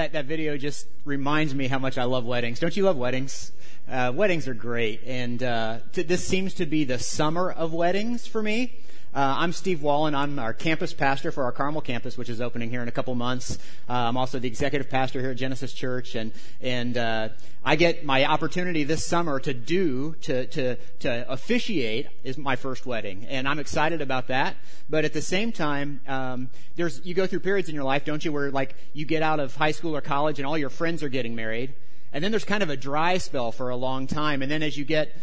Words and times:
that, 0.00 0.14
that 0.14 0.24
video 0.24 0.56
just 0.56 0.86
reminds 1.04 1.54
me 1.54 1.68
how 1.68 1.78
much 1.78 1.98
I 1.98 2.04
love 2.04 2.24
weddings. 2.24 2.58
Don't 2.58 2.74
you 2.74 2.84
love 2.84 2.96
weddings? 2.96 3.52
Uh, 3.86 4.10
weddings 4.14 4.48
are 4.48 4.54
great, 4.54 5.02
and 5.04 5.42
uh, 5.42 5.80
t- 5.92 6.00
this 6.00 6.24
seems 6.24 6.54
to 6.54 6.64
be 6.64 6.84
the 6.84 6.98
summer 6.98 7.50
of 7.50 7.74
weddings 7.74 8.26
for 8.26 8.42
me. 8.42 8.72
Uh, 9.12 9.34
I'm 9.38 9.52
Steve 9.52 9.82
Wallen. 9.82 10.14
I'm 10.14 10.38
our 10.38 10.54
campus 10.54 10.94
pastor 10.94 11.32
for 11.32 11.42
our 11.42 11.50
Carmel 11.50 11.80
campus, 11.80 12.16
which 12.16 12.28
is 12.28 12.40
opening 12.40 12.70
here 12.70 12.80
in 12.80 12.86
a 12.86 12.92
couple 12.92 13.12
months. 13.16 13.58
Uh, 13.88 13.94
I'm 13.94 14.16
also 14.16 14.38
the 14.38 14.46
executive 14.46 14.88
pastor 14.88 15.20
here 15.20 15.32
at 15.32 15.36
Genesis 15.36 15.72
Church, 15.72 16.14
and 16.14 16.30
and 16.60 16.96
uh, 16.96 17.30
I 17.64 17.74
get 17.74 18.04
my 18.04 18.24
opportunity 18.24 18.84
this 18.84 19.04
summer 19.04 19.40
to 19.40 19.52
do 19.52 20.14
to 20.20 20.46
to 20.46 20.76
to 21.00 21.28
officiate 21.28 22.06
is 22.22 22.38
my 22.38 22.54
first 22.54 22.86
wedding, 22.86 23.26
and 23.28 23.48
I'm 23.48 23.58
excited 23.58 24.00
about 24.00 24.28
that. 24.28 24.54
But 24.88 25.04
at 25.04 25.12
the 25.12 25.22
same 25.22 25.50
time, 25.50 26.02
um, 26.06 26.48
there's 26.76 27.04
you 27.04 27.12
go 27.12 27.26
through 27.26 27.40
periods 27.40 27.68
in 27.68 27.74
your 27.74 27.82
life, 27.82 28.04
don't 28.04 28.24
you, 28.24 28.30
where 28.30 28.52
like 28.52 28.76
you 28.92 29.06
get 29.06 29.24
out 29.24 29.40
of 29.40 29.56
high 29.56 29.72
school 29.72 29.96
or 29.96 30.00
college, 30.00 30.38
and 30.38 30.46
all 30.46 30.56
your 30.56 30.70
friends 30.70 31.02
are 31.02 31.08
getting 31.08 31.34
married, 31.34 31.74
and 32.12 32.22
then 32.22 32.30
there's 32.30 32.44
kind 32.44 32.62
of 32.62 32.70
a 32.70 32.76
dry 32.76 33.18
spell 33.18 33.50
for 33.50 33.70
a 33.70 33.76
long 33.76 34.06
time, 34.06 34.40
and 34.40 34.48
then 34.52 34.62
as 34.62 34.78
you 34.78 34.84
get 34.84 35.16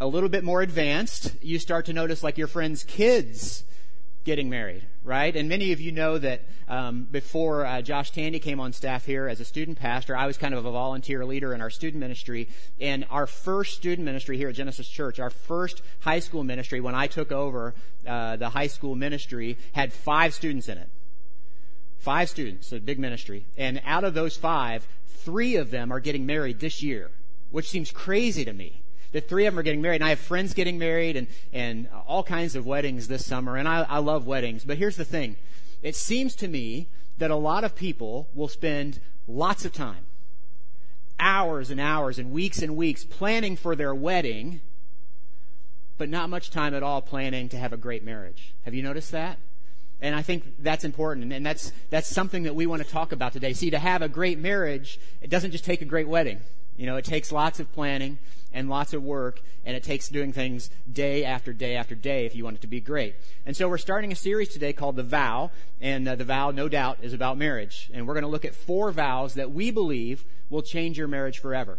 a 0.00 0.06
little 0.06 0.30
bit 0.30 0.42
more 0.42 0.62
advanced, 0.62 1.36
you 1.42 1.58
start 1.58 1.84
to 1.86 1.92
notice 1.92 2.22
like 2.22 2.38
your 2.38 2.46
friends' 2.46 2.84
kids 2.84 3.64
getting 4.24 4.48
married, 4.48 4.86
right? 5.04 5.36
And 5.36 5.48
many 5.48 5.72
of 5.72 5.80
you 5.80 5.92
know 5.92 6.16
that 6.16 6.42
um, 6.68 7.04
before 7.04 7.66
uh, 7.66 7.82
Josh 7.82 8.10
Tandy 8.10 8.38
came 8.38 8.60
on 8.60 8.72
staff 8.72 9.04
here 9.04 9.28
as 9.28 9.40
a 9.40 9.44
student 9.44 9.78
pastor, 9.78 10.16
I 10.16 10.26
was 10.26 10.38
kind 10.38 10.54
of 10.54 10.64
a 10.64 10.70
volunteer 10.70 11.24
leader 11.26 11.52
in 11.52 11.60
our 11.60 11.68
student 11.68 12.00
ministry. 12.00 12.48
And 12.80 13.06
our 13.10 13.26
first 13.26 13.76
student 13.76 14.04
ministry 14.06 14.38
here 14.38 14.48
at 14.48 14.54
Genesis 14.54 14.88
Church, 14.88 15.18
our 15.20 15.30
first 15.30 15.82
high 16.00 16.20
school 16.20 16.44
ministry, 16.44 16.80
when 16.80 16.94
I 16.94 17.06
took 17.06 17.30
over 17.30 17.74
uh, 18.06 18.36
the 18.36 18.50
high 18.50 18.68
school 18.68 18.94
ministry, 18.94 19.58
had 19.72 19.92
five 19.92 20.32
students 20.32 20.68
in 20.68 20.78
it. 20.78 20.88
Five 21.98 22.30
students, 22.30 22.72
a 22.72 22.80
big 22.80 22.98
ministry. 22.98 23.44
And 23.58 23.82
out 23.84 24.04
of 24.04 24.14
those 24.14 24.36
five, 24.36 24.88
three 25.06 25.56
of 25.56 25.70
them 25.70 25.92
are 25.92 26.00
getting 26.00 26.24
married 26.24 26.60
this 26.60 26.82
year, 26.82 27.10
which 27.50 27.68
seems 27.68 27.90
crazy 27.90 28.46
to 28.46 28.54
me 28.54 28.82
the 29.12 29.20
three 29.20 29.46
of 29.46 29.54
them 29.54 29.58
are 29.58 29.62
getting 29.62 29.82
married. 29.82 29.96
And 29.96 30.04
I 30.04 30.10
have 30.10 30.20
friends 30.20 30.54
getting 30.54 30.78
married 30.78 31.16
and, 31.16 31.26
and 31.52 31.88
all 32.06 32.22
kinds 32.22 32.56
of 32.56 32.66
weddings 32.66 33.08
this 33.08 33.26
summer. 33.26 33.56
And 33.56 33.68
I, 33.68 33.82
I 33.82 33.98
love 33.98 34.26
weddings. 34.26 34.64
But 34.64 34.78
here's 34.78 34.96
the 34.96 35.04
thing. 35.04 35.36
It 35.82 35.96
seems 35.96 36.34
to 36.36 36.48
me 36.48 36.88
that 37.18 37.30
a 37.30 37.36
lot 37.36 37.64
of 37.64 37.74
people 37.74 38.28
will 38.34 38.48
spend 38.48 39.00
lots 39.26 39.64
of 39.64 39.72
time, 39.72 40.04
hours 41.18 41.70
and 41.70 41.80
hours 41.80 42.18
and 42.18 42.30
weeks 42.30 42.62
and 42.62 42.76
weeks 42.76 43.04
planning 43.04 43.56
for 43.56 43.76
their 43.76 43.94
wedding, 43.94 44.60
but 45.98 46.08
not 46.08 46.30
much 46.30 46.50
time 46.50 46.74
at 46.74 46.82
all 46.82 47.02
planning 47.02 47.48
to 47.50 47.58
have 47.58 47.72
a 47.72 47.76
great 47.76 48.04
marriage. 48.04 48.54
Have 48.64 48.74
you 48.74 48.82
noticed 48.82 49.12
that? 49.12 49.38
And 50.02 50.14
I 50.14 50.22
think 50.22 50.62
that's 50.62 50.84
important, 50.84 51.30
and 51.30 51.44
that's, 51.44 51.72
that's 51.90 52.08
something 52.08 52.44
that 52.44 52.54
we 52.54 52.66
want 52.66 52.82
to 52.82 52.88
talk 52.88 53.12
about 53.12 53.34
today. 53.34 53.52
See, 53.52 53.68
to 53.68 53.78
have 53.78 54.00
a 54.00 54.08
great 54.08 54.38
marriage, 54.38 54.98
it 55.20 55.28
doesn't 55.28 55.50
just 55.50 55.64
take 55.64 55.82
a 55.82 55.84
great 55.84 56.08
wedding. 56.08 56.40
You 56.80 56.86
know, 56.86 56.96
it 56.96 57.04
takes 57.04 57.30
lots 57.30 57.60
of 57.60 57.70
planning 57.74 58.16
and 58.54 58.70
lots 58.70 58.94
of 58.94 59.02
work, 59.02 59.42
and 59.66 59.76
it 59.76 59.82
takes 59.82 60.08
doing 60.08 60.32
things 60.32 60.70
day 60.90 61.26
after 61.26 61.52
day 61.52 61.76
after 61.76 61.94
day 61.94 62.24
if 62.24 62.34
you 62.34 62.42
want 62.42 62.56
it 62.56 62.62
to 62.62 62.66
be 62.66 62.80
great. 62.80 63.16
And 63.44 63.54
so 63.54 63.68
we're 63.68 63.76
starting 63.76 64.12
a 64.12 64.16
series 64.16 64.48
today 64.48 64.72
called 64.72 64.96
The 64.96 65.02
Vow, 65.02 65.50
and 65.82 66.08
uh, 66.08 66.14
the 66.14 66.24
vow, 66.24 66.52
no 66.52 66.70
doubt, 66.70 66.96
is 67.02 67.12
about 67.12 67.36
marriage. 67.36 67.90
And 67.92 68.08
we're 68.08 68.14
going 68.14 68.24
to 68.24 68.30
look 68.30 68.46
at 68.46 68.54
four 68.54 68.92
vows 68.92 69.34
that 69.34 69.52
we 69.52 69.70
believe 69.70 70.24
will 70.48 70.62
change 70.62 70.96
your 70.96 71.06
marriage 71.06 71.38
forever. 71.38 71.76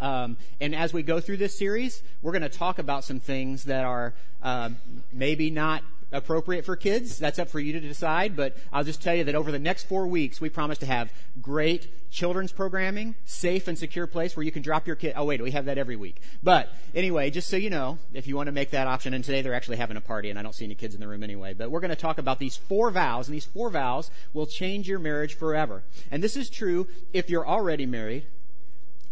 Um, 0.00 0.38
and 0.62 0.74
as 0.74 0.94
we 0.94 1.02
go 1.02 1.20
through 1.20 1.36
this 1.36 1.58
series, 1.58 2.02
we're 2.22 2.32
going 2.32 2.40
to 2.40 2.48
talk 2.48 2.78
about 2.78 3.04
some 3.04 3.20
things 3.20 3.64
that 3.64 3.84
are 3.84 4.14
uh, 4.42 4.70
maybe 5.12 5.50
not 5.50 5.82
appropriate 6.12 6.64
for 6.64 6.76
kids. 6.76 7.18
That's 7.18 7.38
up 7.38 7.48
for 7.48 7.60
you 7.60 7.72
to 7.72 7.80
decide. 7.80 8.36
But 8.36 8.56
I'll 8.72 8.84
just 8.84 9.02
tell 9.02 9.14
you 9.14 9.24
that 9.24 9.34
over 9.34 9.50
the 9.50 9.58
next 9.58 9.84
four 9.84 10.06
weeks, 10.06 10.40
we 10.40 10.48
promise 10.48 10.78
to 10.78 10.86
have 10.86 11.12
great 11.40 12.10
children's 12.10 12.52
programming, 12.52 13.14
safe 13.24 13.68
and 13.68 13.78
secure 13.78 14.06
place 14.06 14.36
where 14.36 14.44
you 14.44 14.52
can 14.52 14.62
drop 14.62 14.86
your 14.86 14.96
kid. 14.96 15.14
Oh, 15.16 15.24
wait, 15.24 15.42
we 15.42 15.50
have 15.50 15.66
that 15.66 15.78
every 15.78 15.96
week. 15.96 16.20
But 16.42 16.70
anyway, 16.94 17.30
just 17.30 17.48
so 17.48 17.56
you 17.56 17.70
know, 17.70 17.98
if 18.12 18.26
you 18.26 18.36
want 18.36 18.46
to 18.46 18.52
make 18.52 18.70
that 18.70 18.86
option, 18.86 19.14
and 19.14 19.24
today 19.24 19.42
they're 19.42 19.54
actually 19.54 19.76
having 19.76 19.96
a 19.96 20.00
party, 20.00 20.30
and 20.30 20.38
I 20.38 20.42
don't 20.42 20.54
see 20.54 20.64
any 20.64 20.74
kids 20.74 20.94
in 20.94 21.00
the 21.00 21.08
room 21.08 21.22
anyway. 21.22 21.54
But 21.54 21.70
we're 21.70 21.80
going 21.80 21.90
to 21.90 21.96
talk 21.96 22.18
about 22.18 22.38
these 22.38 22.56
four 22.56 22.90
vows, 22.90 23.28
and 23.28 23.34
these 23.34 23.44
four 23.44 23.70
vows 23.70 24.10
will 24.32 24.46
change 24.46 24.88
your 24.88 24.98
marriage 24.98 25.34
forever. 25.34 25.82
And 26.10 26.22
this 26.22 26.36
is 26.36 26.48
true 26.48 26.86
if 27.12 27.28
you're 27.28 27.46
already 27.46 27.86
married, 27.86 28.26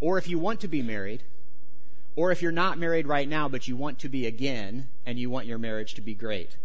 or 0.01 0.19
if 0.19 0.29
you 0.29 0.39
want 0.39 0.61
to 0.61 0.69
be 0.69 0.83
married, 0.83 1.25
or 2.17 2.31
if 2.31 2.41
you're 2.41 2.53
not 2.53 2.79
married 2.79 3.07
right 3.07 3.29
now, 3.29 3.49
but 3.49 3.67
you 3.67 3.77
want 3.77 3.99
to 3.99 4.09
be 4.09 4.27
again, 4.27 4.89
and 5.05 5.19
you 5.19 5.29
want 5.29 5.47
your 5.47 5.59
marriage 5.59 5.95
to 5.95 6.01
be 6.01 6.15
great. 6.15 6.57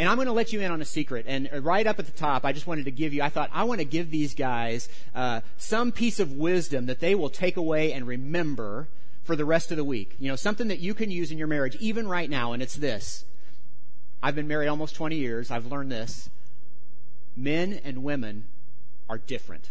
And 0.00 0.08
I'm 0.08 0.16
going 0.16 0.28
to 0.28 0.32
let 0.32 0.50
you 0.50 0.62
in 0.62 0.72
on 0.72 0.80
a 0.80 0.86
secret. 0.86 1.26
And 1.28 1.50
right 1.62 1.86
up 1.86 1.98
at 1.98 2.06
the 2.06 2.12
top, 2.12 2.46
I 2.46 2.52
just 2.52 2.66
wanted 2.66 2.86
to 2.86 2.90
give 2.90 3.12
you, 3.12 3.20
I 3.20 3.28
thought, 3.28 3.50
I 3.52 3.64
want 3.64 3.80
to 3.80 3.84
give 3.84 4.10
these 4.10 4.34
guys 4.34 4.88
uh, 5.14 5.42
some 5.58 5.92
piece 5.92 6.18
of 6.18 6.32
wisdom 6.32 6.86
that 6.86 7.00
they 7.00 7.14
will 7.14 7.28
take 7.28 7.58
away 7.58 7.92
and 7.92 8.06
remember 8.06 8.88
for 9.24 9.36
the 9.36 9.44
rest 9.44 9.70
of 9.70 9.76
the 9.76 9.84
week. 9.84 10.16
You 10.18 10.30
know, 10.30 10.36
something 10.36 10.68
that 10.68 10.78
you 10.78 10.94
can 10.94 11.10
use 11.10 11.30
in 11.30 11.36
your 11.36 11.48
marriage, 11.48 11.76
even 11.80 12.08
right 12.08 12.30
now, 12.30 12.54
and 12.54 12.62
it's 12.62 12.76
this. 12.76 13.26
I've 14.22 14.34
been 14.34 14.48
married 14.48 14.68
almost 14.68 14.94
20 14.94 15.16
years. 15.16 15.50
I've 15.50 15.66
learned 15.66 15.92
this. 15.92 16.30
Men 17.36 17.78
and 17.84 18.02
women 18.02 18.44
are 19.06 19.18
different. 19.18 19.70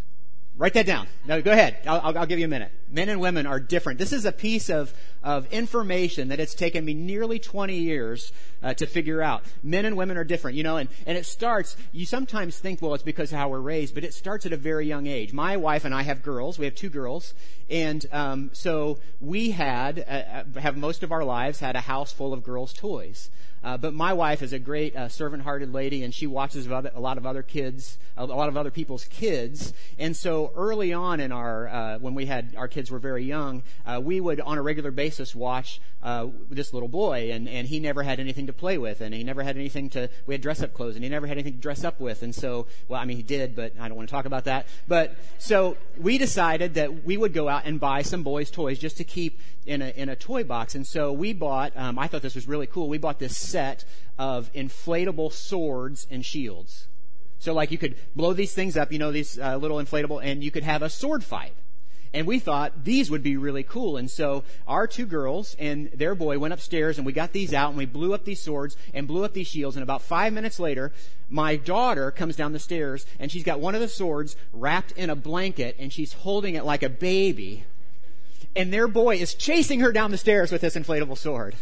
Write 0.60 0.74
that 0.74 0.86
down. 0.86 1.08
No, 1.26 1.42
go 1.42 1.54
ahead. 1.54 1.78
I'll, 1.88 2.18
I'll, 2.18 2.26
give 2.26 2.38
you 2.38 2.44
a 2.44 2.50
minute. 2.50 2.74
Men 2.92 3.08
and 3.08 3.22
women 3.22 3.46
are 3.46 3.62
different. 3.62 3.98
This 3.98 4.12
is 4.12 4.26
a 4.26 4.32
piece 4.34 4.70
of, 4.70 4.94
of 5.24 5.46
information 5.54 6.28
that 6.28 6.42
it's 6.42 6.54
taken 6.54 6.84
me 6.84 6.94
nearly 6.94 7.40
20 7.40 7.78
years 7.78 8.34
uh, 8.62 8.74
to 8.74 8.86
figure 8.86 9.22
out. 9.22 9.46
Men 9.64 9.86
and 9.86 9.96
women 9.96 10.18
are 10.18 10.26
different, 10.26 10.58
you 10.58 10.64
know, 10.64 10.76
and, 10.76 10.90
and 11.08 11.18
it 11.18 11.26
starts, 11.26 11.78
you 11.94 12.06
sometimes 12.06 12.60
think, 12.60 12.82
well, 12.82 12.94
it's 12.94 13.06
because 13.06 13.32
of 13.32 13.38
how 13.38 13.48
we're 13.48 13.62
raised, 13.62 13.96
but 13.96 14.04
it 14.04 14.14
starts 14.14 14.46
at 14.46 14.52
a 14.52 14.58
very 14.58 14.86
young 14.86 15.08
age. 15.08 15.32
My 15.32 15.56
wife 15.56 15.86
and 15.86 15.96
I 15.96 16.02
have 16.02 16.22
girls. 16.22 16.60
We 16.60 16.66
have 16.66 16.76
two 16.76 16.90
girls. 16.90 17.34
And 17.70 18.06
um, 18.12 18.50
so 18.52 19.00
we 19.22 19.52
had, 19.52 20.00
uh, 20.00 20.12
uh 20.12 20.60
have 20.60 20.76
most 20.76 21.04
of 21.04 21.14
our 21.14 21.24
lives 21.24 21.62
had 21.62 21.78
a 21.78 21.82
house 21.82 22.12
full 22.12 22.34
of 22.34 22.44
girls' 22.44 22.74
toys. 22.74 23.30
Uh, 23.64 23.78
but 23.78 23.94
my 23.94 24.14
wife 24.14 24.42
is 24.42 24.54
a 24.54 24.60
great 24.60 24.96
uh, 24.96 25.10
servant-hearted 25.10 25.74
lady, 25.74 26.04
and 26.04 26.14
she 26.14 26.28
watches 26.28 26.68
a 26.68 27.00
lot 27.00 27.18
of 27.18 27.26
other 27.26 27.44
kids, 27.44 27.98
a 28.16 28.26
lot 28.26 28.50
of 28.50 28.56
other 28.56 28.72
people's 28.72 29.06
kids. 29.06 29.74
And 29.98 30.16
so 30.16 30.52
early 30.56 30.94
on 30.94 31.20
in 31.20 31.32
our, 31.32 31.68
uh, 31.68 32.00
when 32.00 32.16
we 32.16 32.26
had 32.26 32.56
our 32.58 32.68
kids 32.68 32.90
were 32.90 33.00
very 33.00 33.26
young, 33.26 33.64
uh, 33.86 34.00
we 34.04 34.22
would 34.22 34.40
on 34.42 34.58
a 34.58 34.62
regular 34.62 34.92
basis 34.92 35.36
watch 35.36 35.82
uh, 36.02 36.28
this 36.50 36.74
little 36.74 36.88
boy, 36.88 37.32
and 37.32 37.50
and 37.50 37.68
he 37.68 37.80
never 37.80 38.04
had 38.04 38.20
anything 38.20 38.48
to 38.48 38.54
play 38.54 38.78
with, 38.78 39.02
and 39.02 39.14
he 39.14 39.24
never 39.24 39.44
had 39.44 39.58
anything 39.58 39.90
to. 39.90 40.10
We 40.26 40.34
had 40.34 40.42
dress-up 40.42 40.74
clothes, 40.74 40.96
and 40.96 41.04
he 41.04 41.10
never 41.10 41.28
had 41.28 41.38
anything 41.38 41.56
to 41.56 41.60
dress 41.60 41.84
up 41.84 42.00
with. 42.00 42.24
And 42.24 42.34
so, 42.34 42.68
well, 42.88 43.02
I 43.02 43.06
mean, 43.06 43.18
he 43.18 43.24
did, 43.24 43.56
but 43.56 43.74
I 43.80 43.90
don't 43.90 43.98
want 43.98 44.08
to 44.08 44.14
talk 44.14 44.26
about 44.26 44.46
that. 44.46 44.68
But 44.88 45.18
so 45.38 45.76
we 45.98 46.18
decided 46.18 46.76
that 46.76 47.04
we 47.04 47.18
would 47.18 47.34
go 47.34 47.50
out 47.50 47.64
and 47.66 47.80
buy 47.80 48.04
some 48.04 48.24
boys' 48.24 48.50
toys 48.50 48.80
just 48.80 48.96
to 48.98 49.04
keep 49.04 49.40
in 49.66 49.82
a 49.82 49.90
in 49.90 50.08
a 50.08 50.16
toy 50.16 50.46
box. 50.46 50.76
And 50.76 50.88
so 50.88 51.12
we 51.12 51.34
bought. 51.34 51.76
Um, 51.76 52.00
I 52.00 52.08
thought 52.08 52.22
this 52.22 52.36
was 52.36 52.48
really 52.48 52.68
cool. 52.68 52.88
We 52.88 52.98
bought 52.98 53.20
this 53.20 53.38
set 53.50 53.86
of 54.18 54.52
inflatable 54.54 55.32
swords 55.32 56.08
and 56.10 56.26
shields. 56.26 56.88
So, 57.40 57.54
like, 57.54 57.72
you 57.72 57.78
could 57.78 57.96
blow 58.16 58.34
these 58.34 58.54
things 58.54 58.76
up, 58.76 58.92
you 58.92 59.00
know, 59.00 59.12
these 59.12 59.40
uh, 59.40 59.56
little 59.58 59.78
inflatable, 59.78 60.22
and 60.22 60.44
you 60.44 60.52
could 60.52 60.64
have 60.64 60.82
a 60.82 60.90
sword 60.90 61.24
fight. 61.24 61.54
And 62.14 62.26
we 62.26 62.40
thought 62.40 62.86
these 62.86 63.12
would 63.12 63.22
be 63.22 63.38
really 63.38 63.64
cool. 63.64 63.96
And 63.98 64.10
so 64.10 64.44
our 64.68 64.88
two 64.88 65.06
girls 65.06 65.56
and 65.60 65.92
their 65.92 66.16
boy 66.16 66.40
went 66.40 66.54
upstairs 66.54 66.98
and 66.98 67.06
we 67.06 67.14
got 67.14 67.34
these 67.34 67.54
out 67.54 67.70
and 67.70 67.78
we 67.78 67.86
blew 67.86 68.14
up 68.14 68.26
these 68.26 68.42
swords 68.42 68.76
and 68.96 69.08
blew 69.08 69.24
up 69.24 69.34
these 69.34 69.48
shields. 69.48 69.76
And 69.76 69.84
about 69.84 70.02
five 70.02 70.34
minutes 70.34 70.60
later, 70.60 70.92
my 71.30 71.56
daughter 71.56 72.10
comes 72.10 72.36
down 72.36 72.52
the 72.52 72.60
stairs 72.60 73.06
and 73.20 73.32
she's 73.32 73.44
got 73.44 73.60
one 73.60 73.76
of 73.76 73.82
the 73.82 73.88
swords 73.88 74.36
wrapped 74.52 74.92
in 74.94 75.12
a 75.12 75.16
blanket 75.16 75.76
and 75.78 75.94
she's 75.94 76.14
holding 76.14 76.56
it 76.56 76.66
like 76.66 76.82
a 76.82 76.90
baby. 76.90 77.66
And 78.56 78.74
their 78.74 78.88
boy 78.88 79.18
is 79.18 79.36
chasing 79.36 79.82
her 79.82 79.92
down 79.92 80.10
the 80.10 80.18
stairs 80.18 80.52
with 80.52 80.62
this 80.62 80.76
inflatable 80.76 81.18
sword. 81.18 81.56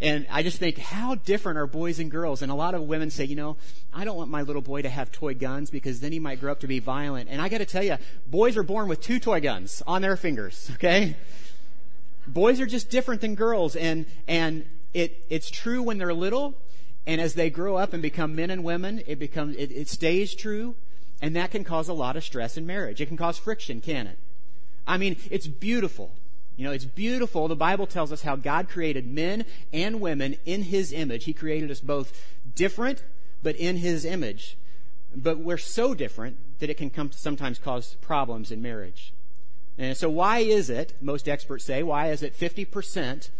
And 0.00 0.26
I 0.30 0.44
just 0.44 0.58
think, 0.58 0.78
how 0.78 1.16
different 1.16 1.58
are 1.58 1.66
boys 1.66 1.98
and 1.98 2.10
girls? 2.10 2.42
And 2.42 2.52
a 2.52 2.54
lot 2.54 2.74
of 2.74 2.82
women 2.82 3.10
say, 3.10 3.24
you 3.24 3.34
know, 3.34 3.56
I 3.92 4.04
don't 4.04 4.16
want 4.16 4.30
my 4.30 4.42
little 4.42 4.62
boy 4.62 4.82
to 4.82 4.88
have 4.88 5.10
toy 5.10 5.34
guns 5.34 5.70
because 5.70 5.98
then 6.00 6.12
he 6.12 6.20
might 6.20 6.40
grow 6.40 6.52
up 6.52 6.60
to 6.60 6.68
be 6.68 6.78
violent. 6.78 7.28
And 7.28 7.42
I 7.42 7.48
got 7.48 7.58
to 7.58 7.66
tell 7.66 7.82
you, 7.82 7.96
boys 8.26 8.56
are 8.56 8.62
born 8.62 8.88
with 8.88 9.00
two 9.00 9.18
toy 9.18 9.40
guns 9.40 9.82
on 9.86 10.02
their 10.02 10.16
fingers, 10.16 10.70
okay? 10.74 11.16
boys 12.28 12.60
are 12.60 12.66
just 12.66 12.90
different 12.90 13.20
than 13.20 13.34
girls. 13.34 13.74
And, 13.74 14.06
and 14.26 14.66
it, 14.94 15.24
it's 15.28 15.50
true 15.50 15.82
when 15.82 15.98
they're 15.98 16.14
little. 16.14 16.54
And 17.06 17.20
as 17.20 17.34
they 17.34 17.50
grow 17.50 17.76
up 17.76 17.92
and 17.92 18.02
become 18.02 18.36
men 18.36 18.50
and 18.50 18.62
women, 18.62 19.02
it 19.06 19.18
becomes, 19.18 19.56
it, 19.56 19.72
it 19.72 19.88
stays 19.88 20.34
true. 20.34 20.76
And 21.20 21.34
that 21.34 21.50
can 21.50 21.64
cause 21.64 21.88
a 21.88 21.94
lot 21.94 22.16
of 22.16 22.22
stress 22.22 22.56
in 22.56 22.66
marriage. 22.66 23.00
It 23.00 23.06
can 23.06 23.16
cause 23.16 23.38
friction, 23.38 23.80
can 23.80 24.06
it? 24.06 24.18
I 24.86 24.98
mean, 24.98 25.16
it's 25.30 25.46
beautiful 25.46 26.12
you 26.58 26.64
know, 26.64 26.72
it's 26.72 26.84
beautiful. 26.84 27.46
The 27.46 27.54
Bible 27.54 27.86
tells 27.86 28.10
us 28.10 28.22
how 28.22 28.34
God 28.34 28.68
created 28.68 29.06
men 29.06 29.44
and 29.72 30.00
women 30.00 30.36
in 30.44 30.64
His 30.64 30.92
image. 30.92 31.24
He 31.24 31.32
created 31.32 31.70
us 31.70 31.78
both 31.78 32.20
different, 32.56 33.04
but 33.44 33.54
in 33.54 33.76
His 33.76 34.04
image. 34.04 34.58
But 35.14 35.38
we're 35.38 35.56
so 35.56 35.94
different 35.94 36.36
that 36.58 36.68
it 36.68 36.74
can 36.74 36.90
come, 36.90 37.12
sometimes 37.12 37.60
cause 37.60 37.94
problems 38.00 38.50
in 38.50 38.60
marriage. 38.60 39.14
And 39.78 39.96
so, 39.96 40.10
why 40.10 40.40
is 40.40 40.68
it, 40.68 40.94
most 41.00 41.28
experts 41.28 41.64
say, 41.64 41.84
why 41.84 42.10
is 42.10 42.24
it 42.24 42.36
50% 42.36 43.30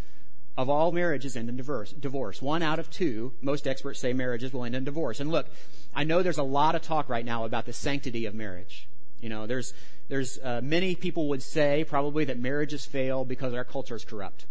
of 0.57 0.71
all 0.71 0.93
marriages 0.93 1.37
end 1.37 1.49
in 1.49 1.57
divorce? 1.57 1.91
Divorce. 1.91 2.41
One 2.41 2.63
out 2.63 2.79
of 2.79 2.89
two, 2.89 3.33
most 3.43 3.67
experts 3.67 3.99
say 3.99 4.13
marriages 4.13 4.53
will 4.53 4.63
end 4.63 4.77
in 4.77 4.85
divorce. 4.85 5.19
And 5.19 5.33
look, 5.33 5.49
I 5.93 6.05
know 6.05 6.23
there's 6.23 6.39
a 6.39 6.45
lot 6.45 6.77
of 6.77 6.83
talk 6.83 7.09
right 7.09 7.25
now 7.25 7.45
about 7.45 7.67
the 7.67 7.73
sanctity 7.73 8.27
of 8.27 8.35
marriage. 8.37 8.89
You 9.21 9.29
know, 9.29 9.47
there's, 9.47 9.75
there's 10.09 10.39
uh, 10.39 10.61
many 10.63 10.95
people 10.95 11.29
would 11.29 11.43
say 11.43 11.85
probably 11.85 12.25
that 12.27 12.39
marriages 12.39 12.85
fail 12.85 13.25
because 13.25 13.53
our 13.55 13.65
culture 13.65 13.97
is 13.97 14.05
corrupt 14.05 14.47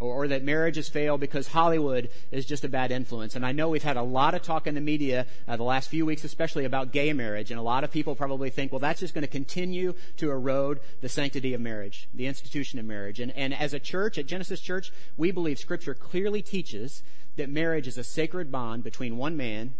or, 0.00 0.24
or 0.24 0.28
that 0.28 0.42
marriages 0.42 0.88
fail 0.88 1.18
because 1.18 1.48
Hollywood 1.48 2.10
is 2.30 2.46
just 2.46 2.64
a 2.64 2.68
bad 2.68 2.90
influence. 2.90 3.36
And 3.36 3.46
I 3.46 3.52
know 3.52 3.68
we've 3.68 3.82
had 3.82 3.96
a 3.96 4.02
lot 4.02 4.34
of 4.34 4.42
talk 4.42 4.66
in 4.66 4.74
the 4.74 4.80
media 4.80 5.26
uh, 5.46 5.56
the 5.56 5.62
last 5.62 5.90
few 5.90 6.04
weeks, 6.06 6.24
especially 6.24 6.64
about 6.64 6.92
gay 6.92 7.12
marriage. 7.12 7.50
And 7.50 7.60
a 7.60 7.62
lot 7.62 7.84
of 7.84 7.92
people 7.92 8.16
probably 8.16 8.50
think, 8.50 8.72
well, 8.72 8.80
that's 8.80 9.00
just 9.00 9.14
going 9.14 9.22
to 9.22 9.28
continue 9.28 9.94
to 10.16 10.30
erode 10.30 10.80
the 11.00 11.08
sanctity 11.08 11.54
of 11.54 11.60
marriage, 11.60 12.08
the 12.14 12.26
institution 12.26 12.78
of 12.78 12.86
marriage. 12.86 13.20
And, 13.20 13.30
and 13.32 13.54
as 13.54 13.74
a 13.74 13.78
church, 13.78 14.18
at 14.18 14.26
Genesis 14.26 14.60
Church, 14.60 14.90
we 15.16 15.30
believe 15.30 15.58
Scripture 15.58 15.94
clearly 15.94 16.42
teaches 16.42 17.02
that 17.36 17.48
marriage 17.48 17.86
is 17.86 17.98
a 17.98 18.04
sacred 18.04 18.50
bond 18.50 18.82
between 18.82 19.16
one 19.16 19.36
man 19.36 19.74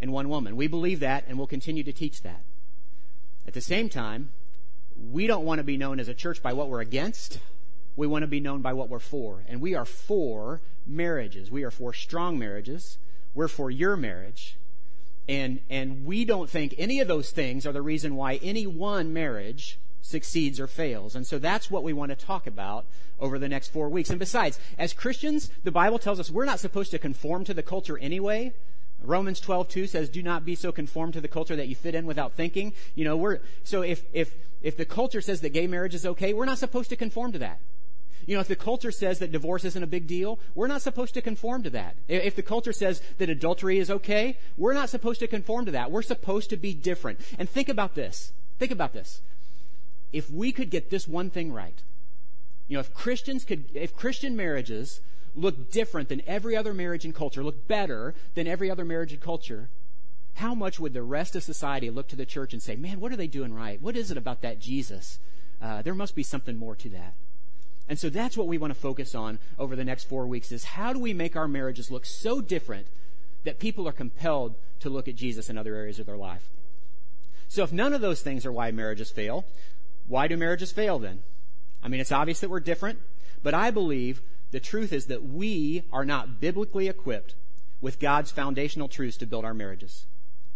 and 0.00 0.12
one 0.12 0.28
woman. 0.28 0.56
We 0.56 0.66
believe 0.66 1.00
that 1.00 1.24
and 1.28 1.36
we'll 1.36 1.46
continue 1.46 1.82
to 1.82 1.92
teach 1.92 2.22
that. 2.22 2.42
At 3.46 3.54
the 3.54 3.60
same 3.60 3.88
time, 3.88 4.30
we 4.96 5.26
don't 5.26 5.44
want 5.44 5.58
to 5.58 5.64
be 5.64 5.76
known 5.76 6.00
as 6.00 6.08
a 6.08 6.14
church 6.14 6.42
by 6.42 6.52
what 6.52 6.68
we're 6.68 6.80
against 6.80 7.38
we 7.96 8.06
want 8.06 8.22
to 8.22 8.28
be 8.28 8.40
known 8.40 8.60
by 8.60 8.74
what 8.74 8.90
we're 8.90 8.98
for. 8.98 9.42
And 9.48 9.60
we 9.60 9.74
are 9.74 9.86
for 9.86 10.60
marriages. 10.86 11.50
We 11.50 11.64
are 11.64 11.70
for 11.70 11.94
strong 11.94 12.38
marriages. 12.38 12.98
We're 13.34 13.48
for 13.48 13.70
your 13.70 13.96
marriage. 13.96 14.58
And, 15.28 15.60
and 15.68 16.04
we 16.04 16.24
don't 16.24 16.48
think 16.48 16.74
any 16.78 17.00
of 17.00 17.08
those 17.08 17.30
things 17.30 17.66
are 17.66 17.72
the 17.72 17.82
reason 17.82 18.14
why 18.14 18.34
any 18.36 18.66
one 18.66 19.12
marriage 19.12 19.78
succeeds 20.02 20.60
or 20.60 20.66
fails. 20.66 21.16
And 21.16 21.26
so 21.26 21.38
that's 21.38 21.70
what 21.70 21.82
we 21.82 21.92
want 21.92 22.10
to 22.10 22.16
talk 22.16 22.46
about 22.46 22.84
over 23.18 23.38
the 23.38 23.48
next 23.48 23.68
four 23.68 23.88
weeks. 23.88 24.10
And 24.10 24.20
besides, 24.20 24.60
as 24.78 24.92
Christians, 24.92 25.50
the 25.64 25.72
Bible 25.72 25.98
tells 25.98 26.20
us 26.20 26.30
we're 26.30 26.44
not 26.44 26.60
supposed 26.60 26.90
to 26.92 26.98
conform 26.98 27.44
to 27.44 27.54
the 27.54 27.62
culture 27.62 27.98
anyway. 27.98 28.52
Romans 29.02 29.40
12, 29.40 29.68
2 29.68 29.86
says, 29.86 30.08
do 30.08 30.22
not 30.22 30.44
be 30.44 30.54
so 30.54 30.72
conformed 30.72 31.12
to 31.14 31.20
the 31.20 31.28
culture 31.28 31.56
that 31.56 31.68
you 31.68 31.76
fit 31.76 31.94
in 31.94 32.06
without 32.06 32.32
thinking. 32.32 32.72
You 32.94 33.04
know, 33.04 33.16
we're, 33.16 33.40
so 33.62 33.82
if, 33.82 34.04
if, 34.12 34.34
if 34.62 34.76
the 34.76 34.84
culture 34.84 35.20
says 35.20 35.40
that 35.42 35.50
gay 35.50 35.66
marriage 35.66 35.94
is 35.94 36.06
okay, 36.06 36.32
we're 36.32 36.46
not 36.46 36.58
supposed 36.58 36.90
to 36.90 36.96
conform 36.96 37.32
to 37.32 37.38
that. 37.38 37.60
You 38.26 38.34
know, 38.34 38.40
if 38.40 38.48
the 38.48 38.56
culture 38.56 38.90
says 38.90 39.20
that 39.20 39.30
divorce 39.30 39.64
isn't 39.64 39.82
a 39.82 39.86
big 39.86 40.08
deal, 40.08 40.40
we're 40.54 40.66
not 40.66 40.82
supposed 40.82 41.14
to 41.14 41.22
conform 41.22 41.62
to 41.62 41.70
that. 41.70 41.96
If 42.08 42.34
the 42.34 42.42
culture 42.42 42.72
says 42.72 43.00
that 43.18 43.30
adultery 43.30 43.78
is 43.78 43.90
okay, 43.90 44.38
we're 44.56 44.74
not 44.74 44.90
supposed 44.90 45.20
to 45.20 45.28
conform 45.28 45.66
to 45.66 45.72
that. 45.72 45.92
We're 45.92 46.02
supposed 46.02 46.50
to 46.50 46.56
be 46.56 46.74
different. 46.74 47.20
And 47.38 47.48
think 47.48 47.68
about 47.68 47.94
this. 47.94 48.32
Think 48.58 48.72
about 48.72 48.92
this. 48.92 49.20
If 50.12 50.30
we 50.30 50.50
could 50.50 50.70
get 50.70 50.90
this 50.90 51.06
one 51.06 51.30
thing 51.30 51.52
right, 51.52 51.80
you 52.66 52.74
know, 52.74 52.80
if 52.80 52.92
Christians 52.92 53.44
could, 53.44 53.66
if 53.74 53.94
Christian 53.94 54.34
marriages 54.34 55.00
look 55.36 55.70
different 55.70 56.08
than 56.08 56.22
every 56.26 56.56
other 56.56 56.74
marriage 56.74 57.04
in 57.04 57.12
culture, 57.12 57.44
look 57.44 57.68
better 57.68 58.14
than 58.34 58.46
every 58.46 58.70
other 58.70 58.84
marriage 58.84 59.12
in 59.12 59.20
culture, 59.20 59.68
how 60.34 60.54
much 60.54 60.80
would 60.80 60.94
the 60.94 61.02
rest 61.02 61.36
of 61.36 61.42
society 61.42 61.90
look 61.90 62.08
to 62.08 62.16
the 62.16 62.26
church 62.26 62.52
and 62.52 62.62
say, 62.62 62.76
man, 62.76 63.00
what 63.00 63.12
are 63.12 63.16
they 63.16 63.26
doing 63.26 63.54
right? 63.54 63.80
What 63.80 63.96
is 63.96 64.10
it 64.10 64.18
about 64.18 64.42
that 64.42 64.58
Jesus? 64.58 65.18
Uh, 65.60 65.82
there 65.82 65.94
must 65.94 66.14
be 66.14 66.22
something 66.22 66.56
more 66.56 66.74
to 66.76 66.88
that. 66.90 67.14
And 67.88 67.98
so 67.98 68.10
that's 68.10 68.36
what 68.36 68.48
we 68.48 68.58
want 68.58 68.74
to 68.74 68.78
focus 68.78 69.14
on 69.14 69.38
over 69.58 69.76
the 69.76 69.84
next 69.84 70.04
four 70.04 70.26
weeks 70.26 70.50
is 70.50 70.64
how 70.64 70.92
do 70.92 70.98
we 70.98 71.14
make 71.14 71.36
our 71.36 71.48
marriages 71.48 71.90
look 71.90 72.04
so 72.04 72.40
different 72.40 72.88
that 73.44 73.60
people 73.60 73.86
are 73.86 73.92
compelled 73.92 74.56
to 74.80 74.90
look 74.90 75.06
at 75.06 75.14
Jesus 75.14 75.48
in 75.48 75.56
other 75.56 75.74
areas 75.74 75.98
of 75.98 76.06
their 76.06 76.16
life? 76.16 76.48
So 77.48 77.62
if 77.62 77.72
none 77.72 77.92
of 77.92 78.00
those 78.00 78.22
things 78.22 78.44
are 78.44 78.52
why 78.52 78.70
marriages 78.72 79.10
fail, 79.10 79.44
why 80.08 80.26
do 80.26 80.36
marriages 80.36 80.72
fail 80.72 80.98
then? 80.98 81.22
I 81.82 81.88
mean, 81.88 82.00
it's 82.00 82.12
obvious 82.12 82.40
that 82.40 82.50
we're 82.50 82.60
different, 82.60 82.98
but 83.42 83.54
I 83.54 83.70
believe 83.70 84.20
the 84.56 84.60
truth 84.60 84.90
is 84.90 85.04
that 85.08 85.22
we 85.22 85.82
are 85.92 86.06
not 86.06 86.40
biblically 86.40 86.88
equipped 86.88 87.34
with 87.82 88.00
God's 88.00 88.30
foundational 88.30 88.88
truths 88.88 89.18
to 89.18 89.26
build 89.26 89.44
our 89.44 89.52
marriages. 89.52 90.06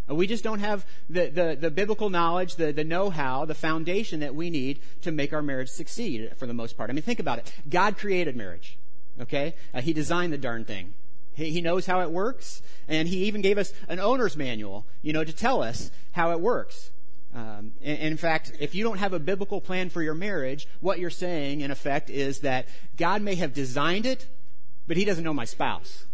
We 0.08 0.26
just 0.26 0.42
don't 0.42 0.60
have 0.60 0.86
the, 1.10 1.28
the, 1.28 1.54
the 1.60 1.70
biblical 1.70 2.08
knowledge, 2.08 2.56
the, 2.56 2.72
the 2.72 2.82
know 2.82 3.10
how, 3.10 3.44
the 3.44 3.54
foundation 3.54 4.20
that 4.20 4.34
we 4.34 4.48
need 4.48 4.80
to 5.02 5.12
make 5.12 5.34
our 5.34 5.42
marriage 5.42 5.68
succeed 5.68 6.32
for 6.38 6.46
the 6.46 6.54
most 6.54 6.78
part. 6.78 6.88
I 6.88 6.94
mean, 6.94 7.02
think 7.02 7.20
about 7.20 7.40
it. 7.40 7.52
God 7.68 7.98
created 7.98 8.36
marriage, 8.36 8.78
okay? 9.20 9.54
Uh, 9.74 9.82
he 9.82 9.92
designed 9.92 10.32
the 10.32 10.38
darn 10.38 10.64
thing. 10.64 10.94
He, 11.34 11.50
he 11.50 11.60
knows 11.60 11.84
how 11.84 12.00
it 12.00 12.10
works, 12.10 12.62
and 12.88 13.06
He 13.06 13.24
even 13.24 13.42
gave 13.42 13.58
us 13.58 13.74
an 13.86 14.00
owner's 14.00 14.34
manual, 14.34 14.86
you 15.02 15.12
know, 15.12 15.24
to 15.24 15.32
tell 15.34 15.62
us 15.62 15.90
how 16.12 16.32
it 16.32 16.40
works. 16.40 16.90
Um, 17.34 17.72
and, 17.82 17.98
and 17.98 18.08
in 18.08 18.16
fact, 18.16 18.52
if 18.58 18.74
you 18.74 18.82
don't 18.82 18.98
have 18.98 19.12
a 19.12 19.18
biblical 19.18 19.60
plan 19.60 19.90
for 19.90 20.02
your 20.02 20.14
marriage, 20.14 20.66
what 20.80 20.98
you're 20.98 21.10
saying, 21.10 21.60
in 21.60 21.70
effect, 21.70 22.10
is 22.10 22.40
that 22.40 22.66
God 22.96 23.22
may 23.22 23.36
have 23.36 23.54
designed 23.54 24.06
it, 24.06 24.26
but 24.88 24.96
He 24.96 25.04
doesn't 25.04 25.24
know 25.24 25.34
my 25.34 25.44
spouse. 25.44 26.06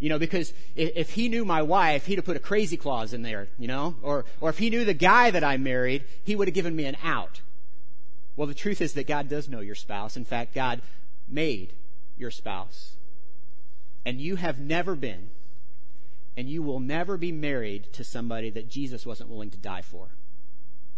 You 0.00 0.08
know, 0.08 0.18
because 0.18 0.52
if 0.76 1.10
he 1.10 1.28
knew 1.28 1.44
my 1.44 1.62
wife, 1.62 2.06
he'd 2.06 2.16
have 2.16 2.24
put 2.24 2.36
a 2.36 2.40
crazy 2.40 2.76
clause 2.76 3.14
in 3.14 3.22
there, 3.22 3.48
you 3.58 3.68
know? 3.68 3.94
Or, 4.02 4.24
or 4.40 4.50
if 4.50 4.58
he 4.58 4.68
knew 4.68 4.84
the 4.84 4.92
guy 4.92 5.30
that 5.30 5.44
I 5.44 5.56
married, 5.56 6.04
he 6.24 6.34
would 6.36 6.48
have 6.48 6.54
given 6.54 6.74
me 6.74 6.84
an 6.84 6.96
out. 7.02 7.40
Well, 8.36 8.48
the 8.48 8.54
truth 8.54 8.80
is 8.80 8.94
that 8.94 9.06
God 9.06 9.28
does 9.28 9.48
know 9.48 9.60
your 9.60 9.76
spouse. 9.76 10.16
In 10.16 10.24
fact, 10.24 10.52
God 10.52 10.82
made 11.28 11.74
your 12.18 12.30
spouse. 12.30 12.96
And 14.04 14.20
you 14.20 14.36
have 14.36 14.58
never 14.58 14.96
been, 14.96 15.30
and 16.36 16.50
you 16.50 16.62
will 16.62 16.80
never 16.80 17.16
be 17.16 17.32
married 17.32 17.92
to 17.94 18.04
somebody 18.04 18.50
that 18.50 18.68
Jesus 18.68 19.06
wasn't 19.06 19.30
willing 19.30 19.50
to 19.50 19.58
die 19.58 19.82
for. 19.82 20.08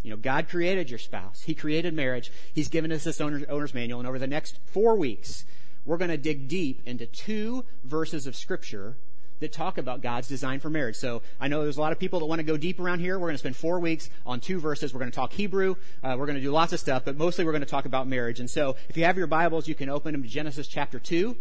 You 0.03 0.11
know, 0.11 0.17
God 0.17 0.47
created 0.47 0.89
your 0.89 0.99
spouse. 0.99 1.43
He 1.43 1.53
created 1.53 1.93
marriage. 1.93 2.31
He's 2.53 2.69
given 2.69 2.91
us 2.91 3.03
this 3.03 3.19
owner's, 3.19 3.43
owner's 3.49 3.73
manual. 3.73 3.99
And 3.99 4.07
over 4.07 4.19
the 4.19 4.27
next 4.27 4.59
four 4.65 4.95
weeks, 4.95 5.43
we're 5.85 5.97
going 5.97 6.11
to 6.11 6.17
dig 6.17 6.47
deep 6.47 6.81
into 6.85 7.05
two 7.05 7.65
verses 7.83 8.27
of 8.27 8.35
Scripture 8.35 8.95
that 9.39 9.51
talk 9.51 9.77
about 9.77 10.01
God's 10.01 10.27
design 10.27 10.59
for 10.59 10.69
marriage. 10.69 10.95
So 10.95 11.21
I 11.39 11.47
know 11.47 11.61
there's 11.63 11.77
a 11.77 11.81
lot 11.81 11.91
of 11.91 11.99
people 11.99 12.19
that 12.19 12.25
want 12.25 12.39
to 12.39 12.43
go 12.43 12.57
deep 12.57 12.79
around 12.79 12.99
here. 12.99 13.19
We're 13.19 13.27
going 13.27 13.35
to 13.35 13.39
spend 13.39 13.55
four 13.55 13.79
weeks 13.79 14.09
on 14.25 14.39
two 14.39 14.59
verses. 14.59 14.93
We're 14.93 14.99
going 14.99 15.11
to 15.11 15.15
talk 15.15 15.33
Hebrew. 15.33 15.75
Uh, 16.03 16.15
we're 16.17 16.25
going 16.25 16.37
to 16.37 16.41
do 16.41 16.51
lots 16.51 16.73
of 16.73 16.79
stuff, 16.79 17.03
but 17.05 17.17
mostly 17.17 17.45
we're 17.45 17.51
going 17.51 17.61
to 17.61 17.67
talk 17.67 17.85
about 17.85 18.07
marriage. 18.07 18.39
And 18.39 18.49
so 18.49 18.75
if 18.89 18.97
you 18.97 19.03
have 19.03 19.17
your 19.17 19.27
Bibles, 19.27 19.67
you 19.67 19.75
can 19.75 19.89
open 19.89 20.13
them 20.13 20.23
to 20.23 20.29
Genesis 20.29 20.67
chapter 20.67 20.99
2. 20.99 21.35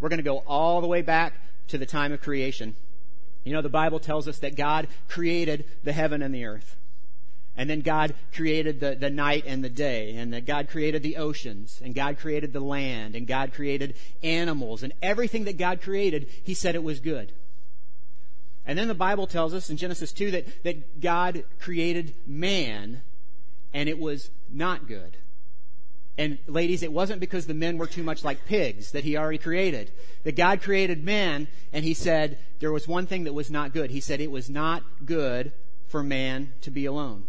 We're 0.00 0.08
going 0.08 0.18
to 0.18 0.24
go 0.24 0.38
all 0.46 0.80
the 0.80 0.86
way 0.86 1.02
back 1.02 1.34
to 1.68 1.78
the 1.78 1.86
time 1.86 2.12
of 2.12 2.20
creation. 2.20 2.74
You 3.44 3.52
know, 3.52 3.62
the 3.62 3.68
Bible 3.68 3.98
tells 3.98 4.28
us 4.28 4.38
that 4.38 4.56
God 4.56 4.88
created 5.08 5.64
the 5.84 5.92
heaven 5.92 6.22
and 6.22 6.34
the 6.34 6.44
earth. 6.44 6.76
And 7.56 7.68
then 7.68 7.80
God 7.80 8.14
created 8.32 8.80
the, 8.80 8.94
the 8.94 9.10
night 9.10 9.44
and 9.46 9.62
the 9.62 9.68
day, 9.68 10.16
and 10.16 10.32
that 10.32 10.46
God 10.46 10.68
created 10.70 11.02
the 11.02 11.18
oceans, 11.18 11.80
and 11.84 11.94
God 11.94 12.18
created 12.18 12.52
the 12.52 12.60
land, 12.60 13.14
and 13.14 13.26
God 13.26 13.52
created 13.52 13.94
animals, 14.22 14.82
and 14.82 14.92
everything 15.02 15.44
that 15.44 15.58
God 15.58 15.82
created, 15.82 16.28
He 16.44 16.54
said 16.54 16.74
it 16.74 16.82
was 16.82 16.98
good. 16.98 17.32
And 18.64 18.78
then 18.78 18.88
the 18.88 18.94
Bible 18.94 19.26
tells 19.26 19.52
us 19.52 19.68
in 19.68 19.76
Genesis 19.76 20.12
2 20.12 20.30
that, 20.30 20.64
that 20.64 21.00
God 21.00 21.44
created 21.60 22.14
man, 22.26 23.02
and 23.74 23.88
it 23.88 23.98
was 23.98 24.30
not 24.50 24.86
good. 24.86 25.18
And 26.16 26.38
ladies, 26.46 26.82
it 26.82 26.92
wasn't 26.92 27.20
because 27.20 27.46
the 27.46 27.54
men 27.54 27.78
were 27.78 27.86
too 27.86 28.02
much 28.02 28.22
like 28.22 28.46
pigs 28.46 28.92
that 28.92 29.04
he 29.04 29.16
already 29.16 29.38
created. 29.38 29.90
That 30.24 30.36
God 30.36 30.62
created 30.62 31.04
man, 31.04 31.48
and 31.72 31.84
he 31.84 31.94
said 31.94 32.38
there 32.60 32.72
was 32.72 32.86
one 32.86 33.06
thing 33.06 33.24
that 33.24 33.32
was 33.32 33.50
not 33.50 33.72
good. 33.72 33.90
He 33.90 34.00
said 34.00 34.20
it 34.20 34.30
was 34.30 34.48
not 34.48 34.82
good 35.04 35.52
for 35.88 36.02
man 36.02 36.52
to 36.60 36.70
be 36.70 36.86
alone. 36.86 37.24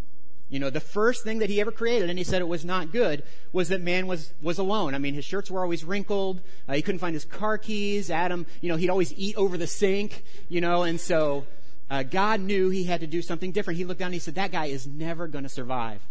You 0.54 0.60
know, 0.60 0.70
the 0.70 0.80
first 0.80 1.24
thing 1.24 1.40
that 1.40 1.50
he 1.50 1.60
ever 1.60 1.72
created, 1.72 2.12
and 2.12 2.20
he 2.20 2.24
said 2.24 2.40
it 2.40 2.48
was 2.48 2.64
not 2.64 2.92
good, 2.92 3.24
was 3.54 3.70
that 3.70 3.82
man 3.82 4.06
was, 4.06 4.34
was 4.40 4.60
alone. 4.60 4.94
I 4.94 5.00
mean, 5.00 5.16
his 5.16 5.26
shirts 5.26 5.50
were 5.50 5.64
always 5.64 5.84
wrinkled. 5.84 6.42
Uh, 6.70 6.74
he 6.74 6.84
couldn't 6.84 7.00
find 7.00 7.16
his 7.16 7.26
car 7.26 7.58
keys. 7.58 8.12
Adam, 8.12 8.46
you 8.62 8.70
know, 8.70 8.76
he'd 8.76 8.92
always 8.92 9.12
eat 9.18 9.36
over 9.36 9.58
the 9.58 9.66
sink, 9.66 10.24
you 10.50 10.62
know, 10.62 10.84
and 10.84 11.02
so 11.02 11.48
uh, 11.90 12.04
God 12.04 12.40
knew 12.40 12.70
he 12.70 12.84
had 12.84 13.02
to 13.02 13.08
do 13.08 13.24
something 13.24 13.52
different. 13.52 13.80
He 13.80 13.84
looked 13.84 14.00
down 14.00 14.10
and 14.10 14.14
he 14.14 14.20
said, 14.20 14.36
that 14.36 14.52
guy 14.52 14.66
is 14.66 14.86
never 14.86 15.28
going 15.28 15.44
to 15.44 15.50
survive. 15.50 16.02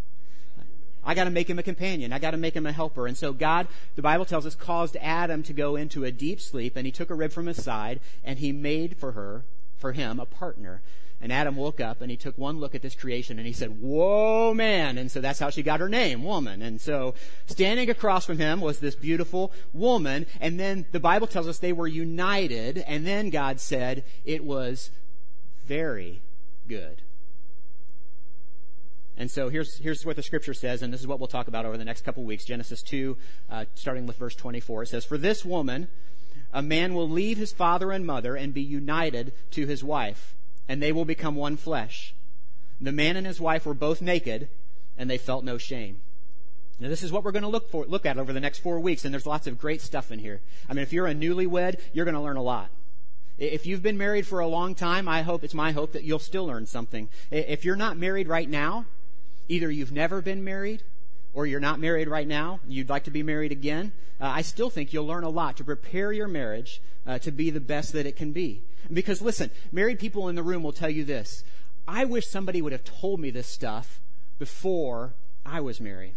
I 1.04 1.14
got 1.14 1.24
to 1.24 1.30
make 1.30 1.48
him 1.48 1.60
a 1.60 1.62
companion. 1.62 2.12
I 2.12 2.18
got 2.18 2.32
to 2.32 2.36
make 2.36 2.56
him 2.56 2.66
a 2.66 2.72
helper. 2.72 3.06
And 3.06 3.16
so 3.16 3.32
God, 3.32 3.68
the 3.94 4.02
Bible 4.02 4.24
tells 4.24 4.44
us, 4.44 4.56
caused 4.56 4.96
Adam 4.96 5.44
to 5.44 5.52
go 5.52 5.76
into 5.76 6.02
a 6.02 6.10
deep 6.10 6.40
sleep, 6.40 6.74
and 6.74 6.84
he 6.84 6.90
took 6.90 7.10
a 7.10 7.14
rib 7.14 7.30
from 7.30 7.46
his 7.46 7.62
side, 7.62 8.00
and 8.24 8.40
he 8.40 8.50
made 8.50 8.96
for 8.96 9.12
her, 9.12 9.44
for 9.78 9.92
him, 9.92 10.18
a 10.18 10.26
partner. 10.26 10.82
And 11.22 11.32
Adam 11.32 11.54
woke 11.54 11.80
up 11.80 12.00
and 12.00 12.10
he 12.10 12.16
took 12.16 12.36
one 12.36 12.58
look 12.58 12.74
at 12.74 12.82
this 12.82 12.96
creation 12.96 13.38
and 13.38 13.46
he 13.46 13.52
said, 13.52 13.80
Whoa, 13.80 14.52
man. 14.54 14.98
And 14.98 15.08
so 15.08 15.20
that's 15.20 15.38
how 15.38 15.50
she 15.50 15.62
got 15.62 15.78
her 15.78 15.88
name, 15.88 16.24
woman. 16.24 16.62
And 16.62 16.80
so 16.80 17.14
standing 17.46 17.88
across 17.88 18.26
from 18.26 18.38
him 18.38 18.60
was 18.60 18.80
this 18.80 18.96
beautiful 18.96 19.52
woman. 19.72 20.26
And 20.40 20.58
then 20.58 20.84
the 20.90 20.98
Bible 20.98 21.28
tells 21.28 21.46
us 21.46 21.60
they 21.60 21.72
were 21.72 21.86
united. 21.86 22.78
And 22.78 23.06
then 23.06 23.30
God 23.30 23.60
said 23.60 24.02
it 24.24 24.42
was 24.42 24.90
very 25.64 26.22
good. 26.66 27.02
And 29.16 29.30
so 29.30 29.48
here's, 29.48 29.78
here's 29.78 30.04
what 30.04 30.16
the 30.16 30.22
scripture 30.24 30.54
says, 30.54 30.82
and 30.82 30.92
this 30.92 31.00
is 31.00 31.06
what 31.06 31.20
we'll 31.20 31.28
talk 31.28 31.46
about 31.46 31.64
over 31.64 31.76
the 31.76 31.84
next 31.84 32.04
couple 32.04 32.24
weeks. 32.24 32.44
Genesis 32.44 32.82
2, 32.82 33.16
uh, 33.48 33.64
starting 33.76 34.06
with 34.06 34.16
verse 34.16 34.34
24. 34.34 34.82
It 34.82 34.86
says, 34.88 35.04
For 35.04 35.18
this 35.18 35.44
woman, 35.44 35.86
a 36.52 36.62
man 36.62 36.94
will 36.94 37.08
leave 37.08 37.38
his 37.38 37.52
father 37.52 37.92
and 37.92 38.04
mother 38.04 38.34
and 38.34 38.52
be 38.52 38.62
united 38.62 39.32
to 39.52 39.66
his 39.66 39.84
wife 39.84 40.34
and 40.72 40.82
they 40.82 40.90
will 40.90 41.04
become 41.04 41.36
one 41.36 41.58
flesh. 41.58 42.14
The 42.80 42.92
man 42.92 43.18
and 43.18 43.26
his 43.26 43.38
wife 43.38 43.66
were 43.66 43.74
both 43.74 44.00
naked, 44.00 44.48
and 44.96 45.10
they 45.10 45.18
felt 45.18 45.44
no 45.44 45.58
shame. 45.58 46.00
Now, 46.80 46.88
this 46.88 47.02
is 47.02 47.12
what 47.12 47.24
we're 47.24 47.30
going 47.30 47.42
to 47.42 47.48
look 47.48 47.70
for, 47.70 47.84
look 47.84 48.06
at 48.06 48.16
over 48.16 48.32
the 48.32 48.40
next 48.40 48.60
four 48.60 48.80
weeks, 48.80 49.04
and 49.04 49.12
there's 49.12 49.26
lots 49.26 49.46
of 49.46 49.58
great 49.58 49.82
stuff 49.82 50.10
in 50.10 50.18
here. 50.20 50.40
I 50.70 50.72
mean, 50.72 50.82
if 50.82 50.90
you're 50.90 51.06
a 51.06 51.12
newlywed, 51.14 51.78
you're 51.92 52.06
going 52.06 52.14
to 52.14 52.22
learn 52.22 52.38
a 52.38 52.42
lot. 52.42 52.70
If 53.36 53.66
you've 53.66 53.82
been 53.82 53.98
married 53.98 54.26
for 54.26 54.40
a 54.40 54.46
long 54.46 54.74
time, 54.74 55.10
I 55.10 55.20
hope, 55.20 55.44
it's 55.44 55.52
my 55.52 55.72
hope 55.72 55.92
that 55.92 56.04
you'll 56.04 56.18
still 56.18 56.46
learn 56.46 56.64
something. 56.64 57.10
If 57.30 57.66
you're 57.66 57.76
not 57.76 57.98
married 57.98 58.26
right 58.26 58.48
now, 58.48 58.86
Either 59.48 59.70
you've 59.70 59.92
never 59.92 60.22
been 60.22 60.44
married, 60.44 60.82
or 61.34 61.46
you're 61.46 61.60
not 61.60 61.80
married 61.80 62.08
right 62.08 62.26
now, 62.26 62.60
you'd 62.66 62.88
like 62.88 63.04
to 63.04 63.10
be 63.10 63.22
married 63.22 63.52
again, 63.52 63.92
uh, 64.20 64.26
I 64.26 64.42
still 64.42 64.70
think 64.70 64.92
you'll 64.92 65.06
learn 65.06 65.24
a 65.24 65.30
lot 65.30 65.56
to 65.56 65.64
prepare 65.64 66.12
your 66.12 66.28
marriage 66.28 66.80
uh, 67.06 67.18
to 67.20 67.30
be 67.30 67.50
the 67.50 67.60
best 67.60 67.92
that 67.92 68.06
it 68.06 68.16
can 68.16 68.32
be. 68.32 68.62
Because 68.92 69.22
listen, 69.22 69.50
married 69.70 69.98
people 69.98 70.28
in 70.28 70.36
the 70.36 70.42
room 70.42 70.62
will 70.62 70.72
tell 70.72 70.90
you 70.90 71.04
this. 71.04 71.42
I 71.88 72.04
wish 72.04 72.28
somebody 72.28 72.62
would 72.62 72.72
have 72.72 72.84
told 72.84 73.18
me 73.20 73.30
this 73.30 73.48
stuff 73.48 74.00
before 74.38 75.14
I 75.44 75.60
was 75.60 75.80
married. 75.80 76.14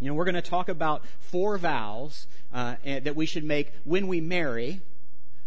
You 0.00 0.08
know, 0.08 0.14
we're 0.14 0.24
going 0.24 0.34
to 0.34 0.42
talk 0.42 0.68
about 0.68 1.04
four 1.20 1.58
vows 1.58 2.26
uh, 2.52 2.76
that 2.84 3.14
we 3.14 3.26
should 3.26 3.44
make 3.44 3.72
when 3.84 4.08
we 4.08 4.20
marry, 4.20 4.80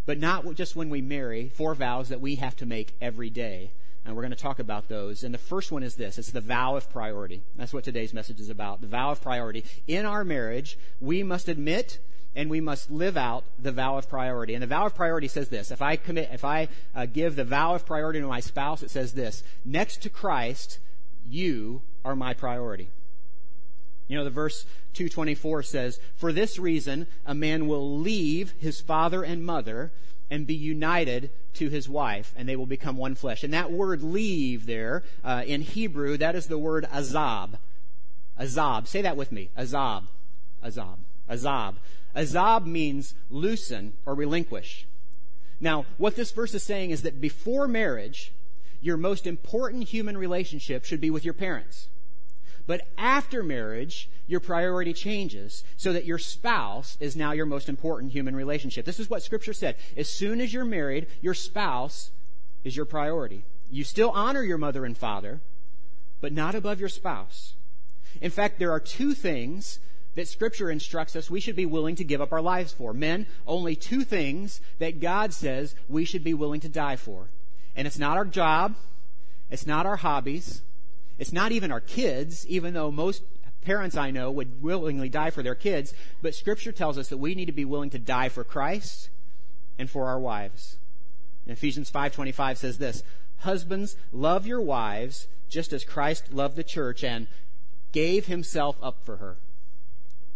but 0.05 0.19
not 0.19 0.55
just 0.55 0.75
when 0.75 0.89
we 0.89 1.01
marry, 1.01 1.49
four 1.49 1.75
vows 1.75 2.09
that 2.09 2.21
we 2.21 2.35
have 2.35 2.55
to 2.57 2.65
make 2.65 2.95
every 3.01 3.29
day. 3.29 3.71
And 4.05 4.15
we're 4.15 4.21
going 4.21 4.31
to 4.31 4.37
talk 4.37 4.59
about 4.59 4.87
those. 4.87 5.23
And 5.23 5.33
the 5.33 5.39
first 5.39 5.71
one 5.71 5.81
is 5.81 5.95
this 5.95 6.17
it's 6.17 6.31
the 6.31 6.41
vow 6.41 6.75
of 6.75 6.89
priority. 6.89 7.41
That's 7.55 7.73
what 7.73 7.83
today's 7.83 8.13
message 8.13 8.39
is 8.39 8.49
about 8.49 8.81
the 8.81 8.87
vow 8.87 9.11
of 9.11 9.21
priority. 9.21 9.65
In 9.87 10.05
our 10.05 10.23
marriage, 10.23 10.77
we 11.01 11.23
must 11.23 11.47
admit 11.47 11.99
and 12.35 12.49
we 12.49 12.59
must 12.59 12.91
live 12.91 13.15
out 13.15 13.45
the 13.57 13.71
vow 13.71 13.97
of 13.97 14.09
priority. 14.09 14.53
And 14.53 14.61
the 14.61 14.67
vow 14.67 14.85
of 14.85 14.95
priority 14.95 15.27
says 15.27 15.49
this 15.49 15.71
if 15.71 15.81
I 15.81 15.95
commit, 15.95 16.29
if 16.31 16.45
I 16.45 16.67
uh, 16.93 17.05
give 17.05 17.35
the 17.35 17.45
vow 17.45 17.73
of 17.73 17.85
priority 17.85 18.19
to 18.19 18.27
my 18.27 18.41
spouse, 18.41 18.83
it 18.83 18.91
says 18.91 19.13
this 19.13 19.41
next 19.63 20.01
to 20.03 20.09
Christ, 20.09 20.79
you 21.27 21.81
are 22.03 22.15
my 22.15 22.33
priority. 22.33 22.89
You 24.07 24.17
know, 24.17 24.23
the 24.23 24.29
verse 24.29 24.65
224 24.93 25.63
says, 25.63 25.99
For 26.15 26.31
this 26.31 26.59
reason, 26.59 27.07
a 27.25 27.33
man 27.33 27.67
will 27.67 27.97
leave 27.97 28.53
his 28.59 28.79
father 28.79 29.23
and 29.23 29.43
mother 29.43 29.91
and 30.29 30.47
be 30.47 30.55
united 30.55 31.29
to 31.53 31.69
his 31.69 31.87
wife, 31.87 32.33
and 32.35 32.47
they 32.49 32.55
will 32.55 32.65
become 32.65 32.97
one 32.97 33.15
flesh. 33.15 33.43
And 33.43 33.53
that 33.53 33.71
word 33.71 34.01
leave 34.01 34.65
there, 34.65 35.03
uh, 35.23 35.43
in 35.45 35.61
Hebrew, 35.61 36.17
that 36.17 36.35
is 36.35 36.47
the 36.47 36.57
word 36.57 36.87
azab. 36.91 37.57
Azab. 38.39 38.87
Say 38.87 39.01
that 39.01 39.17
with 39.17 39.31
me. 39.31 39.49
Azab. 39.57 40.03
Azab. 40.63 40.97
Azab. 41.29 41.75
Azab 42.15 42.65
means 42.65 43.13
loosen 43.29 43.93
or 44.05 44.15
relinquish. 44.15 44.85
Now, 45.59 45.85
what 45.97 46.15
this 46.15 46.31
verse 46.31 46.53
is 46.53 46.63
saying 46.63 46.91
is 46.91 47.03
that 47.03 47.21
before 47.21 47.67
marriage, 47.67 48.33
your 48.81 48.97
most 48.97 49.25
important 49.25 49.89
human 49.89 50.17
relationship 50.17 50.85
should 50.85 51.01
be 51.01 51.09
with 51.09 51.23
your 51.23 51.33
parents. 51.33 51.87
But 52.67 52.87
after 52.97 53.43
marriage, 53.43 54.09
your 54.27 54.39
priority 54.39 54.93
changes 54.93 55.63
so 55.77 55.93
that 55.93 56.05
your 56.05 56.17
spouse 56.17 56.97
is 56.99 57.15
now 57.15 57.31
your 57.31 57.45
most 57.45 57.69
important 57.69 58.11
human 58.11 58.35
relationship. 58.35 58.85
This 58.85 58.99
is 58.99 59.09
what 59.09 59.23
Scripture 59.23 59.53
said. 59.53 59.75
As 59.95 60.09
soon 60.09 60.41
as 60.41 60.53
you're 60.53 60.65
married, 60.65 61.07
your 61.21 61.35
spouse 61.35 62.11
is 62.63 62.75
your 62.75 62.85
priority. 62.85 63.43
You 63.69 63.83
still 63.83 64.11
honor 64.11 64.41
your 64.41 64.57
mother 64.57 64.85
and 64.85 64.97
father, 64.97 65.41
but 66.21 66.33
not 66.33 66.55
above 66.55 66.79
your 66.79 66.89
spouse. 66.89 67.53
In 68.21 68.31
fact, 68.31 68.57
there 68.57 68.71
are 68.71 68.79
two 68.79 69.13
things 69.13 69.79
that 70.15 70.27
Scripture 70.27 70.71
instructs 70.71 71.15
us 71.15 71.29
we 71.29 71.39
should 71.39 71.55
be 71.55 71.65
willing 71.65 71.95
to 71.95 72.03
give 72.03 72.21
up 72.21 72.31
our 72.31 72.41
lives 72.41 72.71
for. 72.71 72.93
Men, 72.93 73.27
only 73.45 73.75
two 73.75 74.03
things 74.03 74.61
that 74.79 75.01
God 75.01 75.33
says 75.33 75.75
we 75.87 76.05
should 76.05 76.23
be 76.23 76.33
willing 76.33 76.61
to 76.61 76.69
die 76.69 76.95
for. 76.95 77.27
And 77.75 77.85
it's 77.85 77.99
not 77.99 78.17
our 78.17 78.25
job, 78.25 78.75
it's 79.51 79.67
not 79.67 79.85
our 79.85 79.97
hobbies, 79.97 80.61
it's 81.17 81.33
not 81.33 81.51
even 81.51 81.71
our 81.71 81.81
kids, 81.81 82.45
even 82.47 82.73
though 82.73 82.91
most 82.91 83.23
parents 83.61 83.97
I 83.97 84.11
know 84.11 84.29
would 84.31 84.61
willingly 84.61 85.09
die 85.09 85.31
for 85.31 85.41
their 85.41 85.55
kids, 85.55 85.93
but 86.21 86.35
Scripture 86.35 86.71
tells 86.71 86.97
us 86.97 87.09
that 87.09 87.17
we 87.17 87.35
need 87.35 87.45
to 87.45 87.51
be 87.51 87.65
willing 87.65 87.89
to 87.89 87.99
die 87.99 88.29
for 88.29 88.43
Christ 88.43 89.09
and 89.79 89.89
for 89.89 90.07
our 90.07 90.19
wives. 90.19 90.77
And 91.45 91.51
Ephesians 91.51 91.89
5:25 91.89 92.57
says 92.57 92.77
this, 92.77 93.03
"Husbands, 93.39 93.95
love 94.11 94.45
your 94.45 94.61
wives 94.61 95.27
just 95.49 95.73
as 95.73 95.83
Christ 95.83 96.31
loved 96.31 96.55
the 96.55 96.63
church 96.63 97.03
and 97.03 97.27
gave 97.91 98.27
himself 98.27 98.77
up 98.81 99.03
for 99.03 99.17
her." 99.17 99.37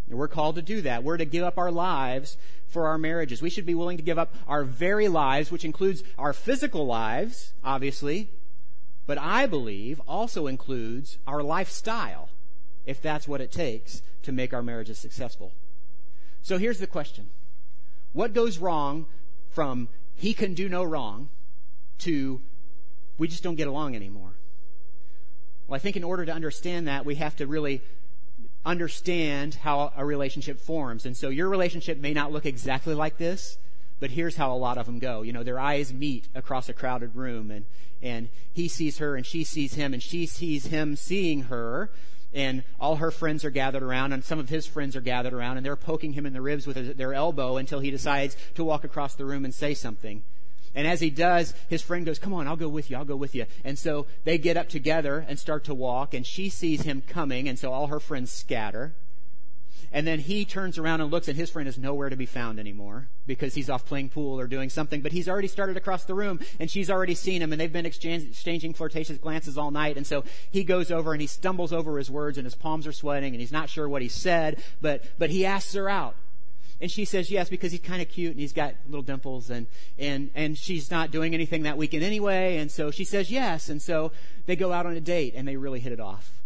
And 0.09 0.17
we're 0.17 0.27
called 0.27 0.55
to 0.55 0.61
do 0.61 0.81
that. 0.81 1.03
We're 1.03 1.17
to 1.17 1.25
give 1.25 1.43
up 1.43 1.57
our 1.57 1.71
lives 1.71 2.37
for 2.67 2.87
our 2.87 2.97
marriages. 2.97 3.41
We 3.41 3.49
should 3.49 3.65
be 3.65 3.75
willing 3.75 3.97
to 3.97 4.03
give 4.03 4.17
up 4.17 4.33
our 4.47 4.63
very 4.63 5.07
lives, 5.07 5.51
which 5.51 5.65
includes 5.65 6.03
our 6.17 6.33
physical 6.33 6.85
lives, 6.85 7.53
obviously, 7.63 8.29
but 9.09 9.17
I 9.17 9.47
believe 9.47 9.99
also 10.07 10.45
includes 10.45 11.17
our 11.25 11.41
lifestyle, 11.41 12.29
if 12.85 13.01
that's 13.01 13.27
what 13.27 13.41
it 13.41 13.51
takes 13.51 14.03
to 14.21 14.31
make 14.31 14.53
our 14.53 14.61
marriages 14.61 14.99
successful. 14.99 15.51
So 16.43 16.59
here's 16.59 16.77
the 16.77 16.85
question 16.85 17.31
What 18.13 18.35
goes 18.35 18.59
wrong 18.59 19.07
from 19.49 19.89
he 20.13 20.35
can 20.35 20.53
do 20.53 20.69
no 20.69 20.83
wrong 20.83 21.29
to 22.05 22.39
we 23.17 23.27
just 23.27 23.41
don't 23.41 23.55
get 23.55 23.67
along 23.67 23.95
anymore? 23.95 24.33
Well, 25.67 25.75
I 25.75 25.79
think 25.79 25.95
in 25.95 26.03
order 26.03 26.23
to 26.27 26.31
understand 26.31 26.87
that, 26.87 27.03
we 27.03 27.15
have 27.15 27.35
to 27.37 27.47
really 27.47 27.81
understand 28.63 29.55
how 29.55 29.91
a 29.97 30.05
relationship 30.05 30.59
forms. 30.59 31.07
And 31.07 31.17
so 31.17 31.29
your 31.29 31.49
relationship 31.49 31.97
may 31.97 32.13
not 32.13 32.31
look 32.31 32.45
exactly 32.45 32.93
like 32.93 33.17
this, 33.17 33.57
but 33.99 34.11
here's 34.11 34.35
how 34.35 34.53
a 34.53 34.57
lot 34.57 34.77
of 34.77 34.85
them 34.85 34.99
go. 34.99 35.21
You 35.21 35.33
know, 35.33 35.43
their 35.43 35.59
eyes 35.59 35.93
meet 35.93 36.27
across 36.33 36.69
a 36.69 36.73
crowded 36.73 37.15
room, 37.15 37.51
and, 37.51 37.65
and 38.01 38.29
he 38.53 38.67
sees 38.67 38.97
her, 38.99 39.15
and 39.15 39.25
she 39.25 39.43
sees 39.43 39.73
him, 39.73 39.93
and 39.93 40.01
she 40.01 40.25
sees 40.25 40.67
him 40.67 40.95
seeing 40.95 41.43
her, 41.43 41.91
and 42.33 42.63
all 42.79 42.97
her 42.97 43.11
friends 43.11 43.43
are 43.43 43.49
gathered 43.49 43.83
around, 43.83 44.13
and 44.13 44.23
some 44.23 44.39
of 44.39 44.49
his 44.49 44.67
friends 44.67 44.95
are 44.95 45.01
gathered 45.01 45.33
around, 45.33 45.57
and 45.57 45.65
they're 45.65 45.75
poking 45.75 46.13
him 46.13 46.25
in 46.25 46.33
the 46.33 46.41
ribs 46.41 46.67
with 46.67 46.97
their 46.97 47.13
elbow 47.13 47.57
until 47.57 47.79
he 47.79 47.91
decides 47.91 48.37
to 48.55 48.63
walk 48.63 48.83
across 48.83 49.15
the 49.15 49.25
room 49.25 49.45
and 49.45 49.53
say 49.53 49.73
something. 49.73 50.23
And 50.75 50.87
as 50.87 51.01
he 51.01 51.09
does, 51.09 51.53
his 51.67 51.81
friend 51.81 52.05
goes, 52.05 52.19
Come 52.19 52.33
on, 52.33 52.47
I'll 52.47 52.55
go 52.55 52.69
with 52.69 52.91
you, 52.91 52.97
I'll 52.97 53.05
go 53.05 53.15
with 53.15 53.33
you. 53.33 53.45
And 53.63 53.77
so 53.77 54.05
they 54.23 54.37
get 54.37 54.55
up 54.55 54.69
together 54.69 55.25
and 55.27 55.39
start 55.39 55.63
to 55.65 55.73
walk, 55.73 56.13
and 56.13 56.25
she 56.25 56.49
sees 56.49 56.83
him 56.83 57.01
coming, 57.01 57.49
and 57.49 57.57
so 57.57 57.73
all 57.73 57.87
her 57.87 57.99
friends 57.99 58.31
scatter. 58.31 58.93
And 59.91 60.05
then 60.05 60.19
he 60.19 60.45
turns 60.45 60.77
around 60.77 61.01
and 61.01 61.09
looks, 61.09 61.27
and 61.27 61.35
his 61.35 61.49
friend 61.49 61.67
is 61.67 61.77
nowhere 61.77 62.09
to 62.09 62.15
be 62.15 62.27
found 62.27 62.59
anymore 62.59 63.07
because 63.25 63.55
he's 63.55 63.69
off 63.69 63.85
playing 63.85 64.09
pool 64.09 64.39
or 64.39 64.45
doing 64.47 64.69
something. 64.69 65.01
But 65.01 65.11
he's 65.11 65.27
already 65.27 65.47
started 65.47 65.77
across 65.77 66.05
the 66.05 66.13
room, 66.13 66.39
and 66.59 66.69
she's 66.69 66.89
already 66.89 67.15
seen 67.15 67.41
him, 67.41 67.51
and 67.51 67.59
they've 67.59 67.73
been 67.73 67.85
exchanging 67.85 68.73
flirtatious 68.73 69.17
glances 69.17 69.57
all 69.57 69.71
night. 69.71 69.97
And 69.97 70.05
so 70.05 70.23
he 70.51 70.63
goes 70.63 70.91
over 70.91 71.13
and 71.13 71.21
he 71.21 71.27
stumbles 71.27 71.73
over 71.73 71.97
his 71.97 72.11
words, 72.11 72.37
and 72.37 72.45
his 72.45 72.55
palms 72.55 72.85
are 72.85 72.91
sweating, 72.91 73.33
and 73.33 73.41
he's 73.41 73.51
not 73.51 73.69
sure 73.69 73.89
what 73.89 74.01
he 74.01 74.09
said, 74.09 74.63
but, 74.79 75.03
but 75.17 75.31
he 75.31 75.45
asks 75.45 75.73
her 75.73 75.89
out. 75.89 76.15
And 76.81 76.89
she 76.89 77.03
says 77.03 77.29
yes 77.29 77.49
because 77.49 77.73
he's 77.73 77.81
kind 77.81 78.01
of 78.01 78.07
cute 78.07 78.31
and 78.31 78.39
he's 78.39 78.53
got 78.53 78.73
little 78.87 79.01
dimples 79.01 79.49
and, 79.49 79.67
and, 79.97 80.29
and 80.33 80.57
she's 80.57 80.89
not 80.89 81.11
doing 81.11 81.33
anything 81.33 81.63
that 81.63 81.77
weekend 81.77 82.03
anyway. 82.03 82.55
And 82.55 82.71
so 82.71 82.89
she 82.89 83.03
says 83.03 83.29
yes. 83.29 83.67
And 83.67 83.81
so 83.81 84.13
they 84.45 84.55
go 84.55 84.71
out 84.71 84.85
on 84.85 84.95
a 84.95 85.01
date 85.01 85.33
and 85.35 85.45
they 85.45 85.57
really 85.57 85.81
hit 85.81 85.91
it 85.91 85.99
off 85.99 86.38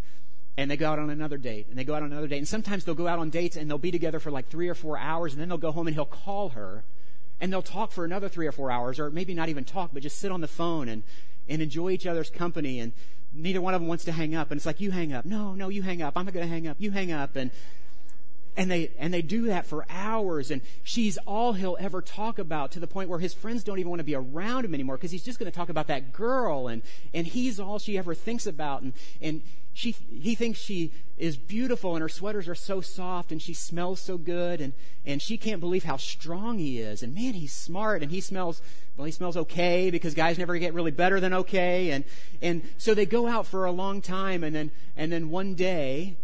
and 0.57 0.69
they 0.69 0.77
go 0.77 0.89
out 0.89 0.99
on 0.99 1.09
another 1.09 1.37
date 1.37 1.67
and 1.69 1.77
they 1.77 1.83
go 1.83 1.95
out 1.95 2.03
on 2.03 2.11
another 2.11 2.27
date 2.27 2.37
and 2.37 2.47
sometimes 2.47 2.85
they'll 2.85 2.95
go 2.95 3.07
out 3.07 3.19
on 3.19 3.29
dates 3.29 3.55
and 3.55 3.69
they'll 3.69 3.77
be 3.77 3.91
together 3.91 4.19
for 4.19 4.31
like 4.31 4.49
three 4.49 4.69
or 4.69 4.75
four 4.75 4.97
hours 4.97 5.33
and 5.33 5.41
then 5.41 5.49
they'll 5.49 5.57
go 5.57 5.71
home 5.71 5.87
and 5.87 5.95
he'll 5.95 6.05
call 6.05 6.49
her 6.49 6.83
and 7.41 7.51
they'll 7.51 7.61
talk 7.61 7.91
for 7.91 8.05
another 8.05 8.29
three 8.29 8.47
or 8.47 8.51
four 8.51 8.71
hours 8.71 8.99
or 8.99 9.09
maybe 9.09 9.33
not 9.33 9.49
even 9.49 9.63
talk 9.63 9.89
but 9.93 10.03
just 10.03 10.19
sit 10.19 10.31
on 10.31 10.41
the 10.41 10.47
phone 10.47 10.87
and, 10.87 11.03
and 11.49 11.61
enjoy 11.61 11.89
each 11.89 12.05
other's 12.05 12.29
company 12.29 12.79
and 12.79 12.93
neither 13.33 13.61
one 13.61 13.73
of 13.73 13.81
them 13.81 13.87
wants 13.87 14.03
to 14.03 14.11
hang 14.11 14.35
up 14.35 14.51
and 14.51 14.59
it's 14.59 14.65
like 14.65 14.79
you 14.79 14.91
hang 14.91 15.11
up. 15.11 15.25
No 15.25 15.55
no 15.55 15.69
you 15.69 15.81
hang 15.81 16.01
up. 16.01 16.13
I'm 16.15 16.25
not 16.25 16.33
going 16.33 16.45
to 16.45 16.53
hang 16.53 16.67
up. 16.67 16.77
You 16.79 16.91
hang 16.91 17.11
up. 17.11 17.35
And 17.35 17.49
and 18.55 18.69
they 18.69 18.91
and 18.99 19.13
they 19.13 19.21
do 19.21 19.47
that 19.47 19.65
for 19.65 19.85
hours 19.89 20.51
and 20.51 20.61
she's 20.83 21.17
all 21.25 21.53
he'll 21.53 21.77
ever 21.79 22.01
talk 22.01 22.37
about 22.37 22.71
to 22.71 22.79
the 22.79 22.87
point 22.87 23.09
where 23.09 23.19
his 23.19 23.33
friends 23.33 23.63
don't 23.63 23.79
even 23.79 23.89
want 23.89 23.99
to 23.99 24.03
be 24.03 24.15
around 24.15 24.65
him 24.65 24.73
anymore 24.73 24.95
because 24.95 25.11
he's 25.11 25.23
just 25.23 25.39
going 25.39 25.51
to 25.51 25.55
talk 25.55 25.69
about 25.69 25.87
that 25.87 26.13
girl 26.13 26.67
and 26.67 26.83
and 27.13 27.25
he's 27.25 27.59
all 27.59 27.79
she 27.79 27.97
ever 27.97 28.13
thinks 28.13 28.45
about 28.45 28.83
and 28.83 28.93
and 29.21 29.41
she, 29.73 29.91
he 29.91 30.35
thinks 30.35 30.59
she 30.59 30.91
is 31.17 31.35
beautiful 31.35 31.95
and 31.95 32.01
her 32.01 32.09
sweaters 32.09 32.47
are 32.47 32.55
so 32.55 32.79
soft 32.79 33.31
and 33.31 33.41
she 33.41 33.53
smells 33.53 33.99
so 33.99 34.17
good 34.17 34.61
and, 34.61 34.73
and 35.05 35.21
she 35.21 35.35
can't 35.35 35.59
believe 35.59 35.83
how 35.83 35.97
strong 35.97 36.59
he 36.59 36.79
is. 36.79 37.01
And 37.01 37.15
man, 37.15 37.33
he's 37.33 37.53
smart 37.53 38.03
and 38.03 38.11
he 38.11 38.21
smells, 38.21 38.61
well, 38.95 39.05
he 39.05 39.11
smells 39.11 39.35
okay 39.35 39.89
because 39.89 40.13
guys 40.13 40.37
never 40.37 40.57
get 40.57 40.75
really 40.75 40.91
better 40.91 41.19
than 41.19 41.33
okay. 41.33 41.89
And, 41.89 42.03
and 42.41 42.61
so 42.77 42.93
they 42.93 43.07
go 43.07 43.27
out 43.27 43.47
for 43.47 43.65
a 43.65 43.71
long 43.71 43.99
time 44.01 44.43
and 44.43 44.55
then, 44.55 44.71
and 44.95 45.11
then 45.11 45.31
one 45.31 45.55
day, 45.55 46.17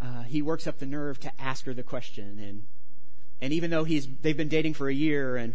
uh, 0.00 0.22
he 0.22 0.40
works 0.40 0.66
up 0.66 0.78
the 0.78 0.86
nerve 0.86 1.20
to 1.20 1.32
ask 1.38 1.66
her 1.66 1.74
the 1.74 1.82
question. 1.82 2.38
And, 2.38 2.64
and 3.40 3.52
even 3.52 3.70
though 3.70 3.84
he's, 3.84 4.08
they've 4.22 4.36
been 4.36 4.48
dating 4.48 4.74
for 4.74 4.88
a 4.88 4.94
year 4.94 5.36
and 5.36 5.54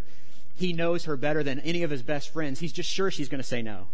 he 0.54 0.72
knows 0.72 1.04
her 1.04 1.16
better 1.16 1.42
than 1.42 1.58
any 1.60 1.82
of 1.82 1.90
his 1.90 2.02
best 2.02 2.32
friends, 2.32 2.60
he's 2.60 2.72
just 2.72 2.88
sure 2.88 3.10
she's 3.10 3.28
going 3.28 3.42
to 3.42 3.46
say 3.46 3.60
no. 3.60 3.88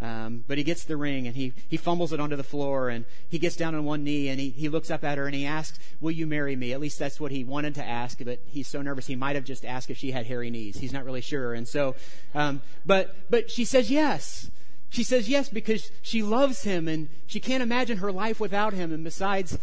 Um, 0.00 0.44
but 0.46 0.58
he 0.58 0.64
gets 0.64 0.84
the 0.84 0.96
ring 0.96 1.26
and 1.26 1.34
he, 1.34 1.52
he 1.68 1.76
fumbles 1.76 2.12
it 2.12 2.20
onto 2.20 2.36
the 2.36 2.44
floor 2.44 2.88
and 2.88 3.04
he 3.28 3.38
gets 3.38 3.56
down 3.56 3.74
on 3.74 3.84
one 3.84 4.04
knee 4.04 4.28
and 4.28 4.38
he, 4.38 4.50
he 4.50 4.68
looks 4.68 4.92
up 4.92 5.02
at 5.02 5.18
her 5.18 5.26
and 5.26 5.34
he 5.34 5.44
asks, 5.44 5.78
Will 6.00 6.12
you 6.12 6.24
marry 6.24 6.54
me? 6.54 6.72
At 6.72 6.80
least 6.80 7.00
that's 7.00 7.18
what 7.18 7.32
he 7.32 7.42
wanted 7.42 7.74
to 7.76 7.84
ask, 7.84 8.18
but 8.24 8.40
he's 8.46 8.68
so 8.68 8.80
nervous 8.80 9.08
he 9.08 9.16
might 9.16 9.34
have 9.34 9.44
just 9.44 9.64
asked 9.64 9.90
if 9.90 9.98
she 9.98 10.12
had 10.12 10.26
hairy 10.26 10.50
knees. 10.50 10.78
He's 10.78 10.92
not 10.92 11.04
really 11.04 11.20
sure. 11.20 11.52
And 11.52 11.66
so, 11.66 11.96
um, 12.32 12.62
but, 12.86 13.16
but 13.28 13.50
she 13.50 13.64
says 13.64 13.90
yes. 13.90 14.50
She 14.88 15.02
says 15.02 15.28
yes 15.28 15.48
because 15.48 15.90
she 16.00 16.22
loves 16.22 16.62
him 16.62 16.86
and 16.86 17.08
she 17.26 17.40
can't 17.40 17.62
imagine 17.62 17.98
her 17.98 18.12
life 18.12 18.38
without 18.38 18.72
him. 18.72 18.92
And 18.92 19.02
besides, 19.02 19.58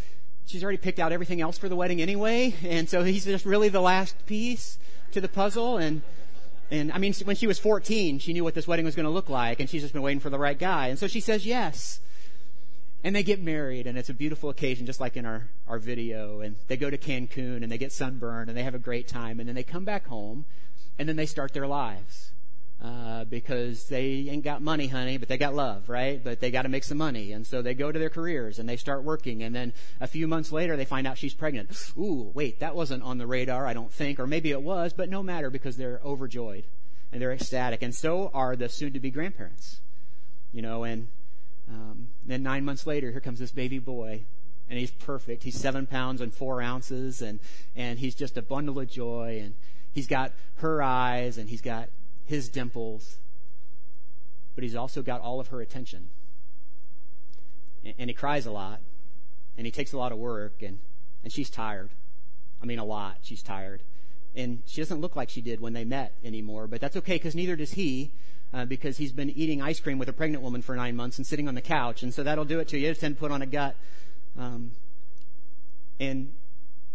she's 0.45 0.63
already 0.63 0.77
picked 0.77 0.99
out 0.99 1.13
everything 1.13 1.39
else 1.39 1.57
for 1.57 1.69
the 1.69 1.77
wedding 1.77 2.01
anyway. 2.01 2.53
And 2.63 2.89
so 2.89 3.03
he's 3.03 3.23
just 3.23 3.45
really 3.45 3.69
the 3.69 3.81
last 3.81 4.25
piece 4.25 4.77
to 5.11 5.21
the 5.21 5.29
puzzle. 5.29 5.77
And, 5.77 6.01
and 6.71 6.91
I 6.91 6.97
mean, 6.97 7.13
when 7.25 7.35
she 7.35 7.47
was 7.47 7.59
14, 7.59 8.19
she 8.19 8.33
knew 8.33 8.43
what 8.43 8.55
this 8.55 8.67
wedding 8.67 8.85
was 8.85 8.95
going 8.95 9.05
to 9.05 9.11
look 9.11 9.29
like, 9.29 9.59
and 9.59 9.69
she's 9.69 9.81
just 9.81 9.93
been 9.93 10.01
waiting 10.01 10.19
for 10.19 10.29
the 10.29 10.39
right 10.39 10.57
guy. 10.57 10.87
And 10.87 10.97
so 10.97 11.07
she 11.07 11.19
says 11.19 11.45
yes. 11.45 11.99
and 13.03 13.15
they 13.15 13.23
get 13.23 13.41
married, 13.41 13.85
and 13.85 13.97
it's 13.97 14.09
a 14.09 14.13
beautiful 14.13 14.49
occasion, 14.49 14.85
just 14.85 14.99
like 14.99 15.15
in 15.15 15.25
our, 15.25 15.49
our 15.67 15.77
video. 15.77 16.39
And 16.41 16.55
they 16.67 16.77
go 16.77 16.89
to 16.89 16.97
Cancun, 16.97 17.61
and 17.61 17.71
they 17.71 17.77
get 17.77 17.91
sunburned, 17.91 18.49
and 18.49 18.57
they 18.57 18.63
have 18.63 18.75
a 18.75 18.79
great 18.79 19.07
time. 19.07 19.39
And 19.39 19.47
then 19.47 19.55
they 19.55 19.63
come 19.63 19.85
back 19.85 20.07
home, 20.07 20.45
and 20.97 21.07
then 21.07 21.15
they 21.15 21.27
start 21.27 21.53
their 21.53 21.67
lives. 21.67 22.31
Uh, 22.81 23.23
because 23.23 23.87
they 23.87 24.27
ain't 24.29 24.43
got 24.43 24.61
money, 24.61 24.87
honey, 24.87 25.17
but 25.17 25.27
they 25.29 25.37
got 25.37 25.55
love, 25.55 25.89
right? 25.89 26.23
But 26.23 26.39
they 26.39 26.51
got 26.51 26.63
to 26.63 26.69
make 26.69 26.83
some 26.83 26.97
money. 26.97 27.31
And 27.31 27.47
so 27.47 27.61
they 27.61 27.73
go 27.73 27.91
to 27.91 27.97
their 27.97 28.09
careers 28.09 28.59
and 28.59 28.67
they 28.67 28.75
start 28.75 29.03
working. 29.03 29.41
And 29.41 29.55
then 29.55 29.73
a 30.01 30.07
few 30.07 30.27
months 30.27 30.51
later, 30.51 30.75
they 30.75 30.85
find 30.85 31.07
out 31.07 31.17
she's 31.17 31.33
pregnant. 31.33 31.71
Ooh, 31.97 32.31
wait, 32.33 32.59
that 32.59 32.75
wasn't 32.75 33.01
on 33.01 33.17
the 33.17 33.25
radar, 33.25 33.65
I 33.65 33.73
don't 33.73 33.91
think. 33.91 34.19
Or 34.19 34.27
maybe 34.27 34.51
it 34.51 34.61
was, 34.61 34.93
but 34.93 35.09
no 35.09 35.23
matter 35.23 35.49
because 35.49 35.77
they're 35.77 36.01
overjoyed 36.03 36.65
and 37.11 37.21
they're 37.21 37.31
ecstatic. 37.31 37.81
And 37.81 37.95
so 37.95 38.29
are 38.33 38.55
the 38.57 38.67
soon 38.67 38.93
to 38.93 38.99
be 38.99 39.09
grandparents. 39.09 39.79
You 40.51 40.61
know, 40.61 40.83
and 40.83 41.07
um, 41.69 42.09
then 42.25 42.43
nine 42.43 42.65
months 42.65 42.85
later, 42.85 43.11
here 43.11 43.21
comes 43.21 43.39
this 43.39 43.51
baby 43.51 43.79
boy, 43.79 44.25
and 44.69 44.77
he's 44.77 44.91
perfect. 44.91 45.43
He's 45.43 45.59
seven 45.59 45.87
pounds 45.87 46.21
and 46.21 46.33
four 46.33 46.61
ounces, 46.61 47.21
and, 47.21 47.39
and 47.75 47.99
he's 47.99 48.15
just 48.15 48.37
a 48.37 48.41
bundle 48.41 48.79
of 48.79 48.89
joy, 48.89 49.39
and 49.41 49.55
he's 49.93 50.07
got 50.07 50.33
her 50.57 50.81
eyes, 50.83 51.37
and 51.37 51.49
he's 51.49 51.61
got 51.61 51.89
his 52.25 52.49
dimples, 52.49 53.17
but 54.55 54.63
he's 54.63 54.75
also 54.75 55.01
got 55.01 55.21
all 55.21 55.39
of 55.39 55.47
her 55.47 55.61
attention. 55.61 56.09
And, 57.97 58.09
he 58.09 58.13
cries 58.15 58.45
a 58.47 58.51
lot, 58.51 58.81
and 59.57 59.65
he 59.65 59.71
takes 59.71 59.93
a 59.93 59.97
lot 59.97 60.11
of 60.11 60.17
work, 60.17 60.61
and, 60.61 60.79
and 61.23 61.31
she's 61.31 61.51
tired. 61.51 61.91
I 62.61 62.65
mean, 62.65 62.79
a 62.79 62.85
lot. 62.85 63.17
She's 63.21 63.43
tired. 63.43 63.83
And 64.35 64.63
she 64.65 64.81
doesn't 64.81 65.01
look 65.01 65.15
like 65.15 65.29
she 65.29 65.41
did 65.41 65.61
when 65.61 65.73
they 65.73 65.85
met 65.85 66.13
anymore, 66.23 66.67
but 66.67 66.81
that's 66.81 66.97
okay 66.97 67.15
because 67.15 67.35
neither 67.35 67.55
does 67.55 67.73
he 67.73 68.11
uh, 68.53 68.65
because 68.65 68.97
he's 68.97 69.11
been 69.11 69.29
eating 69.29 69.61
ice 69.61 69.79
cream 69.79 69.97
with 69.97 70.09
a 70.09 70.13
pregnant 70.13 70.43
woman 70.43 70.61
for 70.61 70.75
nine 70.75 70.95
months 70.95 71.17
and 71.17 71.27
sitting 71.27 71.47
on 71.47 71.55
the 71.55 71.61
couch. 71.61 72.03
And 72.03 72.13
so 72.13 72.23
that'll 72.23 72.45
do 72.45 72.59
it 72.59 72.67
to 72.69 72.77
you. 72.77 72.89
It's 72.89 72.99
tend 72.99 73.15
to 73.15 73.19
put 73.19 73.31
on 73.31 73.41
a 73.41 73.45
gut. 73.45 73.75
Um, 74.37 74.71
and 75.99 76.33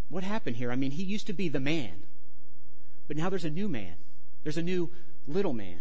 what 0.08 0.24
happened 0.24 0.56
here? 0.56 0.72
I 0.72 0.76
mean, 0.76 0.90
he 0.92 1.02
used 1.02 1.26
to 1.28 1.32
be 1.32 1.48
the 1.48 1.60
man, 1.60 2.02
but 3.08 3.16
now 3.16 3.28
there's 3.28 3.44
a 3.44 3.50
new 3.50 3.68
man. 3.68 3.94
There's 4.42 4.56
a 4.56 4.62
new 4.62 4.90
little 5.32 5.52
man. 5.52 5.80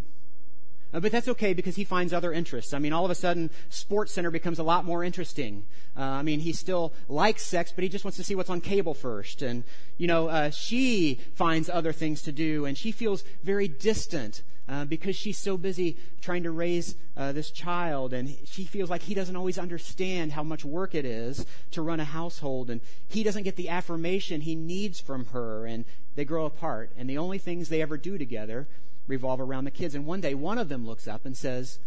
Uh, 0.92 1.00
but 1.00 1.12
that's 1.12 1.28
okay 1.28 1.54
because 1.54 1.76
he 1.76 1.84
finds 1.84 2.14
other 2.14 2.34
interests. 2.34 2.74
I 2.74 2.80
mean, 2.80 2.94
all 2.94 3.06
of 3.06 3.12
a 3.12 3.16
sudden, 3.16 3.52
SportsCenter 3.70 4.32
becomes 4.32 4.58
a 4.58 4.64
lot 4.64 4.86
more 4.86 5.04
interesting. 5.04 5.66
Uh, 5.96 6.02
I 6.02 6.24
mean, 6.24 6.40
he 6.40 6.52
still 6.52 6.94
likes 7.08 7.44
sex, 7.44 7.72
but 7.72 7.84
he 7.84 7.90
just 7.90 8.04
wants 8.04 8.18
to 8.18 8.24
see 8.24 8.34
what's 8.34 8.50
on 8.50 8.60
cable 8.60 8.96
first. 8.96 9.42
And, 9.44 9.64
you 9.98 10.08
know, 10.08 10.30
uh, 10.30 10.50
she 10.50 11.20
finds 11.36 11.70
other 11.70 11.94
things 11.94 12.24
to 12.24 12.32
do, 12.32 12.66
and 12.66 12.76
she 12.76 12.92
feels 12.92 13.24
very 13.44 13.68
distant 13.68 14.42
uh, 14.68 14.86
because 14.86 15.16
she's 15.16 15.38
so 15.38 15.58
busy 15.58 15.98
trying 16.22 16.44
to 16.44 16.52
raise 16.52 16.96
uh, 17.18 17.32
this 17.32 17.52
child, 17.52 18.14
and 18.14 18.36
she 18.46 18.64
feels 18.64 18.90
like 18.90 19.04
he 19.04 19.14
doesn't 19.14 19.36
always 19.36 19.58
understand 19.58 20.32
how 20.32 20.44
much 20.44 20.64
work 20.64 20.94
it 20.96 21.06
is 21.06 21.46
to 21.72 21.82
run 21.82 22.00
a 22.00 22.06
household, 22.06 22.70
and 22.70 22.82
he 23.08 23.24
doesn't 23.24 23.44
get 23.44 23.56
the 23.56 23.70
affirmation 23.70 24.42
he 24.42 24.56
needs 24.56 25.00
from 25.00 25.26
her, 25.28 25.66
and 25.66 25.86
they 26.16 26.26
grow 26.26 26.46
apart. 26.46 26.92
And 26.98 27.10
the 27.10 27.18
only 27.18 27.40
things 27.40 27.70
they 27.70 27.82
ever 27.82 27.98
do 27.98 28.18
together 28.18 28.68
revolve 29.10 29.42
around 29.42 29.66
the 29.66 29.72
kids. 29.72 29.96
And 29.96 30.06
one 30.06 30.22
day, 30.22 30.34
one 30.34 30.58
of 30.58 30.70
them 30.70 30.86
looks 30.86 31.08
up 31.08 31.26
and 31.26 31.36
says, 31.36 31.80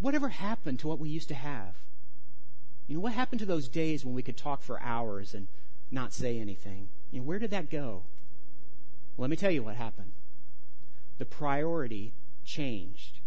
Whatever 0.00 0.28
happened 0.28 0.78
to 0.78 0.88
what 0.88 1.00
we 1.00 1.08
used 1.08 1.28
to 1.28 1.34
have? 1.34 1.74
You 2.86 2.94
know, 2.94 3.00
what 3.00 3.12
happened 3.12 3.40
to 3.40 3.46
those 3.46 3.68
days 3.68 4.04
when 4.04 4.14
we 4.14 4.22
could 4.22 4.36
talk 4.36 4.62
for 4.62 4.80
hours 4.80 5.34
and 5.34 5.48
not 5.90 6.14
say 6.14 6.38
anything? 6.38 6.88
You 7.10 7.20
know, 7.20 7.26
where 7.26 7.40
did 7.40 7.50
that 7.50 7.68
go? 7.68 8.04
Well, 9.16 9.24
let 9.24 9.30
me 9.30 9.36
tell 9.36 9.50
you 9.50 9.64
what 9.64 9.74
happened. 9.74 10.12
The 11.18 11.24
priority 11.24 12.12
changed. 12.44 13.18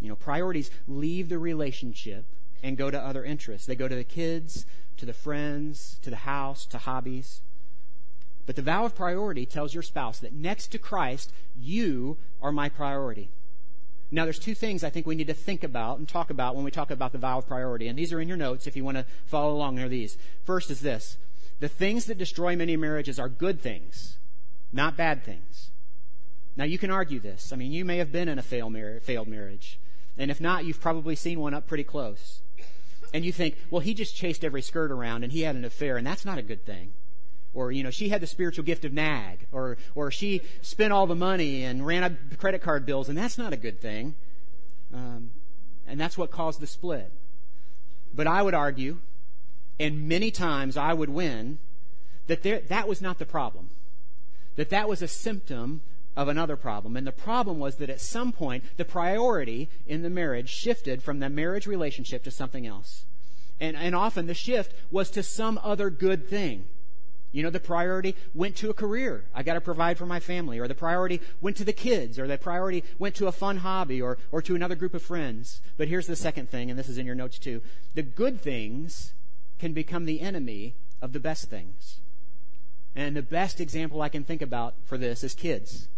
You 0.00 0.08
know, 0.08 0.16
priorities 0.16 0.70
leave 0.88 1.28
the 1.28 1.38
relationship 1.38 2.24
and 2.62 2.78
go 2.78 2.90
to 2.90 2.98
other 2.98 3.24
interests. 3.24 3.66
They 3.66 3.76
go 3.76 3.88
to 3.88 3.94
the 3.94 4.02
kids, 4.02 4.64
to 4.96 5.04
the 5.04 5.12
friends, 5.12 5.98
to 6.02 6.10
the 6.10 6.16
house, 6.16 6.64
to 6.66 6.78
hobbies. 6.78 7.42
But 8.46 8.56
the 8.56 8.62
vow 8.62 8.84
of 8.84 8.94
priority 8.94 9.46
tells 9.46 9.72
your 9.72 9.82
spouse 9.82 10.18
that 10.18 10.32
next 10.32 10.68
to 10.68 10.78
Christ, 10.78 11.32
you 11.56 12.16
are 12.40 12.52
my 12.52 12.68
priority. 12.68 13.30
Now, 14.10 14.24
there's 14.24 14.38
two 14.38 14.54
things 14.54 14.84
I 14.84 14.90
think 14.90 15.06
we 15.06 15.14
need 15.14 15.28
to 15.28 15.34
think 15.34 15.64
about 15.64 15.98
and 15.98 16.08
talk 16.08 16.28
about 16.28 16.54
when 16.54 16.64
we 16.64 16.70
talk 16.70 16.90
about 16.90 17.12
the 17.12 17.18
vow 17.18 17.38
of 17.38 17.46
priority. 17.46 17.88
And 17.88 17.98
these 17.98 18.12
are 18.12 18.20
in 18.20 18.28
your 18.28 18.36
notes 18.36 18.66
if 18.66 18.76
you 18.76 18.84
want 18.84 18.98
to 18.98 19.06
follow 19.24 19.54
along. 19.54 19.76
They're 19.76 19.88
these. 19.88 20.18
First 20.44 20.70
is 20.70 20.80
this 20.80 21.16
the 21.60 21.68
things 21.68 22.06
that 22.06 22.18
destroy 22.18 22.56
many 22.56 22.76
marriages 22.76 23.18
are 23.18 23.28
good 23.28 23.60
things, 23.60 24.18
not 24.72 24.96
bad 24.96 25.24
things. 25.24 25.70
Now, 26.56 26.64
you 26.64 26.76
can 26.76 26.90
argue 26.90 27.20
this. 27.20 27.52
I 27.52 27.56
mean, 27.56 27.72
you 27.72 27.84
may 27.84 27.96
have 27.98 28.12
been 28.12 28.28
in 28.28 28.38
a 28.38 28.42
failed 28.42 28.72
marriage. 28.72 29.78
And 30.18 30.30
if 30.30 30.40
not, 30.40 30.66
you've 30.66 30.80
probably 30.80 31.16
seen 31.16 31.40
one 31.40 31.54
up 31.54 31.66
pretty 31.66 31.84
close. 31.84 32.42
And 33.14 33.24
you 33.24 33.32
think, 33.32 33.56
well, 33.70 33.80
he 33.80 33.94
just 33.94 34.14
chased 34.14 34.44
every 34.44 34.60
skirt 34.60 34.90
around 34.90 35.24
and 35.24 35.32
he 35.32 35.42
had 35.42 35.56
an 35.56 35.64
affair, 35.64 35.96
and 35.96 36.06
that's 36.06 36.26
not 36.26 36.36
a 36.36 36.42
good 36.42 36.66
thing 36.66 36.92
or 37.54 37.72
you 37.72 37.82
know 37.82 37.90
she 37.90 38.08
had 38.08 38.20
the 38.20 38.26
spiritual 38.26 38.64
gift 38.64 38.84
of 38.84 38.92
nag 38.92 39.46
or 39.52 39.76
or 39.94 40.10
she 40.10 40.40
spent 40.60 40.92
all 40.92 41.06
the 41.06 41.14
money 41.14 41.64
and 41.64 41.86
ran 41.86 42.02
up 42.02 42.12
credit 42.38 42.62
card 42.62 42.86
bills 42.86 43.08
and 43.08 43.16
that's 43.16 43.38
not 43.38 43.52
a 43.52 43.56
good 43.56 43.80
thing. 43.80 44.14
Um, 44.92 45.30
and 45.86 45.98
that's 46.00 46.16
what 46.18 46.30
caused 46.30 46.60
the 46.60 46.66
split. 46.66 47.12
But 48.14 48.26
i 48.26 48.42
would 48.42 48.54
argue 48.54 48.98
and 49.80 50.08
many 50.08 50.30
times 50.30 50.76
i 50.76 50.92
would 50.92 51.08
win 51.08 51.58
that 52.26 52.42
there, 52.42 52.60
that 52.60 52.88
was 52.88 53.02
not 53.02 53.18
the 53.18 53.26
problem. 53.26 53.70
That 54.56 54.70
that 54.70 54.88
was 54.88 55.02
a 55.02 55.08
symptom 55.08 55.82
of 56.16 56.28
another 56.28 56.56
problem. 56.56 56.96
And 56.96 57.06
the 57.06 57.12
problem 57.12 57.58
was 57.58 57.76
that 57.76 57.90
at 57.90 58.00
some 58.00 58.32
point 58.32 58.64
the 58.76 58.84
priority 58.84 59.68
in 59.86 60.02
the 60.02 60.10
marriage 60.10 60.50
shifted 60.50 61.02
from 61.02 61.20
the 61.20 61.30
marriage 61.30 61.66
relationship 61.66 62.22
to 62.24 62.30
something 62.30 62.66
else. 62.66 63.06
And, 63.58 63.76
and 63.76 63.94
often 63.94 64.26
the 64.26 64.34
shift 64.34 64.74
was 64.90 65.10
to 65.10 65.22
some 65.22 65.58
other 65.62 65.88
good 65.88 66.28
thing 66.28 66.66
you 67.32 67.42
know, 67.42 67.50
the 67.50 67.60
priority 67.60 68.14
went 68.34 68.56
to 68.56 68.70
a 68.70 68.74
career. 68.74 69.24
I 69.34 69.42
got 69.42 69.54
to 69.54 69.60
provide 69.60 69.96
for 69.96 70.06
my 70.06 70.20
family. 70.20 70.58
Or 70.58 70.68
the 70.68 70.74
priority 70.74 71.20
went 71.40 71.56
to 71.56 71.64
the 71.64 71.72
kids. 71.72 72.18
Or 72.18 72.26
the 72.26 72.36
priority 72.36 72.84
went 72.98 73.14
to 73.16 73.26
a 73.26 73.32
fun 73.32 73.58
hobby 73.58 74.00
or, 74.00 74.18
or 74.30 74.42
to 74.42 74.54
another 74.54 74.74
group 74.74 74.94
of 74.94 75.02
friends. 75.02 75.62
But 75.78 75.88
here's 75.88 76.06
the 76.06 76.16
second 76.16 76.50
thing, 76.50 76.70
and 76.70 76.78
this 76.78 76.90
is 76.90 76.98
in 76.98 77.06
your 77.06 77.14
notes 77.14 77.38
too. 77.38 77.62
The 77.94 78.02
good 78.02 78.40
things 78.40 79.14
can 79.58 79.72
become 79.72 80.04
the 80.04 80.20
enemy 80.20 80.74
of 81.00 81.12
the 81.12 81.20
best 81.20 81.48
things. 81.48 81.98
And 82.94 83.16
the 83.16 83.22
best 83.22 83.60
example 83.60 84.02
I 84.02 84.10
can 84.10 84.24
think 84.24 84.42
about 84.42 84.74
for 84.84 84.98
this 84.98 85.24
is 85.24 85.34
kids. 85.34 85.88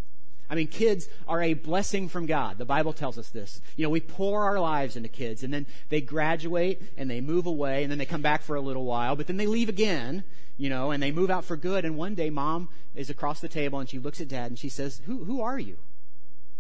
I 0.49 0.55
mean, 0.55 0.67
kids 0.67 1.09
are 1.27 1.43
a 1.43 1.55
blessing 1.55 2.09
from 2.09 2.27
God. 2.27 2.59
The 2.59 2.65
Bible 2.65 2.93
tells 2.93 3.19
us 3.19 3.31
this. 3.31 3.61
You 3.77 3.85
know, 3.85 3.91
we 3.91 4.01
pour 4.01 4.43
our 4.43 4.61
lives 4.61 4.97
into 4.97 5.09
kids, 5.09 5.43
and 5.43 5.53
then 5.53 5.67
they 5.89 6.01
graduate 6.01 6.83
and 6.97 7.11
they 7.11 7.21
move 7.21 7.47
away, 7.47 7.83
and 7.83 7.91
then 7.91 7.99
they 7.99 8.07
come 8.07 8.23
back 8.23 8.43
for 8.43 8.55
a 8.55 8.61
little 8.61 8.85
while, 8.85 9.17
but 9.17 9.27
then 9.27 9.39
they 9.39 9.47
leave 9.47 9.69
again, 9.69 10.25
you 10.57 10.69
know, 10.69 10.91
and 10.91 11.03
they 11.03 11.11
move 11.13 11.31
out 11.31 11.45
for 11.45 11.57
good. 11.57 11.85
And 11.85 11.97
one 11.97 12.15
day, 12.15 12.31
mom 12.31 12.69
is 12.95 13.09
across 13.09 13.41
the 13.41 13.49
table, 13.49 13.79
and 13.79 13.89
she 13.89 13.99
looks 13.99 14.21
at 14.21 14.29
dad 14.29 14.51
and 14.51 14.59
she 14.59 14.69
says, 14.69 15.01
Who, 15.07 15.25
who 15.25 15.41
are 15.41 15.59
you? 15.59 15.79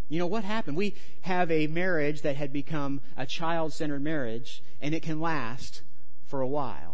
You 0.09 0.19
know, 0.19 0.27
what 0.27 0.45
happened? 0.45 0.77
We 0.77 0.95
have 1.23 1.51
a 1.51 1.67
marriage 1.67 2.23
that 2.23 2.37
had 2.37 2.53
become 2.53 3.01
a 3.17 3.27
child 3.27 3.73
centered 3.73 4.03
marriage, 4.03 4.63
and 4.81 4.95
it 4.95 5.03
can 5.03 5.21
last 5.21 5.83
for 6.27 6.41
a 6.41 6.49
while. 6.49 6.94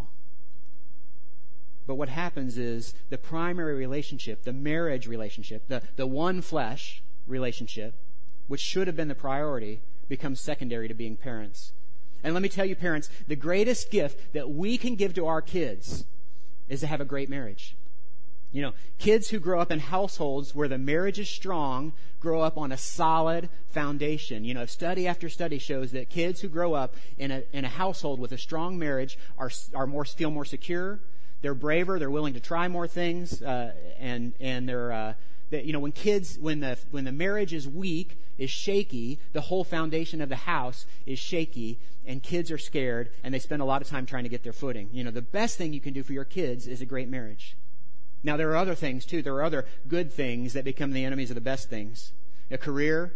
But 1.87 1.95
what 1.95 2.09
happens 2.09 2.57
is 2.57 2.93
the 3.09 3.17
primary 3.17 3.75
relationship, 3.75 4.43
the 4.43 4.53
marriage 4.53 5.07
relationship, 5.07 5.67
the, 5.67 5.81
the 5.95 6.07
one 6.07 6.41
flesh 6.41 7.01
relationship, 7.27 7.95
which 8.47 8.61
should 8.61 8.87
have 8.87 8.95
been 8.95 9.07
the 9.07 9.15
priority, 9.15 9.81
becomes 10.07 10.41
secondary 10.41 10.87
to 10.87 10.93
being 10.93 11.17
parents. 11.17 11.73
And 12.23 12.33
let 12.33 12.43
me 12.43 12.49
tell 12.49 12.65
you, 12.65 12.75
parents, 12.75 13.09
the 13.27 13.35
greatest 13.35 13.89
gift 13.89 14.33
that 14.33 14.49
we 14.49 14.77
can 14.77 14.95
give 14.95 15.13
to 15.15 15.25
our 15.25 15.41
kids 15.41 16.05
is 16.69 16.81
to 16.81 16.87
have 16.87 17.01
a 17.01 17.05
great 17.05 17.29
marriage. 17.29 17.75
You 18.51 18.61
know, 18.61 18.73
kids 18.99 19.29
who 19.29 19.39
grow 19.39 19.61
up 19.61 19.71
in 19.71 19.79
households 19.79 20.53
where 20.53 20.67
the 20.67 20.77
marriage 20.77 21.19
is 21.19 21.29
strong 21.29 21.93
grow 22.19 22.41
up 22.41 22.57
on 22.57 22.71
a 22.71 22.77
solid 22.77 23.49
foundation. 23.69 24.43
You 24.43 24.53
know, 24.53 24.65
study 24.65 25.07
after 25.07 25.29
study 25.29 25.57
shows 25.57 25.91
that 25.93 26.09
kids 26.09 26.41
who 26.41 26.49
grow 26.49 26.73
up 26.73 26.95
in 27.17 27.31
a, 27.31 27.43
in 27.53 27.63
a 27.63 27.69
household 27.69 28.19
with 28.19 28.33
a 28.33 28.37
strong 28.37 28.77
marriage 28.77 29.17
are, 29.37 29.49
are 29.73 29.87
more, 29.87 30.03
feel 30.03 30.31
more 30.31 30.45
secure, 30.45 30.99
they're 31.41 31.55
braver. 31.55 31.99
They're 31.99 32.11
willing 32.11 32.33
to 32.33 32.39
try 32.39 32.67
more 32.67 32.87
things, 32.87 33.41
uh, 33.41 33.73
and 33.99 34.33
and 34.39 34.67
they're 34.67 34.91
uh, 34.91 35.13
that 35.49 35.65
you 35.65 35.73
know 35.73 35.79
when 35.79 35.91
kids 35.91 36.37
when 36.39 36.59
the 36.59 36.77
when 36.91 37.03
the 37.03 37.11
marriage 37.11 37.53
is 37.53 37.67
weak 37.67 38.17
is 38.37 38.49
shaky, 38.49 39.19
the 39.33 39.41
whole 39.41 39.63
foundation 39.63 40.21
of 40.21 40.29
the 40.29 40.35
house 40.35 40.85
is 41.05 41.19
shaky, 41.19 41.79
and 42.05 42.23
kids 42.23 42.49
are 42.51 42.57
scared, 42.57 43.09
and 43.23 43.33
they 43.33 43.39
spend 43.39 43.61
a 43.61 43.65
lot 43.65 43.81
of 43.81 43.87
time 43.87 44.05
trying 44.05 44.23
to 44.23 44.29
get 44.29 44.43
their 44.43 44.53
footing. 44.53 44.89
You 44.91 45.03
know 45.03 45.11
the 45.11 45.21
best 45.21 45.57
thing 45.57 45.73
you 45.73 45.81
can 45.81 45.93
do 45.93 46.03
for 46.03 46.13
your 46.13 46.25
kids 46.25 46.67
is 46.67 46.81
a 46.81 46.85
great 46.85 47.09
marriage. 47.09 47.55
Now 48.23 48.37
there 48.37 48.49
are 48.51 48.55
other 48.55 48.75
things 48.75 49.05
too. 49.05 49.21
There 49.21 49.35
are 49.35 49.43
other 49.43 49.65
good 49.87 50.11
things 50.13 50.53
that 50.53 50.63
become 50.63 50.91
the 50.91 51.05
enemies 51.05 51.31
of 51.31 51.35
the 51.35 51.41
best 51.41 51.69
things. 51.69 52.13
A 52.49 52.57
career, 52.57 53.13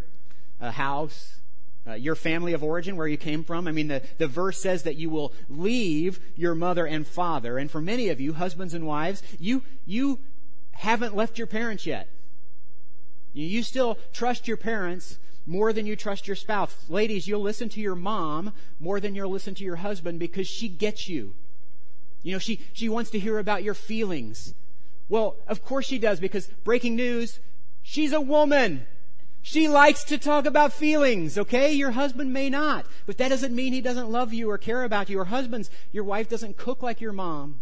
a 0.60 0.72
house, 0.72 1.40
uh, 1.86 1.94
your 1.94 2.14
family 2.14 2.52
of 2.52 2.62
origin, 2.62 2.96
where 2.96 3.06
you 3.06 3.16
came 3.16 3.44
from. 3.44 3.68
I 3.68 3.72
mean, 3.72 3.88
the, 3.88 4.02
the 4.18 4.26
verse 4.26 4.60
says 4.60 4.82
that 4.84 4.96
you 4.96 5.10
will 5.10 5.32
leave 5.48 6.20
your 6.34 6.54
mother 6.54 6.86
and 6.86 7.06
father. 7.06 7.58
And 7.58 7.70
for 7.70 7.80
many 7.80 8.08
of 8.08 8.20
you, 8.20 8.32
husbands 8.32 8.74
and 8.74 8.86
wives, 8.86 9.22
you, 9.38 9.62
you 9.84 10.18
haven't 10.72 11.16
left 11.16 11.38
your 11.38 11.46
parents 11.46 11.86
yet. 11.86 12.08
You, 13.32 13.46
you 13.46 13.62
still 13.62 13.98
trust 14.12 14.48
your 14.48 14.56
parents 14.56 15.18
more 15.46 15.72
than 15.72 15.86
you 15.86 15.94
trust 15.94 16.26
your 16.26 16.36
spouse. 16.36 16.74
Ladies, 16.88 17.28
you'll 17.28 17.40
listen 17.40 17.68
to 17.70 17.80
your 17.80 17.94
mom 17.94 18.52
more 18.80 18.98
than 18.98 19.14
you'll 19.14 19.30
listen 19.30 19.54
to 19.54 19.64
your 19.64 19.76
husband 19.76 20.18
because 20.18 20.48
she 20.48 20.68
gets 20.68 21.08
you. 21.08 21.34
You 22.22 22.32
know, 22.32 22.38
she, 22.40 22.60
she 22.72 22.88
wants 22.88 23.10
to 23.10 23.20
hear 23.20 23.38
about 23.38 23.62
your 23.62 23.74
feelings. 23.74 24.54
Well, 25.08 25.36
of 25.46 25.64
course 25.64 25.86
she 25.86 25.98
does 25.98 26.18
because 26.18 26.48
breaking 26.64 26.96
news, 26.96 27.38
she's 27.82 28.12
a 28.12 28.20
woman. 28.20 28.86
She 29.48 29.68
likes 29.68 30.02
to 30.02 30.18
talk 30.18 30.44
about 30.44 30.72
feelings, 30.72 31.38
okay? 31.38 31.72
Your 31.72 31.92
husband 31.92 32.32
may 32.32 32.50
not, 32.50 32.84
but 33.06 33.16
that 33.18 33.28
doesn't 33.28 33.54
mean 33.54 33.72
he 33.72 33.80
doesn't 33.80 34.10
love 34.10 34.32
you 34.32 34.50
or 34.50 34.58
care 34.58 34.82
about 34.82 35.08
you. 35.08 35.20
Or 35.20 35.26
husbands, 35.26 35.70
your 35.92 36.02
wife 36.02 36.28
doesn't 36.28 36.56
cook 36.56 36.82
like 36.82 37.00
your 37.00 37.12
mom, 37.12 37.60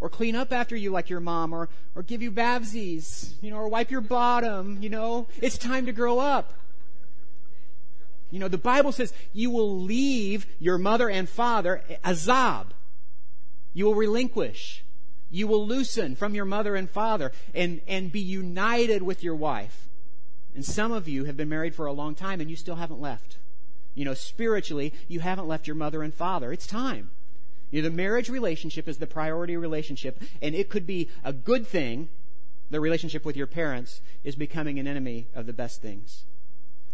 or 0.00 0.08
clean 0.08 0.34
up 0.34 0.52
after 0.52 0.74
you 0.74 0.90
like 0.90 1.08
your 1.08 1.20
mom, 1.20 1.52
or, 1.52 1.68
or 1.94 2.02
give 2.02 2.22
you 2.22 2.32
babsies, 2.32 3.34
you 3.40 3.52
know, 3.52 3.58
or 3.58 3.68
wipe 3.68 3.88
your 3.88 4.00
bottom, 4.00 4.78
you 4.82 4.90
know? 4.90 5.28
It's 5.40 5.56
time 5.56 5.86
to 5.86 5.92
grow 5.92 6.18
up. 6.18 6.54
You 8.32 8.40
know, 8.40 8.48
the 8.48 8.58
Bible 8.58 8.90
says 8.90 9.14
you 9.32 9.48
will 9.48 9.78
leave 9.78 10.46
your 10.58 10.76
mother 10.76 11.08
and 11.08 11.28
father, 11.28 11.84
azab. 12.04 12.70
You 13.74 13.84
will 13.84 13.94
relinquish. 13.94 14.82
You 15.30 15.46
will 15.46 15.64
loosen 15.64 16.16
from 16.16 16.34
your 16.34 16.46
mother 16.46 16.74
and 16.74 16.90
father 16.90 17.30
and, 17.54 17.80
and 17.86 18.10
be 18.10 18.18
united 18.18 19.04
with 19.04 19.22
your 19.22 19.36
wife. 19.36 19.88
And 20.54 20.64
some 20.64 20.92
of 20.92 21.08
you 21.08 21.24
have 21.24 21.36
been 21.36 21.48
married 21.48 21.74
for 21.74 21.86
a 21.86 21.92
long 21.92 22.14
time 22.14 22.40
and 22.40 22.50
you 22.50 22.56
still 22.56 22.76
haven't 22.76 23.00
left. 23.00 23.38
You 23.94 24.04
know, 24.04 24.14
spiritually, 24.14 24.92
you 25.08 25.20
haven't 25.20 25.48
left 25.48 25.66
your 25.66 25.76
mother 25.76 26.02
and 26.02 26.14
father. 26.14 26.52
It's 26.52 26.66
time. 26.66 27.10
You 27.70 27.82
know, 27.82 27.88
the 27.88 27.94
marriage 27.94 28.28
relationship 28.28 28.86
is 28.86 28.98
the 28.98 29.06
priority 29.06 29.56
relationship, 29.56 30.22
and 30.42 30.54
it 30.54 30.68
could 30.68 30.86
be 30.86 31.08
a 31.24 31.32
good 31.32 31.66
thing. 31.66 32.10
The 32.70 32.80
relationship 32.80 33.24
with 33.24 33.36
your 33.36 33.46
parents 33.46 34.00
is 34.24 34.36
becoming 34.36 34.78
an 34.78 34.86
enemy 34.86 35.26
of 35.34 35.46
the 35.46 35.52
best 35.52 35.80
things. 35.80 36.24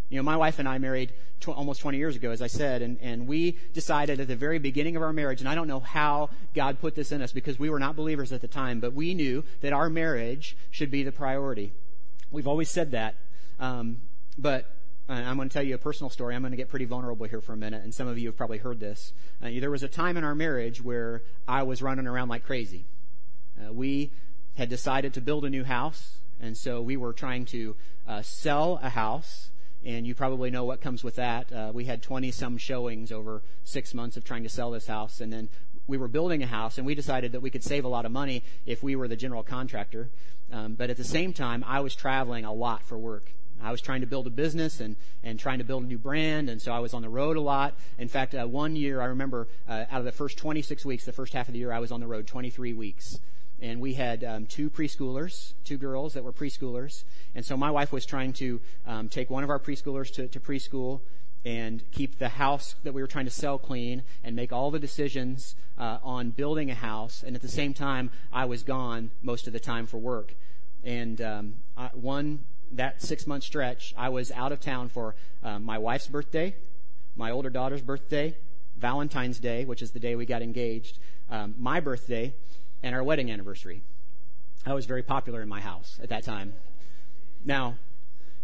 You 0.08 0.16
know, 0.16 0.22
my 0.22 0.36
wife 0.36 0.58
and 0.58 0.68
I 0.68 0.78
married 0.78 1.12
tw- 1.40 1.48
almost 1.48 1.80
20 1.80 1.98
years 1.98 2.16
ago, 2.16 2.30
as 2.30 2.40
I 2.40 2.46
said, 2.46 2.80
and, 2.80 2.96
and 3.00 3.26
we 3.26 3.58
decided 3.74 4.20
at 4.20 4.28
the 4.28 4.36
very 4.36 4.58
beginning 4.58 4.96
of 4.96 5.02
our 5.02 5.12
marriage, 5.12 5.40
and 5.40 5.48
I 5.48 5.54
don't 5.54 5.68
know 5.68 5.80
how 5.80 6.30
God 6.54 6.80
put 6.80 6.94
this 6.94 7.12
in 7.12 7.22
us 7.22 7.32
because 7.32 7.58
we 7.58 7.68
were 7.68 7.78
not 7.78 7.94
believers 7.94 8.32
at 8.32 8.40
the 8.40 8.48
time, 8.48 8.80
but 8.80 8.94
we 8.94 9.14
knew 9.14 9.44
that 9.60 9.72
our 9.72 9.90
marriage 9.90 10.56
should 10.70 10.90
be 10.90 11.02
the 11.02 11.12
priority. 11.12 11.72
We've 12.30 12.48
always 12.48 12.70
said 12.70 12.92
that. 12.92 13.16
Um, 13.58 14.00
but 14.36 14.74
uh, 15.08 15.14
I'm 15.14 15.36
going 15.36 15.48
to 15.48 15.52
tell 15.52 15.62
you 15.62 15.74
a 15.74 15.78
personal 15.78 16.10
story. 16.10 16.34
I'm 16.34 16.42
going 16.42 16.50
to 16.52 16.56
get 16.56 16.68
pretty 16.68 16.84
vulnerable 16.84 17.26
here 17.26 17.40
for 17.40 17.54
a 17.54 17.56
minute, 17.56 17.82
and 17.82 17.94
some 17.94 18.08
of 18.08 18.18
you 18.18 18.28
have 18.28 18.36
probably 18.36 18.58
heard 18.58 18.78
this. 18.78 19.12
Uh, 19.42 19.48
there 19.58 19.70
was 19.70 19.82
a 19.82 19.88
time 19.88 20.16
in 20.16 20.24
our 20.24 20.34
marriage 20.34 20.82
where 20.82 21.22
I 21.46 21.62
was 21.62 21.80
running 21.82 22.06
around 22.06 22.28
like 22.28 22.44
crazy. 22.44 22.84
Uh, 23.58 23.72
we 23.72 24.12
had 24.56 24.68
decided 24.68 25.14
to 25.14 25.20
build 25.20 25.44
a 25.44 25.50
new 25.50 25.64
house, 25.64 26.18
and 26.40 26.56
so 26.56 26.82
we 26.82 26.96
were 26.96 27.12
trying 27.12 27.46
to 27.46 27.74
uh, 28.06 28.22
sell 28.22 28.78
a 28.82 28.90
house. 28.90 29.50
And 29.84 30.06
you 30.06 30.14
probably 30.14 30.50
know 30.50 30.64
what 30.64 30.80
comes 30.80 31.04
with 31.04 31.14
that. 31.16 31.52
Uh, 31.52 31.70
we 31.72 31.84
had 31.84 32.02
20 32.02 32.32
some 32.32 32.58
showings 32.58 33.12
over 33.12 33.42
six 33.62 33.94
months 33.94 34.16
of 34.16 34.24
trying 34.24 34.42
to 34.42 34.48
sell 34.48 34.72
this 34.72 34.88
house, 34.88 35.20
and 35.20 35.32
then 35.32 35.48
we 35.86 35.96
were 35.96 36.08
building 36.08 36.42
a 36.42 36.46
house, 36.46 36.78
and 36.78 36.86
we 36.86 36.94
decided 36.94 37.32
that 37.32 37.40
we 37.40 37.48
could 37.48 37.64
save 37.64 37.84
a 37.84 37.88
lot 37.88 38.04
of 38.04 38.12
money 38.12 38.42
if 38.66 38.82
we 38.82 38.96
were 38.96 39.08
the 39.08 39.16
general 39.16 39.42
contractor. 39.42 40.10
Um, 40.52 40.74
but 40.74 40.90
at 40.90 40.96
the 40.96 41.04
same 41.04 41.32
time, 41.32 41.64
I 41.66 41.80
was 41.80 41.94
traveling 41.94 42.44
a 42.44 42.52
lot 42.52 42.82
for 42.82 42.98
work. 42.98 43.32
I 43.62 43.70
was 43.70 43.80
trying 43.80 44.00
to 44.00 44.06
build 44.06 44.26
a 44.26 44.30
business 44.30 44.80
and, 44.80 44.96
and 45.22 45.38
trying 45.38 45.58
to 45.58 45.64
build 45.64 45.84
a 45.84 45.86
new 45.86 45.98
brand, 45.98 46.48
and 46.48 46.60
so 46.60 46.72
I 46.72 46.78
was 46.78 46.94
on 46.94 47.02
the 47.02 47.08
road 47.08 47.36
a 47.36 47.40
lot. 47.40 47.74
In 47.98 48.08
fact, 48.08 48.34
uh, 48.34 48.46
one 48.46 48.76
year, 48.76 49.00
I 49.00 49.06
remember 49.06 49.48
uh, 49.68 49.84
out 49.90 49.98
of 49.98 50.04
the 50.04 50.12
first 50.12 50.38
26 50.38 50.84
weeks, 50.84 51.04
the 51.04 51.12
first 51.12 51.32
half 51.32 51.48
of 51.48 51.52
the 51.52 51.58
year, 51.58 51.72
I 51.72 51.78
was 51.78 51.90
on 51.90 52.00
the 52.00 52.06
road 52.06 52.26
23 52.26 52.72
weeks. 52.72 53.18
And 53.60 53.80
we 53.80 53.94
had 53.94 54.22
um, 54.22 54.46
two 54.46 54.70
preschoolers, 54.70 55.54
two 55.64 55.78
girls 55.78 56.14
that 56.14 56.22
were 56.22 56.32
preschoolers. 56.32 57.02
And 57.34 57.44
so 57.44 57.56
my 57.56 57.72
wife 57.72 57.92
was 57.92 58.06
trying 58.06 58.32
to 58.34 58.60
um, 58.86 59.08
take 59.08 59.30
one 59.30 59.42
of 59.42 59.50
our 59.50 59.58
preschoolers 59.58 60.12
to, 60.14 60.28
to 60.28 60.38
preschool 60.38 61.00
and 61.44 61.82
keep 61.90 62.18
the 62.18 62.28
house 62.28 62.76
that 62.84 62.92
we 62.92 63.00
were 63.00 63.08
trying 63.08 63.24
to 63.24 63.30
sell 63.30 63.58
clean 63.58 64.02
and 64.22 64.36
make 64.36 64.52
all 64.52 64.70
the 64.70 64.78
decisions 64.78 65.56
uh, 65.76 65.98
on 66.02 66.30
building 66.30 66.70
a 66.70 66.74
house. 66.74 67.24
And 67.26 67.34
at 67.34 67.42
the 67.42 67.48
same 67.48 67.74
time, 67.74 68.10
I 68.32 68.44
was 68.44 68.62
gone 68.62 69.10
most 69.22 69.46
of 69.46 69.52
the 69.52 69.60
time 69.60 69.86
for 69.86 69.98
work. 69.98 70.34
And 70.84 71.20
um, 71.20 71.54
I, 71.76 71.88
one 71.88 72.40
that 72.72 73.02
six 73.02 73.26
month 73.26 73.44
stretch, 73.44 73.94
I 73.96 74.08
was 74.08 74.30
out 74.32 74.52
of 74.52 74.60
town 74.60 74.88
for 74.88 75.14
um, 75.42 75.64
my 75.64 75.78
wife's 75.78 76.06
birthday, 76.06 76.54
my 77.16 77.30
older 77.30 77.50
daughter's 77.50 77.82
birthday, 77.82 78.36
Valentine's 78.76 79.38
Day, 79.38 79.64
which 79.64 79.82
is 79.82 79.90
the 79.90 80.00
day 80.00 80.14
we 80.14 80.26
got 80.26 80.42
engaged, 80.42 80.98
um, 81.30 81.54
my 81.58 81.80
birthday, 81.80 82.34
and 82.82 82.94
our 82.94 83.02
wedding 83.02 83.30
anniversary. 83.30 83.82
I 84.64 84.74
was 84.74 84.86
very 84.86 85.02
popular 85.02 85.42
in 85.42 85.48
my 85.48 85.60
house 85.60 85.98
at 86.02 86.08
that 86.10 86.24
time. 86.24 86.54
Now, 87.44 87.76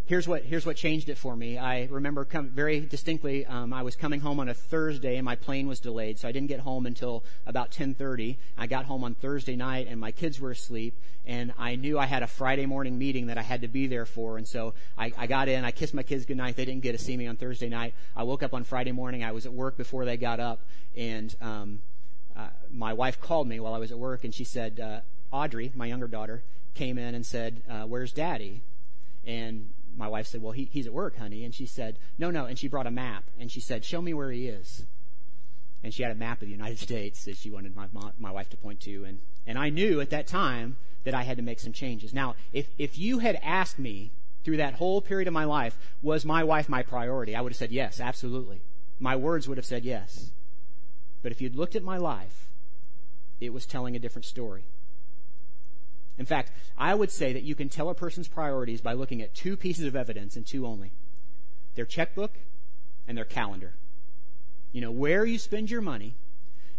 here's 0.07 0.29
what 0.29 0.45
here's 0.45 0.67
what 0.67 0.77
changed 0.77 1.09
it 1.09 1.17
for 1.17 1.35
me. 1.35 1.59
I 1.59 1.85
remember 1.91 2.27
very 2.31 2.81
distinctly. 2.81 3.47
Um, 3.47 3.73
I 3.73 3.83
was 3.83 3.97
coming 3.97 4.21
home 4.21 4.39
on 4.41 4.49
a 4.49 4.55
Thursday, 4.55 5.17
and 5.17 5.25
my 5.25 5.37
plane 5.37 5.67
was 5.67 5.81
delayed, 5.81 6.19
so 6.19 6.29
I 6.29 6.33
didn't 6.33 6.49
get 6.49 6.61
home 6.61 6.87
until 6.87 7.25
about 7.47 7.71
10:30. 7.71 8.37
I 8.59 8.67
got 8.67 8.85
home 8.85 9.05
on 9.05 9.15
Thursday 9.15 9.57
night, 9.57 9.87
and 9.89 9.99
my 9.99 10.11
kids 10.11 10.41
were 10.41 10.51
asleep, 10.51 10.95
and 11.25 11.53
I 11.59 11.77
knew 11.77 11.99
I 11.99 12.07
had 12.07 12.23
a 12.23 12.27
Friday 12.27 12.67
morning 12.67 12.99
meeting 12.99 13.27
that 13.27 13.39
I 13.39 13.43
had 13.43 13.63
to 13.63 13.69
be 13.69 13.87
there 13.87 14.07
for, 14.07 14.37
and 14.37 14.47
so 14.47 14.75
I, 14.99 15.13
I 15.17 15.27
got 15.27 15.49
in. 15.49 15.65
I 15.65 15.71
kissed 15.71 15.95
my 15.95 16.03
kids 16.03 16.25
goodnight. 16.27 16.57
They 16.57 16.65
didn't 16.65 16.83
get 16.83 16.93
to 16.93 16.99
see 16.99 17.17
me 17.17 17.27
on 17.27 17.37
Thursday 17.37 17.69
night. 17.69 17.95
I 18.15 18.25
woke 18.25 18.43
up 18.43 18.55
on 18.55 18.65
Friday 18.65 18.93
morning. 18.93 19.25
I 19.25 19.33
was 19.33 19.47
at 19.47 19.53
work 19.53 19.77
before 19.77 20.05
they 20.05 20.17
got 20.17 20.41
up, 20.41 20.61
and 20.97 21.35
um, 21.41 21.81
uh, 22.37 22.49
my 22.71 22.93
wife 22.93 23.21
called 23.21 23.49
me 23.49 23.61
while 23.61 23.75
I 23.75 23.79
was 23.79 23.91
at 23.91 23.99
work, 23.99 24.25
and 24.25 24.35
she 24.35 24.45
said, 24.45 24.81
uh, 24.81 25.01
Audrey, 25.33 25.73
my 25.75 25.87
younger 25.87 26.07
daughter, 26.07 26.43
came 26.75 26.99
in 26.99 27.15
and 27.15 27.25
said, 27.25 27.63
uh, 27.69 27.83
"Where's 27.83 28.13
Daddy?" 28.13 28.63
And 29.27 29.74
my 29.97 30.09
wife 30.09 30.27
said, 30.27 30.43
Well, 30.43 30.53
he, 30.53 30.65
he's 30.65 30.87
at 30.87 30.93
work, 30.93 31.17
honey. 31.17 31.45
And 31.45 31.55
she 31.55 31.67
said, 31.67 31.99
No, 32.19 32.31
no. 32.31 32.47
And 32.47 32.59
she 32.59 32.69
brought 32.69 32.87
a 32.87 32.91
map. 32.91 33.25
And 33.39 33.51
she 33.51 33.61
said, 33.61 33.85
Show 33.85 34.03
me 34.03 34.15
where 34.15 34.31
he 34.31 34.49
is. 34.49 34.85
And 35.83 35.93
she 35.93 36.03
had 36.03 36.13
a 36.13 36.17
map 36.17 36.41
of 36.41 36.47
the 36.47 36.53
United 36.53 36.79
States 36.89 37.25
that 37.25 37.37
she 37.37 37.51
wanted 37.51 37.77
my, 37.77 37.87
my 38.19 38.31
wife 38.31 38.51
to 38.51 38.57
point 38.57 38.81
to. 38.81 39.05
And, 39.05 39.21
and 39.47 39.59
I 39.59 39.71
knew 39.71 40.01
at 40.01 40.11
that 40.11 40.27
time 40.27 40.77
that 41.05 41.15
I 41.15 41.23
had 41.23 41.37
to 41.37 41.43
make 41.43 41.61
some 41.61 41.73
changes. 41.73 42.15
Now, 42.15 42.35
if, 42.53 42.69
if 42.79 42.99
you 42.99 43.19
had 43.19 43.39
asked 43.43 43.79
me 43.79 44.11
through 44.43 44.57
that 44.59 44.75
whole 44.75 45.01
period 45.01 45.29
of 45.29 45.35
my 45.35 45.45
life, 45.45 45.79
was 46.03 46.25
my 46.25 46.43
wife 46.45 46.69
my 46.69 46.83
priority? 46.83 47.37
I 47.37 47.41
would 47.41 47.53
have 47.53 47.59
said 47.59 47.73
yes, 47.73 48.01
absolutely. 48.01 48.63
My 48.99 49.17
words 49.17 49.49
would 49.49 49.59
have 49.59 49.67
said 49.67 49.85
yes. 49.85 50.31
But 51.23 51.33
if 51.33 51.41
you'd 51.41 51.57
looked 51.57 51.77
at 51.77 51.83
my 51.83 51.97
life, 51.97 52.49
it 53.41 53.53
was 53.53 53.67
telling 53.67 53.97
a 53.97 53.99
different 53.99 54.27
story. 54.27 54.65
In 56.19 56.27
fact, 56.27 56.53
I 56.79 56.95
would 56.95 57.11
say 57.11 57.33
that 57.33 57.43
you 57.43 57.55
can 57.55 57.69
tell 57.69 57.91
a 57.91 57.95
person's 57.95 58.29
priorities 58.29 58.81
by 58.81 58.93
looking 58.93 59.21
at 59.21 59.35
two 59.35 59.57
pieces 59.57 59.85
of 59.85 59.97
evidence 59.97 60.37
and 60.37 60.47
two 60.47 60.67
only 60.67 60.93
their 61.75 61.85
checkbook 61.85 62.39
and 63.09 63.19
their 63.19 63.25
calendar. 63.25 63.75
You 64.73 64.81
know, 64.81 64.93
where 64.93 65.25
you 65.25 65.39
spend 65.39 65.71
your 65.71 65.81
money 65.81 66.15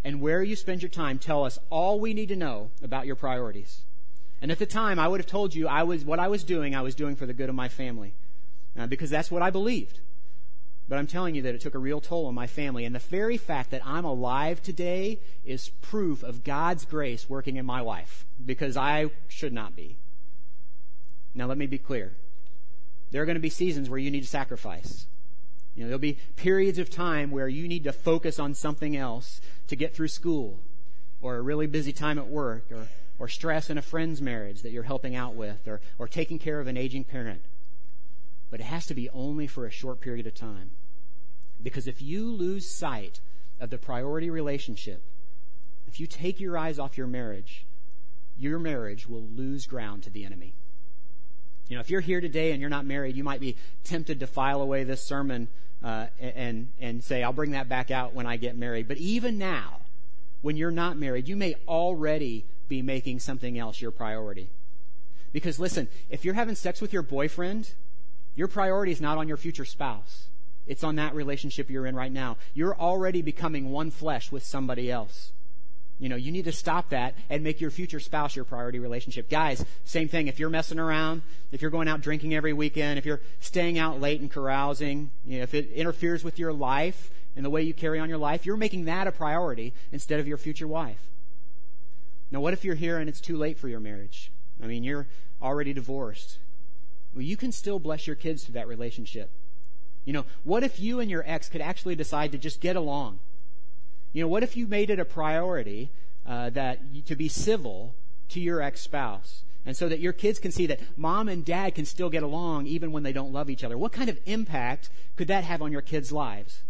and 0.06 0.22
where 0.22 0.42
you 0.42 0.56
spend 0.56 0.82
your 0.82 0.90
time 0.90 1.20
tell 1.20 1.44
us 1.44 1.60
all 1.70 2.00
we 2.00 2.14
need 2.14 2.30
to 2.30 2.36
know 2.36 2.70
about 2.82 3.06
your 3.06 3.16
priorities. 3.16 3.82
And 4.42 4.52
at 4.52 4.60
the 4.60 4.66
time, 4.66 5.00
I 5.00 5.08
would 5.08 5.20
have 5.20 5.28
told 5.28 5.56
you 5.56 5.68
I 5.68 5.84
was 5.84 6.06
what 6.06 6.20
I 6.20 6.28
was 6.28 6.44
doing, 6.44 6.76
I 6.76 6.82
was 6.82 6.96
doing 6.96 7.16
for 7.16 7.26
the 7.26 7.34
good 7.34 7.50
of 7.50 7.56
my 7.56 7.68
family, 7.68 8.14
uh, 8.78 8.88
because 8.88 9.10
that's 9.10 9.32
what 9.32 9.42
I 9.42 9.50
believed. 9.50 10.00
But 10.88 11.00
I'm 11.00 11.08
telling 11.08 11.34
you 11.34 11.42
that 11.44 11.56
it 11.56 11.62
took 11.62 11.74
a 11.74 11.80
real 11.80 12.00
toll 12.00 12.28
on 12.28 12.36
my 12.36 12.46
family. 12.46 12.86
And 12.86 12.94
the 12.94 13.00
very 13.00 13.38
fact 13.38 13.72
that 13.72 13.86
I'm 13.86 14.06
alive 14.06 14.62
today 14.62 15.20
is 15.44 15.70
proof 15.82 16.22
of 16.22 16.44
God's 16.44 16.86
grace 16.86 17.28
working 17.28 17.56
in 17.56 17.66
my 17.66 17.80
life 17.80 18.26
because 18.44 18.78
I 18.78 19.10
should 19.28 19.54
not 19.54 19.76
be. 19.76 19.98
Now, 21.34 21.48
let 21.48 21.58
me 21.58 21.66
be 21.66 21.80
clear. 21.80 22.14
There 23.12 23.22
are 23.22 23.26
going 23.26 23.36
to 23.36 23.42
be 23.42 23.50
seasons 23.50 23.90
where 23.90 24.00
you 24.00 24.12
need 24.12 24.22
to 24.22 24.28
sacrifice. 24.28 25.08
You 25.74 25.84
know, 25.84 25.88
there'll 25.88 26.00
be 26.00 26.20
periods 26.36 26.78
of 26.78 26.90
time 26.90 27.32
where 27.32 27.48
you 27.48 27.68
need 27.68 27.84
to 27.86 27.92
focus 27.92 28.40
on 28.40 28.54
something 28.54 28.96
else 28.96 29.42
to 29.68 29.76
get 29.76 29.94
through 29.94 30.08
school 30.08 30.60
or 31.22 31.36
a 31.36 31.42
really 31.42 31.68
busy 31.68 31.92
time 31.92 32.20
at 32.20 32.28
work 32.28 32.72
or, 32.72 32.88
or 33.20 33.28
stress 33.28 33.70
in 33.70 33.78
a 33.78 33.82
friend's 33.82 34.22
marriage 34.22 34.62
that 34.62 34.72
you're 34.72 34.84
helping 34.84 35.16
out 35.16 35.36
with 35.36 35.68
or, 35.68 35.82
or 35.98 36.08
taking 36.08 36.40
care 36.40 36.60
of 36.60 36.68
an 36.68 36.78
aging 36.78 37.04
parent 37.04 37.42
but 38.50 38.60
it 38.60 38.66
has 38.66 38.86
to 38.88 38.94
be 38.94 39.10
only 39.10 39.48
for 39.48 39.66
a 39.66 39.72
short 39.72 40.00
period 40.02 40.28
of 40.28 40.34
time. 40.34 40.72
Because 41.62 41.88
if 41.88 42.02
you 42.02 42.30
lose 42.32 42.70
sight 42.70 43.20
of 43.60 43.70
the 43.70 43.78
priority 43.78 44.30
relationship, 44.30 45.02
if 45.88 46.00
you 46.00 46.08
take 46.08 46.40
your 46.40 46.58
eyes 46.58 46.78
off 46.78 46.98
your 46.98 47.08
marriage, 47.08 47.66
your 48.38 48.60
marriage 48.60 49.08
will 49.08 49.24
lose 49.24 49.66
ground 49.66 50.04
to 50.04 50.10
the 50.10 50.26
enemy. 50.26 50.54
You 51.68 51.76
know, 51.76 51.82
if 51.82 51.90
you're 51.90 52.02
here 52.02 52.22
today 52.22 52.52
and 52.52 52.62
you're 52.62 52.70
not 52.70 52.86
married, 52.86 53.16
you 53.16 53.24
might 53.24 53.40
be 53.40 53.56
tempted 53.84 54.20
to 54.20 54.28
file 54.28 54.62
away 54.62 54.84
this 54.84 55.02
sermon 55.04 55.48
uh, 55.84 56.08
and 56.20 56.70
and 56.80 57.04
say, 57.04 57.24
"I'll 57.24 57.34
bring 57.34 57.52
that 57.52 57.68
back 57.68 57.92
out 57.92 58.14
when 58.14 58.28
I 58.28 58.38
get 58.38 58.56
married." 58.56 58.88
But 58.88 58.98
even 58.98 59.38
now, 59.38 59.82
when 60.42 60.58
you're 60.58 60.72
not 60.72 60.98
married, 60.98 61.28
you 61.28 61.36
may 61.36 61.56
already 61.68 62.46
be 62.68 62.82
making 62.82 63.20
something 63.20 63.58
else 63.58 63.82
your 63.82 63.92
priority. 63.92 64.50
Because 65.32 65.60
listen, 65.60 65.88
if 66.10 66.24
you're 66.24 66.36
having 66.36 66.56
sex 66.56 66.82
with 66.82 66.94
your 66.94 67.02
boyfriend 67.02 67.74
your 68.36 68.48
priority 68.48 68.92
is 68.92 69.02
not 69.02 69.18
on 69.18 69.28
your 69.28 69.38
future 69.38 69.66
spouse. 69.66 70.28
It's 70.68 70.84
on 70.84 70.96
that 70.96 71.14
relationship 71.16 71.70
you're 71.70 71.86
in 71.86 71.96
right 71.96 72.12
now. 72.12 72.38
You're 72.54 72.76
already 72.76 73.22
becoming 73.22 73.70
one 73.72 73.92
flesh 73.92 74.32
with 74.32 74.44
somebody 74.44 74.92
else. 74.92 75.32
You 76.00 76.10
know, 76.10 76.18
you 76.18 76.32
need 76.32 76.46
to 76.46 76.52
stop 76.52 76.90
that 76.90 77.16
and 77.30 77.42
make 77.44 77.62
your 77.62 77.72
future 77.72 78.02
spouse 78.02 78.36
your 78.36 78.44
priority 78.44 78.80
relationship. 78.80 79.30
Guys, 79.30 79.64
same 79.86 80.10
thing. 80.10 80.28
If 80.28 80.40
you're 80.40 80.50
messing 80.50 80.80
around, 80.80 81.22
if 81.54 81.62
you're 81.62 81.72
going 81.72 81.88
out 81.88 82.02
drinking 82.02 82.34
every 82.34 82.52
weekend, 82.52 83.00
if 83.00 83.06
you're 83.06 83.22
staying 83.40 83.80
out 83.80 84.02
late 84.02 84.20
and 84.20 84.30
carousing, 84.30 85.12
you 85.26 85.38
know, 85.38 85.44
if 85.44 85.54
it 85.54 85.72
interferes 85.72 86.24
with 86.24 86.38
your 86.38 86.52
life 86.52 87.12
and 87.36 87.46
the 87.46 87.50
way 87.50 87.62
you 87.62 87.74
carry 87.74 88.00
on 88.00 88.10
your 88.10 88.18
life, 88.18 88.46
you're 88.46 88.58
making 88.58 88.86
that 88.86 89.08
a 89.08 89.12
priority 89.12 89.74
instead 89.94 90.20
of 90.20 90.28
your 90.28 90.38
future 90.38 90.68
wife. 90.68 91.00
Now, 92.30 92.42
what 92.42 92.54
if 92.54 92.66
you're 92.66 92.76
here 92.76 92.98
and 92.98 93.08
it's 93.08 93.22
too 93.22 93.38
late 93.38 93.58
for 93.58 93.70
your 93.70 93.80
marriage? 93.80 94.32
I 94.62 94.68
mean, 94.68 94.84
you're 94.84 95.08
already 95.42 95.72
divorced. 95.72 96.40
Well, 97.16 97.24
you 97.24 97.38
can 97.38 97.54
still 97.54 97.80
bless 97.80 98.06
your 98.06 98.16
kids 98.16 98.44
through 98.44 98.54
that 98.54 98.68
relationship. 98.68 99.32
You 100.04 100.14
know, 100.14 100.26
what 100.44 100.64
if 100.64 100.80
you 100.80 101.00
and 101.00 101.10
your 101.10 101.24
ex 101.26 101.48
could 101.48 101.62
actually 101.62 101.96
decide 101.96 102.32
to 102.34 102.38
just 102.38 102.60
get 102.60 102.76
along? 102.76 103.20
You 104.12 104.22
know, 104.22 104.28
what 104.28 104.44
if 104.44 104.56
you 104.56 104.68
made 104.68 104.90
it 104.90 105.00
a 105.00 105.06
priority 105.06 105.90
uh, 106.26 106.50
that 106.52 106.82
you, 106.92 107.02
to 107.04 107.16
be 107.16 107.28
civil 107.28 107.96
to 108.30 108.40
your 108.40 108.62
ex 108.62 108.82
spouse? 108.82 109.44
And 109.66 109.76
so 109.76 109.90
that 109.90 110.00
your 110.00 110.14
kids 110.14 110.38
can 110.38 110.52
see 110.52 110.68
that 110.68 110.80
mom 110.96 111.28
and 111.28 111.44
dad 111.44 111.74
can 111.74 111.86
still 111.86 112.10
get 112.10 112.22
along 112.22 112.68
even 112.68 112.92
when 112.92 113.02
they 113.02 113.14
don't 113.14 113.34
love 113.34 113.50
each 113.50 113.64
other. 113.64 113.78
What 113.78 113.94
kind 113.94 114.10
of 114.10 114.20
impact 114.26 114.90
could 115.16 115.28
that 115.30 115.44
have 115.44 115.62
on 115.62 115.72
your 115.72 115.82
kids' 115.82 116.12
lives? 116.12 116.62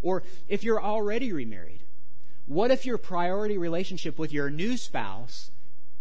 Or 0.00 0.22
if 0.48 0.64
you're 0.64 0.82
already 0.82 1.32
remarried, 1.32 1.82
what 2.46 2.70
if 2.70 2.86
your 2.86 2.96
priority 2.96 3.58
relationship 3.58 4.18
with 4.18 4.32
your 4.32 4.48
new 4.48 4.78
spouse 4.78 5.50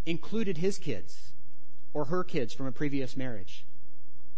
included 0.06 0.60
his 0.60 0.78
kids 0.78 1.34
or 1.94 2.06
her 2.06 2.24
kids 2.24 2.54
from 2.54 2.68
a 2.68 2.72
previous 2.72 3.18
marriage? 3.18 3.66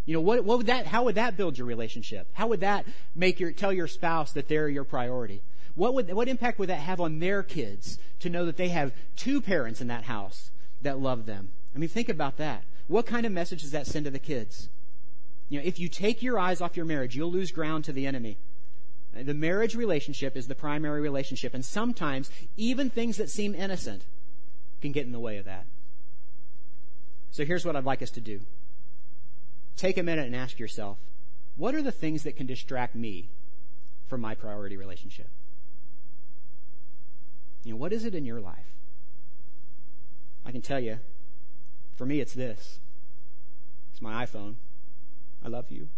You 0.04 0.14
know, 0.14 0.20
what, 0.20 0.44
what 0.44 0.58
would 0.58 0.66
that, 0.66 0.86
how 0.86 1.04
would 1.04 1.14
that 1.14 1.36
build 1.36 1.58
your 1.58 1.66
relationship? 1.66 2.26
How 2.32 2.48
would 2.48 2.60
that 2.60 2.86
make 3.14 3.38
your, 3.38 3.52
tell 3.52 3.72
your 3.72 3.86
spouse 3.86 4.32
that 4.32 4.48
they're 4.48 4.68
your 4.68 4.84
priority? 4.84 5.42
What, 5.74 5.94
would, 5.94 6.12
what 6.12 6.28
impact 6.28 6.58
would 6.58 6.68
that 6.68 6.80
have 6.80 7.00
on 7.00 7.20
their 7.20 7.42
kids 7.42 7.98
to 8.20 8.28
know 8.28 8.44
that 8.46 8.56
they 8.56 8.68
have 8.68 8.92
two 9.16 9.40
parents 9.40 9.80
in 9.80 9.86
that 9.88 10.04
house 10.04 10.50
that 10.82 10.98
love 10.98 11.26
them? 11.26 11.50
I 11.74 11.78
mean, 11.78 11.88
think 11.88 12.08
about 12.08 12.36
that. 12.38 12.64
What 12.88 13.06
kind 13.06 13.24
of 13.24 13.32
message 13.32 13.62
does 13.62 13.70
that 13.70 13.86
send 13.86 14.04
to 14.04 14.10
the 14.10 14.18
kids? 14.18 14.68
You 15.48 15.60
know, 15.60 15.64
if 15.64 15.78
you 15.78 15.88
take 15.88 16.22
your 16.22 16.38
eyes 16.38 16.60
off 16.60 16.76
your 16.76 16.86
marriage, 16.86 17.14
you'll 17.14 17.30
lose 17.30 17.52
ground 17.52 17.84
to 17.84 17.92
the 17.92 18.06
enemy. 18.06 18.38
The 19.14 19.34
marriage 19.34 19.74
relationship 19.74 20.36
is 20.36 20.48
the 20.48 20.54
primary 20.54 21.00
relationship, 21.00 21.52
and 21.54 21.64
sometimes 21.64 22.30
even 22.56 22.88
things 22.90 23.18
that 23.18 23.30
seem 23.30 23.54
innocent 23.54 24.04
can 24.80 24.92
get 24.92 25.04
in 25.04 25.12
the 25.12 25.20
way 25.20 25.36
of 25.36 25.44
that. 25.44 25.66
So 27.30 27.44
here's 27.44 27.64
what 27.64 27.76
I'd 27.76 27.84
like 27.84 28.02
us 28.02 28.10
to 28.12 28.20
do 28.20 28.40
take 29.76 29.98
a 29.98 30.02
minute 30.02 30.26
and 30.26 30.36
ask 30.36 30.58
yourself 30.58 30.98
what 31.56 31.74
are 31.74 31.82
the 31.82 31.92
things 31.92 32.22
that 32.22 32.36
can 32.36 32.46
distract 32.46 32.94
me 32.94 33.28
from 34.08 34.20
my 34.20 34.34
priority 34.34 34.76
relationship? 34.76 35.28
You 37.64 37.72
know, 37.72 37.76
what 37.76 37.92
is 37.92 38.04
it 38.04 38.14
in 38.14 38.24
your 38.24 38.40
life? 38.40 38.72
I 40.44 40.50
can 40.50 40.62
tell 40.62 40.80
you, 40.80 40.98
for 41.94 42.06
me, 42.06 42.20
it's 42.20 42.32
this 42.32 42.78
it's 43.92 44.02
my 44.02 44.24
iPhone. 44.24 44.54
I 45.44 45.48
love 45.48 45.70
you. 45.70 45.88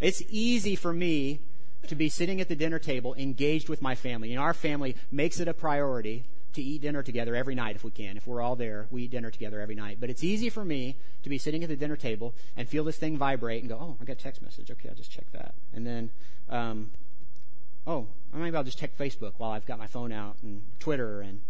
It's 0.00 0.22
easy 0.28 0.74
for 0.74 0.92
me 0.92 1.40
to 1.86 1.94
be 1.94 2.08
sitting 2.08 2.40
at 2.40 2.48
the 2.48 2.56
dinner 2.56 2.78
table 2.78 3.14
engaged 3.14 3.68
with 3.68 3.80
my 3.80 3.94
family. 3.94 4.30
You 4.30 4.36
know, 4.36 4.42
our 4.42 4.54
family 4.54 4.96
makes 5.10 5.40
it 5.40 5.48
a 5.48 5.54
priority 5.54 6.24
to 6.54 6.62
eat 6.62 6.82
dinner 6.82 7.02
together 7.02 7.34
every 7.34 7.54
night 7.54 7.76
if 7.76 7.84
we 7.84 7.90
can. 7.90 8.16
If 8.16 8.26
we're 8.26 8.40
all 8.40 8.56
there, 8.56 8.86
we 8.90 9.04
eat 9.04 9.10
dinner 9.10 9.30
together 9.30 9.60
every 9.60 9.74
night. 9.74 9.98
But 10.00 10.10
it's 10.10 10.24
easy 10.24 10.50
for 10.50 10.64
me 10.64 10.96
to 11.22 11.28
be 11.28 11.38
sitting 11.38 11.62
at 11.62 11.68
the 11.68 11.76
dinner 11.76 11.96
table 11.96 12.34
and 12.56 12.68
feel 12.68 12.84
this 12.84 12.96
thing 12.96 13.16
vibrate 13.16 13.62
and 13.62 13.68
go, 13.68 13.76
oh, 13.76 13.96
I 14.00 14.04
got 14.04 14.14
a 14.14 14.16
text 14.16 14.42
message. 14.42 14.70
Okay, 14.70 14.88
I'll 14.88 14.94
just 14.94 15.10
check 15.10 15.30
that. 15.32 15.54
And 15.72 15.86
then, 15.86 16.10
um, 16.48 16.90
oh, 17.86 18.06
maybe 18.32 18.56
I'll 18.56 18.64
just 18.64 18.78
check 18.78 18.96
Facebook 18.96 19.32
while 19.38 19.50
I've 19.50 19.66
got 19.66 19.78
my 19.78 19.86
phone 19.86 20.12
out 20.12 20.36
and 20.42 20.62
Twitter 20.78 21.20
and 21.20 21.40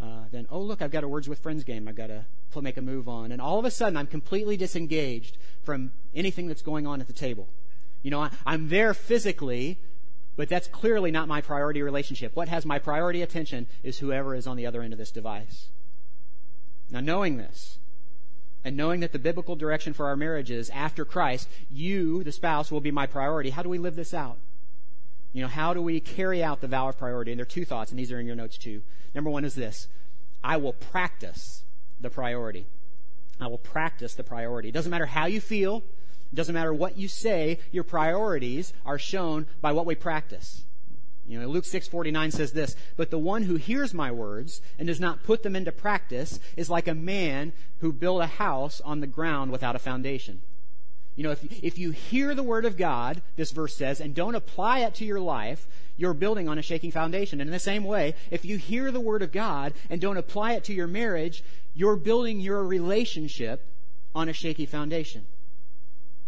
uh, 0.00 0.24
then, 0.30 0.46
oh, 0.50 0.60
look, 0.60 0.82
I've 0.82 0.90
got 0.90 1.04
a 1.04 1.08
Words 1.08 1.28
with 1.28 1.38
Friends 1.38 1.64
game 1.64 1.88
I've 1.88 1.96
got 1.96 2.08
to 2.08 2.24
make 2.60 2.78
a 2.78 2.82
move 2.82 3.06
on. 3.06 3.32
And 3.32 3.40
all 3.40 3.58
of 3.58 3.66
a 3.66 3.70
sudden, 3.70 3.98
I'm 3.98 4.06
completely 4.06 4.56
disengaged 4.56 5.36
from 5.62 5.92
anything 6.14 6.46
that's 6.46 6.62
going 6.62 6.86
on 6.86 7.02
at 7.02 7.06
the 7.06 7.12
table. 7.12 7.48
You 8.02 8.10
know, 8.10 8.20
I, 8.20 8.30
I'm 8.46 8.70
there 8.70 8.94
physically, 8.94 9.78
but 10.36 10.48
that's 10.48 10.68
clearly 10.68 11.10
not 11.10 11.28
my 11.28 11.40
priority 11.40 11.82
relationship. 11.82 12.36
What 12.36 12.48
has 12.48 12.66
my 12.66 12.78
priority 12.78 13.22
attention 13.22 13.66
is 13.82 13.98
whoever 13.98 14.34
is 14.34 14.46
on 14.46 14.56
the 14.56 14.66
other 14.66 14.82
end 14.82 14.92
of 14.92 14.98
this 14.98 15.10
device. 15.10 15.68
Now, 16.90 17.00
knowing 17.00 17.38
this, 17.38 17.78
and 18.62 18.76
knowing 18.76 19.00
that 19.00 19.12
the 19.12 19.18
biblical 19.18 19.56
direction 19.56 19.92
for 19.92 20.06
our 20.06 20.16
marriage 20.16 20.50
is 20.50 20.70
after 20.70 21.04
Christ, 21.04 21.48
you, 21.70 22.22
the 22.22 22.32
spouse, 22.32 22.70
will 22.70 22.80
be 22.80 22.90
my 22.90 23.06
priority, 23.06 23.50
how 23.50 23.62
do 23.62 23.68
we 23.68 23.78
live 23.78 23.96
this 23.96 24.12
out? 24.12 24.38
You 25.32 25.42
know, 25.42 25.48
how 25.48 25.74
do 25.74 25.82
we 25.82 26.00
carry 26.00 26.42
out 26.42 26.60
the 26.60 26.68
vow 26.68 26.88
of 26.88 26.98
priority? 26.98 27.30
And 27.30 27.38
there 27.38 27.42
are 27.42 27.46
two 27.46 27.64
thoughts, 27.64 27.90
and 27.90 27.98
these 27.98 28.10
are 28.10 28.18
in 28.18 28.26
your 28.26 28.36
notes 28.36 28.58
too. 28.58 28.82
Number 29.14 29.30
one 29.30 29.44
is 29.44 29.54
this 29.54 29.88
I 30.42 30.56
will 30.56 30.72
practice 30.72 31.62
the 32.00 32.10
priority. 32.10 32.66
I 33.40 33.46
will 33.48 33.58
practice 33.58 34.14
the 34.14 34.24
priority. 34.24 34.68
It 34.68 34.72
doesn't 34.72 34.90
matter 34.90 35.06
how 35.06 35.26
you 35.26 35.40
feel, 35.40 35.82
it 36.32 36.36
doesn't 36.36 36.54
matter 36.54 36.74
what 36.74 36.98
you 36.98 37.08
say, 37.08 37.58
your 37.70 37.84
priorities 37.84 38.72
are 38.84 38.98
shown 38.98 39.46
by 39.60 39.72
what 39.72 39.86
we 39.86 39.94
practice. 39.94 40.62
You 41.28 41.40
know, 41.40 41.48
Luke 41.48 41.64
6:49 41.64 42.30
says 42.30 42.52
this, 42.52 42.76
"But 42.96 43.10
the 43.10 43.18
one 43.18 43.44
who 43.44 43.56
hears 43.56 43.92
my 43.92 44.12
words 44.12 44.60
and 44.78 44.86
does 44.86 45.00
not 45.00 45.24
put 45.24 45.42
them 45.42 45.56
into 45.56 45.72
practice 45.72 46.38
is 46.56 46.70
like 46.70 46.86
a 46.86 46.94
man 46.94 47.52
who 47.80 47.92
built 47.92 48.22
a 48.22 48.26
house 48.26 48.80
on 48.82 49.00
the 49.00 49.06
ground 49.08 49.50
without 49.50 49.74
a 49.74 49.80
foundation." 49.80 50.42
You 51.16 51.24
know, 51.24 51.30
if, 51.30 51.64
if 51.64 51.78
you 51.78 51.90
hear 51.90 52.34
the 52.34 52.42
word 52.42 52.66
of 52.66 52.76
God, 52.76 53.22
this 53.36 53.50
verse 53.50 53.74
says, 53.74 54.02
and 54.02 54.14
don't 54.14 54.34
apply 54.34 54.80
it 54.80 54.94
to 54.96 55.04
your 55.04 55.18
life, 55.18 55.66
you're 55.96 56.12
building 56.12 56.46
on 56.46 56.58
a 56.58 56.62
shaking 56.62 56.90
foundation. 56.92 57.40
And 57.40 57.48
in 57.48 57.52
the 57.52 57.58
same 57.58 57.84
way, 57.84 58.14
if 58.30 58.44
you 58.44 58.58
hear 58.58 58.92
the 58.92 59.00
word 59.00 59.22
of 59.22 59.32
God 59.32 59.72
and 59.88 59.98
don't 59.98 60.18
apply 60.18 60.52
it 60.52 60.64
to 60.64 60.74
your 60.74 60.86
marriage, 60.86 61.42
you're 61.74 61.96
building 61.96 62.38
your 62.38 62.62
relationship 62.62 63.64
on 64.14 64.28
a 64.28 64.34
shaky 64.34 64.66
foundation. 64.66 65.24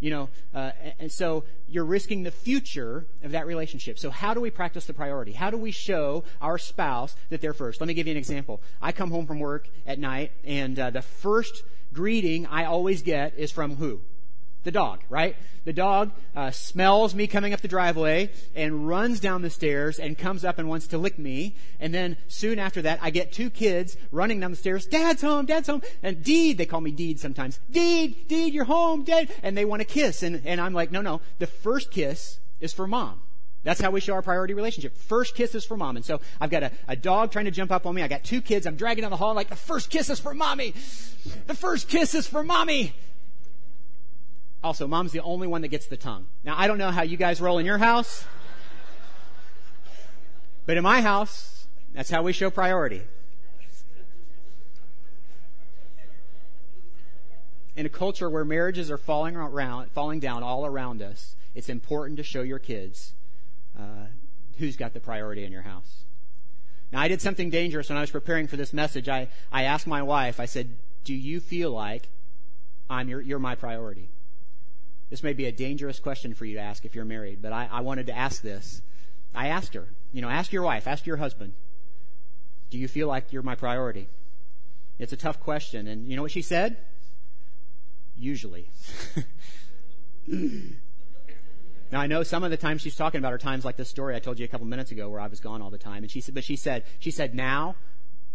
You 0.01 0.11
know, 0.11 0.29
uh, 0.55 0.71
and 1.01 1.11
so 1.11 1.45
you're 1.67 1.85
risking 1.85 2.23
the 2.23 2.31
future 2.31 3.07
of 3.23 3.33
that 3.33 3.47
relationship. 3.47 3.99
So 3.99 4.11
how 4.11 4.33
do 4.33 4.41
we 4.41 4.51
practice 4.51 4.87
the 4.87 4.95
priority? 4.95 5.33
How 5.33 5.51
do 5.51 5.57
we 5.57 5.73
show 5.73 6.25
our 6.41 6.57
spouse 6.57 7.17
that 7.31 7.41
they're 7.41 7.53
first? 7.53 7.81
Let 7.81 7.89
me 7.89 7.95
give 7.95 8.07
you 8.07 8.13
an 8.13 8.17
example. 8.17 8.61
I 8.81 8.93
come 8.93 9.11
home 9.11 9.27
from 9.27 9.41
work 9.41 9.69
at 9.87 9.99
night, 9.99 10.33
and 10.45 10.79
uh, 10.79 10.91
the 10.91 11.03
first 11.03 11.65
greeting 11.93 12.47
I 12.47 12.65
always 12.65 13.03
get 13.03 13.35
is 13.37 13.51
from 13.51 13.77
who? 13.77 14.01
The 14.69 14.73
dog, 14.73 15.01
right? 15.09 15.35
The 15.65 15.73
dog 15.73 16.13
uh, 16.37 16.51
smells 16.51 17.15
me 17.15 17.27
coming 17.27 17.55
up 17.55 17.63
the 17.63 17.69
driveway 17.69 18.31
and 18.55 18.87
runs 18.87 19.19
down 19.19 19.41
the 19.41 19.49
stairs 19.49 19.99
and 19.99 20.17
comes 20.17 20.45
up 20.45 20.59
and 20.59 20.69
wants 20.69 20.89
to 20.89 20.99
lick 20.99 21.19
me. 21.19 21.57
And 21.81 21.95
then 21.95 22.19
soon 22.29 22.59
after 22.59 22.83
that, 22.83 22.99
I 23.01 23.09
get 23.09 23.33
two 23.33 23.49
kids 23.49 23.97
running 24.13 24.41
down 24.41 24.51
the 24.51 24.59
stairs. 24.59 24.85
Dad's 24.85 25.23
home, 25.23 25.47
Dad's 25.47 25.69
home. 25.69 25.81
And 26.03 26.23
Deed, 26.23 26.59
they 26.59 26.67
call 26.67 26.83
me 26.83 26.91
Deed 26.91 27.19
sometimes. 27.19 27.61
Deed, 27.71 28.29
Deed, 28.29 28.53
you're 28.53 28.65
home, 28.65 29.05
Dad. 29.05 29.31
And 29.43 29.57
they 29.57 29.65
want 29.65 29.81
to 29.81 29.87
kiss. 29.87 30.23
And, 30.23 30.43
and 30.45 30.61
I'm 30.61 30.75
like, 30.75 30.93
no, 30.93 31.01
no. 31.01 31.23
The 31.39 31.47
first 31.47 31.91
kiss 31.91 32.41
is 32.61 32.75
for 32.75 32.87
mom. 32.87 33.23
That's 33.65 33.81
how 33.81 33.91
we 33.91 34.01
show 34.01 34.13
our 34.13 34.23
priority 34.23 34.53
relationship. 34.53 34.97
First 34.99 35.35
kiss 35.35 35.55
is 35.55 35.65
for 35.65 35.79
mom. 35.79 35.97
And 35.97 36.05
so 36.05 36.21
I've 36.43 36.51
got 36.51 36.63
a, 36.63 36.73
a 36.89 36.97
dog 36.97 37.33
trying 37.33 37.47
to 37.47 37.51
jump 37.51 37.73
up 37.73 37.87
on 37.87 37.95
me. 37.95 38.03
I 38.03 38.09
got 38.09 38.23
two 38.23 38.43
kids. 38.43 38.67
I'm 38.67 38.77
dragging 38.77 39.03
down 39.03 39.11
the 39.11 39.17
hall 39.17 39.35
like 39.35 39.49
the 39.49 39.57
first 39.57 39.89
kiss 39.89 40.11
is 40.11 40.21
for 40.21 40.35
mommy. 40.35 40.75
The 41.47 41.55
first 41.55 41.89
kiss 41.89 42.15
is 42.15 42.27
for 42.27 42.45
mommy. 42.45 42.95
Also, 44.63 44.89
mom's 44.89 45.13
the 45.13 45.21
only 45.21 45.47
one 45.47 45.63
that 45.63 45.69
gets 45.69 45.87
the 45.87 45.97
tongue. 45.97 46.27
Now, 46.43 46.55
I 46.57 46.67
don't 46.67 46.79
know 46.79 46.91
how 46.91 47.03
you 47.03 47.17
guys 47.17 47.41
roll 47.41 47.59
in 47.59 47.67
your 47.67 47.79
house, 47.79 48.25
but 50.67 50.77
in 50.77 50.83
my 50.83 51.01
house, 51.01 51.67
that's 51.95 52.11
how 52.11 52.23
we 52.23 52.33
show 52.33 52.51
priority. 52.51 53.03
In 57.77 57.87
a 57.87 57.89
culture 57.89 58.29
where 58.29 58.45
marriages 58.45 58.91
are 58.91 58.99
falling 58.99 59.37
around, 59.37 59.93
falling 59.93 60.19
down 60.19 60.43
all 60.43 60.67
around 60.67 61.01
us, 61.01 61.37
it's 61.55 61.69
important 61.69 62.17
to 62.17 62.25
show 62.25 62.43
your 62.43 62.59
kids 62.59 63.13
uh, 63.79 64.07
who's 64.59 64.77
got 64.77 64.93
the 64.93 65.01
priority 65.01 65.45
in 65.45 65.53
your 65.53 65.63
house. 65.63 66.05
Now, 66.91 67.01
I 67.01 67.07
did 67.07 67.23
something 67.23 67.51
dangerous 67.51 67.89
when 67.89 67.99
I 67.99 68.01
was 68.01 68.11
preparing 68.11 68.49
for 68.49 68.57
this 68.57 68.73
message. 68.73 69.09
I, 69.09 69.29
I 69.53 69.63
asked 69.63 69.87
my 69.87 70.03
wife, 70.03 70.41
I 70.41 70.47
said, 70.47 70.71
Do 71.05 71.15
you 71.15 71.39
feel 71.39 71.71
like 71.71 72.09
I'm 72.91 73.09
your, 73.09 73.21
you're 73.21 73.39
my 73.39 73.55
priority? 73.55 74.09
This 75.11 75.23
may 75.23 75.33
be 75.33 75.47
a 75.47 75.53
dangerous 75.53 76.01
question 76.01 76.35
for 76.35 76.45
you 76.45 76.55
to 76.55 76.61
ask 76.61 76.85
if 76.85 76.95
you're 76.95 77.05
married, 77.05 77.41
but 77.41 77.53
I, 77.53 77.69
I 77.71 77.81
wanted 77.81 78.07
to 78.09 78.17
ask 78.17 78.43
this. 78.43 78.83
I 79.35 79.49
asked 79.49 79.75
her, 79.75 79.89
you 80.13 80.21
know, 80.21 80.29
ask 80.29 80.53
your 80.53 80.63
wife, 80.63 80.87
ask 80.87 81.07
your 81.07 81.17
husband, 81.17 81.55
do 82.71 82.79
you 82.79 82.89
feel 82.89 83.09
like 83.09 83.33
you're 83.33 83.43
my 83.43 83.55
priority? 83.55 84.09
It's 84.99 85.13
a 85.13 85.17
tough 85.17 85.41
question. 85.41 85.87
And 85.87 86.07
you 86.07 86.17
know 86.17 86.23
what 86.23 86.33
she 86.33 86.43
said? 86.43 86.77
Usually. 88.17 88.69
now 90.27 92.01
I 92.01 92.07
know 92.07 92.23
some 92.23 92.45
of 92.45 92.51
the 92.51 92.57
times 92.57 92.83
she's 92.83 92.97
talking 92.97 93.19
about 93.19 93.33
are 93.33 93.39
times 93.39 93.65
like 93.65 93.77
this 93.77 93.89
story 93.89 94.15
I 94.15 94.19
told 94.19 94.39
you 94.39 94.45
a 94.45 94.49
couple 94.49 94.67
minutes 94.67 94.91
ago 94.91 95.09
where 95.09 95.21
I 95.21 95.29
was 95.29 95.41
gone 95.41 95.63
all 95.63 95.71
the 95.71 95.79
time. 95.79 96.03
And 96.03 96.11
she 96.11 96.21
said, 96.21 96.35
but 96.35 96.45
she 96.45 96.57
said, 96.57 96.85
she 96.99 97.11
said 97.11 97.35
now, 97.35 97.77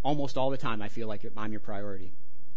almost 0.02 0.36
all 0.36 0.50
the 0.50 0.56
time 0.56 0.82
I 0.82 0.88
feel 0.88 1.06
like 1.06 1.24
I'm 1.36 1.52
your 1.52 1.60
priority. 1.60 2.12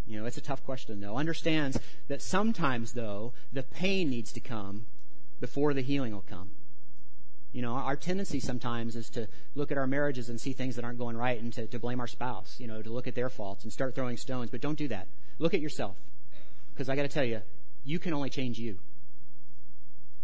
You 0.08 0.20
know, 0.20 0.26
it's 0.26 0.38
a 0.38 0.42
tough 0.42 0.64
question, 0.64 1.02
though. 1.02 1.18
Understands 1.18 1.78
that 2.08 2.22
sometimes, 2.22 2.94
though, 2.94 3.34
the 3.52 3.64
pain 3.64 4.10
needs 4.10 4.32
to 4.34 4.40
come 4.40 4.86
before 5.42 5.74
the 5.74 5.82
healing 5.82 6.14
will 6.14 6.22
come. 6.28 6.52
You 7.52 7.62
know, 7.62 7.74
our 7.74 7.96
tendency 7.96 8.40
sometimes 8.40 8.96
is 8.96 9.10
to 9.12 9.28
look 9.56 9.72
at 9.72 9.78
our 9.78 9.88
marriages 9.88 10.30
and 10.30 10.40
see 10.40 10.54
things 10.54 10.76
that 10.76 10.86
aren't 10.86 11.00
going 11.00 11.18
right 11.18 11.42
and 11.42 11.52
to, 11.54 11.68
to 11.68 11.80
blame 11.80 12.00
our 12.00 12.08
spouse, 12.08 12.56
you 12.60 12.68
know, 12.68 12.82
to 12.82 12.90
look 12.90 13.08
at 13.08 13.16
their 13.16 13.30
faults 13.30 13.64
and 13.64 13.74
start 13.74 13.96
throwing 13.96 14.18
stones. 14.18 14.50
But 14.50 14.62
don't 14.62 14.78
do 14.78 14.88
that. 14.88 15.08
Look 15.40 15.54
at 15.54 15.62
yourself. 15.62 15.96
Because 16.74 16.90
I 16.90 16.96
got 16.96 17.04
to 17.04 17.08
tell 17.08 17.24
you, 17.24 17.42
you 17.84 18.00
can 18.00 18.14
only 18.14 18.30
change 18.30 18.60
you. 18.60 18.80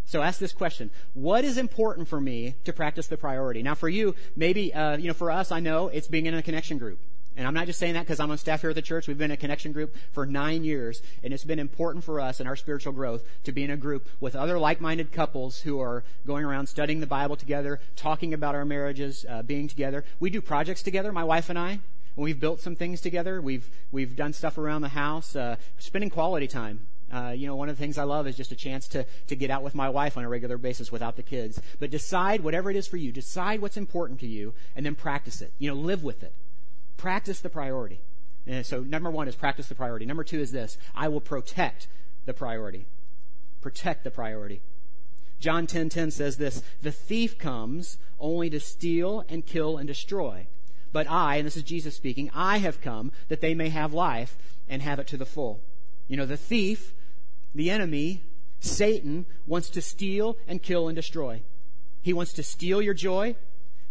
So 0.06 0.22
ask 0.22 0.38
this 0.38 0.52
question. 0.52 0.90
What 1.14 1.44
is 1.44 1.58
important 1.58 2.08
for 2.08 2.20
me 2.20 2.54
to 2.64 2.72
practice 2.72 3.06
the 3.06 3.16
priority? 3.16 3.62
Now 3.62 3.74
for 3.74 3.88
you, 3.88 4.14
maybe, 4.36 4.72
uh, 4.72 4.96
you 4.96 5.08
know, 5.08 5.14
for 5.14 5.30
us, 5.30 5.50
I 5.50 5.60
know 5.60 5.88
it's 5.88 6.08
being 6.08 6.26
in 6.26 6.34
a 6.34 6.42
connection 6.42 6.78
group. 6.78 7.00
And 7.36 7.46
I'm 7.46 7.54
not 7.54 7.66
just 7.66 7.78
saying 7.78 7.94
that 7.94 8.02
because 8.02 8.20
I'm 8.20 8.30
on 8.30 8.38
staff 8.38 8.60
here 8.60 8.70
at 8.70 8.76
the 8.76 8.82
church. 8.82 9.08
We've 9.08 9.18
been 9.18 9.30
in 9.30 9.34
a 9.34 9.36
connection 9.36 9.72
group 9.72 9.96
for 10.12 10.24
nine 10.24 10.62
years, 10.62 11.02
and 11.22 11.32
it's 11.32 11.44
been 11.44 11.58
important 11.58 12.04
for 12.04 12.20
us 12.20 12.40
in 12.40 12.46
our 12.46 12.54
spiritual 12.54 12.92
growth 12.92 13.24
to 13.44 13.52
be 13.52 13.64
in 13.64 13.70
a 13.70 13.76
group 13.76 14.08
with 14.20 14.36
other 14.36 14.58
like-minded 14.58 15.10
couples 15.10 15.60
who 15.60 15.80
are 15.80 16.04
going 16.26 16.44
around 16.44 16.68
studying 16.68 17.00
the 17.00 17.06
Bible 17.06 17.36
together, 17.36 17.80
talking 17.96 18.32
about 18.32 18.54
our 18.54 18.64
marriages, 18.64 19.26
uh, 19.28 19.42
being 19.42 19.66
together. 19.66 20.04
We 20.20 20.30
do 20.30 20.40
projects 20.40 20.82
together, 20.82 21.12
my 21.12 21.24
wife 21.24 21.50
and 21.50 21.58
I. 21.58 21.80
We've 22.16 22.38
built 22.38 22.60
some 22.60 22.76
things 22.76 23.00
together. 23.00 23.42
We've 23.42 23.68
we've 23.90 24.14
done 24.14 24.32
stuff 24.32 24.56
around 24.56 24.82
the 24.82 24.88
house, 24.90 25.34
uh, 25.34 25.56
spending 25.78 26.10
quality 26.10 26.46
time. 26.46 26.86
Uh, 27.12 27.30
you 27.30 27.46
know, 27.46 27.56
one 27.56 27.68
of 27.68 27.76
the 27.76 27.80
things 27.80 27.98
I 27.98 28.04
love 28.04 28.26
is 28.26 28.36
just 28.36 28.52
a 28.52 28.56
chance 28.56 28.88
to, 28.88 29.04
to 29.26 29.36
get 29.36 29.50
out 29.50 29.62
with 29.62 29.74
my 29.74 29.88
wife 29.88 30.16
on 30.16 30.24
a 30.24 30.28
regular 30.28 30.58
basis 30.58 30.90
without 30.90 31.16
the 31.16 31.22
kids. 31.22 31.60
But 31.78 31.90
decide 31.90 32.42
whatever 32.42 32.70
it 32.70 32.76
is 32.76 32.86
for 32.86 32.96
you. 32.96 33.12
Decide 33.12 33.60
what's 33.60 33.76
important 33.76 34.20
to 34.20 34.26
you 34.26 34.54
and 34.74 34.86
then 34.86 34.94
practice 34.94 35.40
it. 35.40 35.52
You 35.58 35.68
know, 35.68 35.76
live 35.76 36.02
with 36.02 36.22
it. 36.22 36.32
Practice 36.96 37.40
the 37.40 37.50
priority. 37.50 38.00
And 38.46 38.64
so 38.64 38.80
number 38.80 39.10
one 39.10 39.28
is 39.28 39.36
practice 39.36 39.68
the 39.68 39.74
priority. 39.74 40.06
Number 40.06 40.24
two 40.24 40.40
is 40.40 40.52
this. 40.52 40.76
I 40.94 41.08
will 41.08 41.20
protect 41.20 41.88
the 42.26 42.34
priority. 42.34 42.86
Protect 43.60 44.04
the 44.04 44.10
priority. 44.10 44.60
John 45.40 45.66
10:10 45.66 45.68
10, 45.68 45.88
10 45.90 46.10
says 46.10 46.36
this, 46.36 46.62
"The 46.82 46.92
thief 46.92 47.38
comes 47.38 47.98
only 48.18 48.50
to 48.50 48.60
steal 48.60 49.24
and 49.28 49.44
kill 49.44 49.76
and 49.76 49.86
destroy. 49.86 50.46
But 50.92 51.10
I, 51.10 51.36
and 51.36 51.46
this 51.46 51.56
is 51.56 51.64
Jesus 51.64 51.96
speaking, 51.96 52.30
I 52.32 52.58
have 52.58 52.80
come 52.80 53.12
that 53.28 53.40
they 53.40 53.54
may 53.54 53.68
have 53.68 53.92
life 53.92 54.38
and 54.68 54.80
have 54.82 54.98
it 54.98 55.06
to 55.08 55.16
the 55.16 55.26
full." 55.26 55.60
You 56.06 56.16
know, 56.16 56.26
the 56.26 56.36
thief, 56.36 56.94
the 57.54 57.70
enemy, 57.70 58.22
Satan 58.60 59.26
wants 59.46 59.68
to 59.70 59.82
steal 59.82 60.38
and 60.46 60.62
kill 60.62 60.88
and 60.88 60.96
destroy. 60.96 61.42
He 62.00 62.12
wants 62.12 62.32
to 62.34 62.42
steal 62.42 62.80
your 62.80 62.94
joy. 62.94 63.36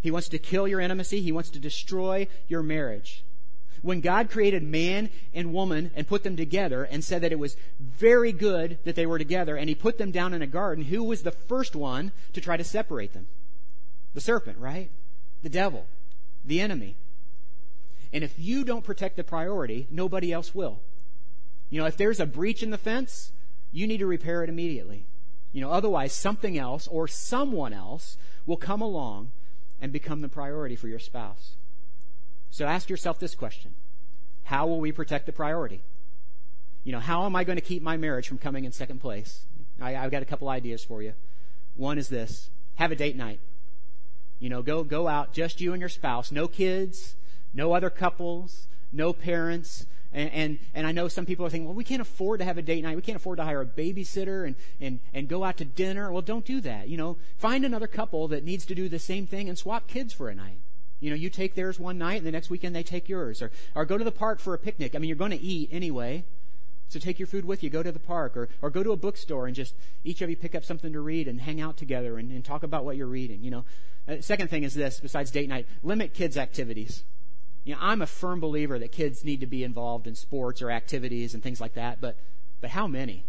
He 0.03 0.11
wants 0.11 0.27
to 0.29 0.37
kill 0.37 0.67
your 0.67 0.81
intimacy. 0.81 1.21
He 1.21 1.31
wants 1.31 1.49
to 1.51 1.59
destroy 1.59 2.27
your 2.49 2.61
marriage. 2.61 3.23
When 3.81 4.01
God 4.01 4.29
created 4.29 4.61
man 4.61 5.09
and 5.33 5.53
woman 5.53 5.91
and 5.95 6.05
put 6.05 6.23
them 6.23 6.35
together 6.35 6.83
and 6.83 7.01
said 7.01 7.21
that 7.21 7.31
it 7.31 7.39
was 7.39 7.55
very 7.79 8.33
good 8.33 8.79
that 8.83 8.95
they 8.95 9.05
were 9.05 9.17
together 9.17 9.55
and 9.55 9.69
he 9.69 9.75
put 9.75 9.97
them 9.97 10.11
down 10.11 10.33
in 10.33 10.41
a 10.41 10.47
garden, 10.47 10.85
who 10.85 11.05
was 11.05 11.23
the 11.23 11.31
first 11.31 11.73
one 11.73 12.11
to 12.33 12.41
try 12.41 12.57
to 12.57 12.65
separate 12.65 13.13
them? 13.13 13.27
The 14.13 14.19
serpent, 14.19 14.57
right? 14.57 14.91
The 15.41 15.49
devil, 15.49 15.85
the 16.43 16.59
enemy. 16.59 16.97
And 18.11 18.25
if 18.25 18.37
you 18.37 18.65
don't 18.65 18.83
protect 18.83 19.15
the 19.15 19.23
priority, 19.23 19.87
nobody 19.89 20.33
else 20.33 20.53
will. 20.53 20.81
You 21.69 21.79
know, 21.79 21.87
if 21.87 21.95
there's 21.95 22.19
a 22.19 22.25
breach 22.25 22.61
in 22.61 22.71
the 22.71 22.77
fence, 22.77 23.31
you 23.71 23.87
need 23.87 23.99
to 23.99 24.05
repair 24.05 24.43
it 24.43 24.49
immediately. 24.49 25.05
You 25.53 25.61
know, 25.61 25.71
otherwise 25.71 26.13
something 26.13 26.57
else 26.57 26.87
or 26.87 27.07
someone 27.07 27.71
else 27.71 28.17
will 28.45 28.57
come 28.57 28.81
along 28.81 29.31
and 29.81 29.91
become 29.91 30.21
the 30.21 30.29
priority 30.29 30.75
for 30.75 30.87
your 30.87 30.99
spouse. 30.99 31.53
So 32.49 32.65
ask 32.65 32.89
yourself 32.89 33.19
this 33.19 33.35
question 33.35 33.73
How 34.43 34.67
will 34.67 34.79
we 34.79 34.91
protect 34.91 35.25
the 35.25 35.33
priority? 35.33 35.81
You 36.83 36.91
know, 36.91 36.99
how 36.99 37.25
am 37.25 37.35
I 37.35 37.43
going 37.43 37.57
to 37.57 37.61
keep 37.61 37.81
my 37.81 37.97
marriage 37.97 38.27
from 38.27 38.37
coming 38.37 38.65
in 38.65 38.71
second 38.71 38.99
place? 38.99 39.45
I, 39.81 39.91
have 39.91 40.11
got 40.11 40.21
a 40.21 40.25
couple 40.25 40.49
ideas 40.49 40.83
for 40.83 41.01
you. 41.01 41.13
One 41.75 41.97
is 41.97 42.09
this 42.09 42.49
have 42.75 42.91
a 42.91 42.95
date 42.95 43.15
night. 43.15 43.39
You 44.39 44.49
know, 44.49 44.61
go, 44.61 44.83
go 44.83 45.07
out, 45.07 45.33
just 45.33 45.61
you 45.61 45.73
and 45.73 45.79
your 45.79 45.89
spouse, 45.89 46.31
no 46.31 46.47
kids, 46.47 47.15
no 47.53 47.73
other 47.73 47.89
couples, 47.89 48.67
no 48.91 49.13
parents. 49.13 49.85
And, 50.13 50.29
and, 50.31 50.59
and, 50.75 50.87
I 50.87 50.91
know 50.91 51.07
some 51.07 51.25
people 51.25 51.45
are 51.45 51.49
thinking, 51.49 51.65
well, 51.65 51.75
we 51.75 51.83
can't 51.83 52.01
afford 52.01 52.39
to 52.39 52.45
have 52.45 52.59
a 52.59 52.61
date 52.61 52.83
night. 52.83 52.95
We 52.95 53.01
can't 53.01 53.15
afford 53.15 53.37
to 53.37 53.43
hire 53.43 53.61
a 53.61 53.65
babysitter 53.65 54.45
and, 54.45 54.55
and, 54.79 54.99
and 55.11 55.27
go 55.27 55.43
out 55.43 55.57
to 55.57 55.65
dinner. 55.65 56.11
Well, 56.11 56.21
don't 56.21 56.45
do 56.45 56.61
that. 56.61 56.87
You 56.87 56.97
know, 56.97 57.17
find 57.37 57.65
another 57.65 57.87
couple 57.87 58.27
that 58.27 58.43
needs 58.43 58.65
to 58.67 58.75
do 58.75 58.87
the 58.87 58.99
same 58.99 59.25
thing 59.25 59.49
and 59.49 59.57
swap 59.57 59.87
kids 59.87 60.13
for 60.13 60.29
a 60.29 60.35
night. 60.35 60.59
You 60.99 61.09
know, 61.09 61.15
you 61.15 61.29
take 61.29 61.55
theirs 61.55 61.79
one 61.79 61.97
night 61.97 62.17
and 62.17 62.27
the 62.27 62.31
next 62.31 62.49
weekend 62.49 62.75
they 62.75 62.83
take 62.83 63.09
yours. 63.09 63.41
Or, 63.41 63.51
or 63.73 63.85
go 63.85 63.97
to 63.97 64.03
the 64.03 64.11
park 64.11 64.39
for 64.39 64.53
a 64.53 64.59
picnic. 64.59 64.95
I 64.95 64.99
mean, 64.99 65.09
you're 65.09 65.17
going 65.17 65.31
to 65.31 65.41
eat 65.41 65.69
anyway. 65.71 66.23
So 66.89 66.99
take 66.99 67.17
your 67.17 67.27
food 67.27 67.43
with 67.43 67.63
you. 67.63 67.71
Go 67.71 67.81
to 67.81 67.91
the 67.91 67.99
park 67.99 68.37
or, 68.37 68.49
or 68.61 68.69
go 68.69 68.83
to 68.83 68.91
a 68.91 68.95
bookstore 68.95 69.47
and 69.47 69.55
just 69.55 69.73
each 70.03 70.21
of 70.21 70.29
you 70.29 70.35
pick 70.35 70.53
up 70.53 70.63
something 70.63 70.93
to 70.93 70.99
read 70.99 71.27
and 71.27 71.41
hang 71.41 71.59
out 71.59 71.75
together 71.75 72.19
and, 72.19 72.31
and 72.31 72.45
talk 72.45 72.61
about 72.61 72.85
what 72.85 72.97
you're 72.97 73.07
reading. 73.07 73.43
You 73.43 73.49
know, 73.49 73.65
uh, 74.07 74.21
second 74.21 74.49
thing 74.49 74.61
is 74.61 74.75
this, 74.75 74.99
besides 74.99 75.31
date 75.31 75.49
night, 75.49 75.65
limit 75.81 76.13
kids' 76.13 76.37
activities. 76.37 77.03
You 77.63 77.73
know, 77.73 77.79
I'm 77.81 78.01
a 78.01 78.07
firm 78.07 78.39
believer 78.39 78.77
that 78.79 78.91
kids 78.91 79.23
need 79.23 79.39
to 79.39 79.47
be 79.47 79.63
involved 79.63 80.07
in 80.07 80.15
sports 80.15 80.61
or 80.61 80.69
activities 80.69 81.33
and 81.33 81.41
things 81.41 81.61
like 81.61 81.75
that, 81.75 82.01
but, 82.01 82.17
but 82.61 82.71
how 82.71 82.87
many? 82.87 83.25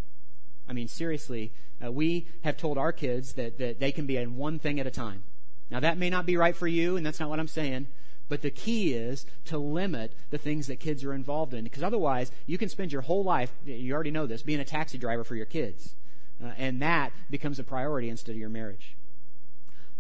I 0.69 0.73
mean, 0.73 0.89
seriously, 0.89 1.53
uh, 1.85 1.93
we 1.93 2.27
have 2.43 2.57
told 2.57 2.79
our 2.79 2.93
kids 2.93 3.35
that, 3.35 3.59
that 3.59 3.79
they 3.79 3.93
can 3.93 4.07
be 4.07 4.17
in 4.17 4.37
one 4.37 4.59
thing 4.59 4.81
at 4.81 4.87
a 4.87 4.91
time. 4.91 5.23
Now, 5.71 5.81
that 5.81 5.99
may 5.99 6.11
not 6.11 6.27
be 6.27 6.37
right 6.37 6.57
for 6.57 6.67
you, 6.67 6.97
and 6.97 7.07
that's 7.07 7.21
not 7.21 7.29
what 7.29 7.39
I'm 7.39 7.49
saying, 7.49 7.87
but 8.29 8.43
the 8.43 8.51
key 8.51 8.95
is 8.95 9.27
to 9.47 9.59
limit 9.59 10.15
the 10.31 10.39
things 10.39 10.67
that 10.67 10.81
kids 10.81 11.05
are 11.05 11.15
involved 11.15 11.55
in, 11.55 11.65
because 11.65 11.83
otherwise, 11.83 12.33
you 12.47 12.59
can 12.59 12.69
spend 12.69 12.93
your 12.93 13.03
whole 13.03 13.23
life, 13.23 13.53
you 13.65 13.95
already 13.95 14.11
know 14.11 14.27
this, 14.27 14.43
being 14.43 14.61
a 14.61 14.65
taxi 14.65 14.99
driver 14.99 15.25
for 15.25 15.37
your 15.37 15.47
kids. 15.47 15.95
Uh, 16.43 16.51
and 16.59 16.83
that 16.83 17.13
becomes 17.31 17.59
a 17.59 17.65
priority 17.65 18.09
instead 18.09 18.33
of 18.33 18.39
your 18.39 18.49
marriage. 18.49 18.97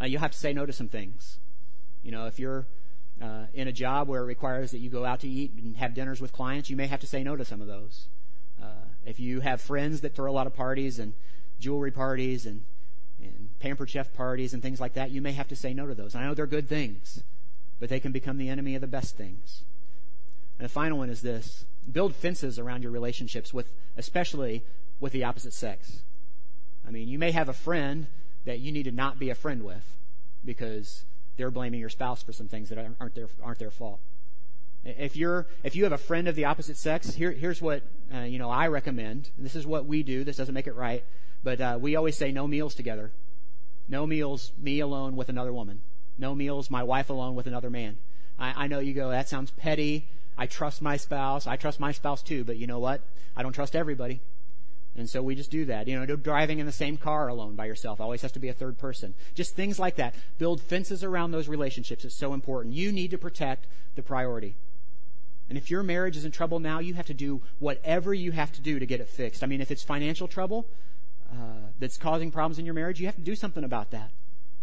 Uh, 0.01 0.07
you'll 0.07 0.21
have 0.21 0.33
to 0.33 0.39
say 0.39 0.53
no 0.53 0.67
to 0.67 0.73
some 0.73 0.89
things. 0.89 1.39
You 2.03 2.11
know, 2.11 2.27
if 2.27 2.39
you're 2.39 2.67
uh, 3.23 3.47
in 3.55 3.69
a 3.69 3.73
job 3.73 4.09
where 4.09 4.23
it 4.23 4.27
requires 4.27 4.71
that 4.73 4.79
you 4.79 4.91
go 4.91 5.05
out 5.05 5.21
to 5.21 5.29
eat 5.29 5.53
and 5.57 5.77
have 5.77 5.95
dinners 5.95 6.21
with 6.21 6.33
clients, 6.33 6.69
you 6.71 6.77
may 6.77 6.87
have 6.87 7.01
to 7.01 7.07
say 7.07 7.23
no 7.23 7.37
to 7.37 7.45
some 7.45 7.61
of 7.61 7.67
those. 7.67 8.07
Uh, 8.63 8.87
if 9.05 9.21
you 9.21 9.41
have 9.41 9.61
friends 9.61 10.01
that 10.01 10.15
throw 10.15 10.31
a 10.31 10.35
lot 10.35 10.47
of 10.47 10.55
parties 10.55 10.99
and 10.99 11.15
jewelry 11.61 11.91
parties 11.91 12.47
and, 12.47 12.63
and 13.21 13.51
pampered 13.61 13.91
chef 13.91 14.13
parties 14.15 14.53
and 14.53 14.63
things 14.63 14.81
like 14.81 14.95
that, 14.95 15.11
you 15.11 15.21
may 15.21 15.33
have 15.33 15.49
to 15.49 15.57
say 15.57 15.73
no 15.73 15.87
to 15.87 15.95
those. 15.95 16.15
I 16.15 16.25
know 16.25 16.35
they're 16.35 16.47
good 16.47 16.69
things, 16.69 17.23
but 17.79 17.89
they 17.89 18.01
can 18.01 18.13
become 18.13 18.39
the 18.39 18.49
enemy 18.49 18.75
of 18.75 18.81
the 18.81 18.87
best 18.87 19.17
things. 19.17 19.63
And 20.59 20.65
the 20.65 20.73
final 20.73 20.99
one 20.99 21.11
is 21.11 21.23
this 21.23 21.65
build 21.91 22.15
fences 22.15 22.59
around 22.59 22.83
your 22.83 22.93
relationships 22.93 23.53
with 23.53 23.73
especially 23.97 24.63
with 25.01 25.13
the 25.13 25.25
opposite 25.25 25.53
sex. 25.53 26.01
I 26.87 26.91
mean, 26.91 27.09
you 27.09 27.19
may 27.19 27.31
have 27.33 27.49
a 27.49 27.55
friend 27.55 28.07
that 28.45 28.61
you 28.61 28.73
need 28.73 28.85
to 28.85 28.93
not 28.93 29.19
be 29.19 29.31
a 29.31 29.35
friend 29.35 29.63
with 29.63 29.97
because 30.45 31.05
they're 31.37 31.51
blaming 31.51 31.81
your 31.81 31.89
spouse 31.89 32.23
for 32.23 32.33
some 32.33 32.49
things 32.49 32.69
that 32.69 32.79
aren't 32.79 33.15
their, 33.15 33.29
aren't 33.43 33.59
their 33.59 33.71
fault. 33.71 34.01
If 34.85 35.17
you're, 35.17 35.47
if 35.63 35.75
you 35.75 35.85
have 35.85 35.93
a 35.93 35.99
friend 35.99 36.29
of 36.29 36.37
the 36.37 36.45
opposite 36.45 36.77
sex, 36.77 37.15
here, 37.15 37.33
here's 37.33 37.63
what, 37.63 37.83
uh, 38.15 38.21
you 38.21 38.39
know, 38.39 38.51
I 38.51 38.69
recommend. 38.69 39.31
This 39.39 39.57
is 39.57 39.67
what 39.67 39.87
we 39.87 40.03
do. 40.03 40.25
This 40.25 40.37
doesn't 40.37 40.55
make 40.55 40.67
it 40.67 40.75
right. 40.75 41.05
But, 41.43 41.61
uh, 41.61 41.79
we 41.81 41.97
always 41.97 42.17
say 42.17 42.33
no 42.33 42.47
meals 42.47 42.75
together. 42.75 43.11
No 43.89 44.07
meals, 44.07 44.53
me 44.59 44.81
alone 44.81 45.17
with 45.17 45.29
another 45.29 45.53
woman. 45.53 45.81
No 46.19 46.35
meals, 46.35 46.71
my 46.71 46.83
wife 46.83 47.11
alone 47.11 47.35
with 47.35 47.47
another 47.47 47.71
man. 47.71 47.97
I, 48.39 48.65
I 48.65 48.67
know 48.67 48.79
you 48.79 48.93
go, 48.93 49.11
that 49.11 49.29
sounds 49.29 49.51
petty. 49.51 50.09
I 50.37 50.47
trust 50.47 50.83
my 50.83 50.97
spouse. 50.97 51.47
I 51.47 51.57
trust 51.57 51.81
my 51.81 51.93
spouse 51.93 52.23
too, 52.23 52.45
but 52.45 52.57
you 52.57 52.67
know 52.67 52.79
what? 52.79 53.01
I 53.37 53.43
don't 53.43 53.53
trust 53.53 53.75
everybody. 53.75 54.21
And 54.97 55.11
so 55.11 55.23
we 55.23 55.35
just 55.35 55.51
do 55.51 55.65
that. 55.65 55.89
You 55.89 55.99
know, 55.99 56.17
driving 56.17 56.61
in 56.61 56.67
the 56.67 56.73
same 56.73 56.97
car 56.97 57.29
alone 57.29 57.57
by 57.57 57.67
yourself 57.67 58.01
always 58.01 58.23
has 58.23 58.33
to 58.33 58.39
be 58.39 58.49
a 58.49 58.53
third 58.53 58.79
person. 58.79 59.15
Just 59.35 59.57
things 59.57 59.79
like 59.79 59.97
that. 59.97 60.15
Build 60.39 60.61
fences 60.61 61.03
around 61.03 61.33
those 61.33 61.49
relationships. 61.49 62.05
It's 62.05 62.15
so 62.15 62.33
important. 62.33 62.75
You 62.75 62.93
need 62.93 63.11
to 63.11 63.19
protect 63.19 63.67
the 63.97 64.03
priority. 64.03 64.55
And 65.49 65.59
if 65.59 65.71
your 65.71 65.83
marriage 65.83 66.17
is 66.17 66.25
in 66.25 66.31
trouble 66.31 66.61
now, 66.61 66.79
you 66.79 66.95
have 66.95 67.07
to 67.07 67.15
do 67.15 67.43
whatever 67.59 68.15
you 68.15 68.33
have 68.33 68.53
to 68.53 68.61
do 68.61 68.79
to 68.79 68.87
get 68.87 69.01
it 69.01 69.09
fixed. 69.09 69.43
I 69.43 69.47
mean, 69.47 69.61
if 69.61 69.71
it's 69.71 69.83
financial 69.83 70.29
trouble 70.29 70.67
uh, 71.31 71.71
that's 71.79 71.97
causing 71.97 72.31
problems 72.31 72.59
in 72.59 72.65
your 72.65 72.75
marriage, 72.75 73.01
you 73.01 73.07
have 73.07 73.17
to 73.17 73.21
do 73.21 73.37
something 73.37 73.65
about 73.65 73.91
that. 73.91 74.11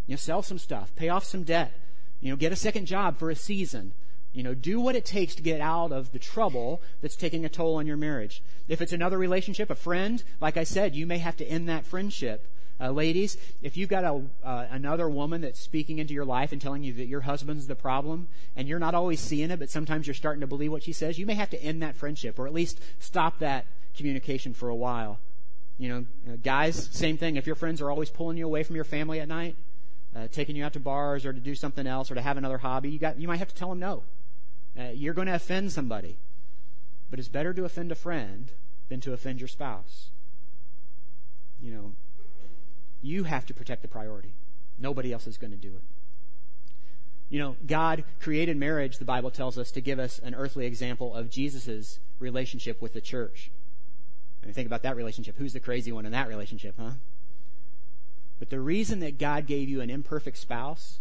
You 0.08 0.14
know, 0.14 0.18
sell 0.18 0.42
some 0.42 0.58
stuff, 0.58 0.96
pay 0.96 1.10
off 1.10 1.24
some 1.24 1.44
debt, 1.44 1.74
you 2.20 2.30
know, 2.30 2.36
get 2.36 2.52
a 2.52 2.56
second 2.56 2.86
job 2.86 3.18
for 3.18 3.30
a 3.30 3.36
season. 3.36 3.94
You 4.34 4.44
know, 4.44 4.54
do 4.54 4.80
what 4.80 4.96
it 4.96 5.06
takes 5.06 5.36
to 5.36 5.42
get 5.42 5.60
out 5.60 5.92
of 5.92 6.14
the 6.14 6.20
trouble 6.20 6.82
that's 7.02 7.18
taking 7.18 7.44
a 7.44 7.50
toll 7.50 7.76
on 7.76 7.86
your 7.86 7.98
marriage. 7.98 8.42
If 8.68 8.82
it's 8.82 8.94
another 8.94 9.18
relationship, 9.18 9.70
a 9.70 9.76
friend, 9.76 10.24
like 10.40 10.56
I 10.56 10.64
said, 10.64 10.96
you 10.96 11.06
may 11.06 11.18
have 11.18 11.36
to 11.38 11.46
end 11.46 11.68
that 11.68 11.86
friendship. 11.86 12.48
Uh, 12.80 12.90
ladies, 12.90 13.38
if 13.62 13.78
you've 13.78 13.90
got 13.90 14.04
a, 14.04 14.24
uh, 14.44 14.66
another 14.72 15.08
woman 15.08 15.42
that's 15.42 15.60
speaking 15.60 16.00
into 16.00 16.14
your 16.14 16.26
life 16.26 16.52
and 16.52 16.60
telling 16.60 16.84
you 16.84 16.94
that 16.94 17.06
your 17.06 17.22
husband's 17.22 17.68
the 17.68 17.76
problem, 17.76 18.28
and 18.56 18.68
you're 18.68 18.80
not 18.80 18.96
always 18.96 19.20
seeing 19.20 19.52
it, 19.52 19.60
but 19.60 19.70
sometimes 19.70 20.08
you're 20.08 20.14
starting 20.16 20.42
to 20.42 20.48
believe 20.48 20.72
what 20.72 20.82
she 20.82 20.94
says, 20.94 21.20
you 21.20 21.26
may 21.26 21.36
have 21.36 21.50
to 21.52 21.62
end 21.62 21.84
that 21.84 21.96
friendship 21.96 22.40
or 22.40 22.48
at 22.48 22.54
least 22.54 22.80
stop 23.00 23.38
that 23.40 23.66
communication 23.96 24.54
for 24.54 24.70
a 24.70 24.76
while. 24.76 25.20
You 25.78 25.90
know, 25.90 26.06
uh, 26.28 26.38
guys, 26.44 26.90
same 26.92 27.18
thing. 27.18 27.36
If 27.36 27.46
your 27.46 27.56
friends 27.56 27.82
are 27.82 27.90
always 27.92 28.10
pulling 28.10 28.38
you 28.38 28.46
away 28.46 28.64
from 28.64 28.76
your 28.76 28.86
family 28.86 29.20
at 29.20 29.28
night, 29.28 29.56
uh, 30.16 30.28
taking 30.32 30.56
you 30.56 30.64
out 30.64 30.74
to 30.74 30.80
bars 30.80 31.26
or 31.26 31.34
to 31.34 31.40
do 31.40 31.54
something 31.54 31.86
else 31.86 32.10
or 32.10 32.16
to 32.16 32.22
have 32.22 32.38
another 32.38 32.58
hobby, 32.58 32.90
you 32.90 33.00
got 33.00 33.20
you 33.20 33.28
might 33.28 33.38
have 33.38 33.48
to 33.50 33.56
tell 33.56 33.70
them 33.70 33.80
no. 33.80 34.04
Uh, 34.78 34.90
you're 34.94 35.14
going 35.14 35.28
to 35.28 35.36
offend 35.36 35.72
somebody. 35.72 36.18
But 37.10 37.20
it's 37.20 37.28
better 37.28 37.54
to 37.54 37.66
offend 37.66 37.92
a 37.92 37.96
friend 37.96 38.52
than 38.90 39.02
to 39.02 39.14
offend 39.14 39.40
your 39.40 39.48
spouse. 39.48 40.10
You 41.62 41.74
know, 41.74 41.94
you 43.02 43.26
have 43.26 43.46
to 43.48 43.54
protect 43.54 43.82
the 43.82 43.88
priority. 43.88 44.34
Nobody 44.80 45.12
else 45.14 45.28
is 45.28 45.38
going 45.38 45.52
to 45.52 45.58
do 45.58 45.76
it. 45.76 45.84
You 47.30 47.40
know, 47.40 47.56
God 47.66 48.04
created 48.20 48.58
marriage, 48.58 48.98
the 48.98 49.06
Bible 49.06 49.32
tells 49.32 49.58
us, 49.58 49.72
to 49.72 49.82
give 49.82 50.00
us 50.00 50.20
an 50.20 50.36
earthly 50.36 50.66
example 50.66 51.16
of 51.16 51.30
Jesus' 51.30 52.00
relationship 52.20 52.82
with 52.82 52.94
the 52.94 53.02
church. 53.02 53.52
I 54.42 54.48
mean, 54.48 54.54
think 54.54 54.68
about 54.68 54.84
that 54.84 54.96
relationship. 54.96 55.38
Who's 55.38 55.54
the 55.54 55.60
crazy 55.60 55.92
one 55.92 56.06
in 56.06 56.12
that 56.12 56.28
relationship, 56.28 56.76
huh? 56.78 56.92
But 58.40 58.50
the 58.50 58.60
reason 58.60 59.00
that 59.00 59.18
God 59.18 59.46
gave 59.46 59.70
you 59.70 59.82
an 59.82 59.90
imperfect 59.90 60.38
spouse 60.38 61.00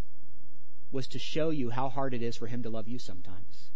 was 0.93 1.07
to 1.09 1.18
show 1.18 1.51
you 1.51 1.70
how 1.70 1.88
hard 1.88 2.14
it 2.14 2.22
is 2.22 2.36
for 2.36 2.47
him 2.47 2.62
to 2.62 2.70
love 2.70 2.88
you 2.88 2.99
sometimes. 2.99 3.70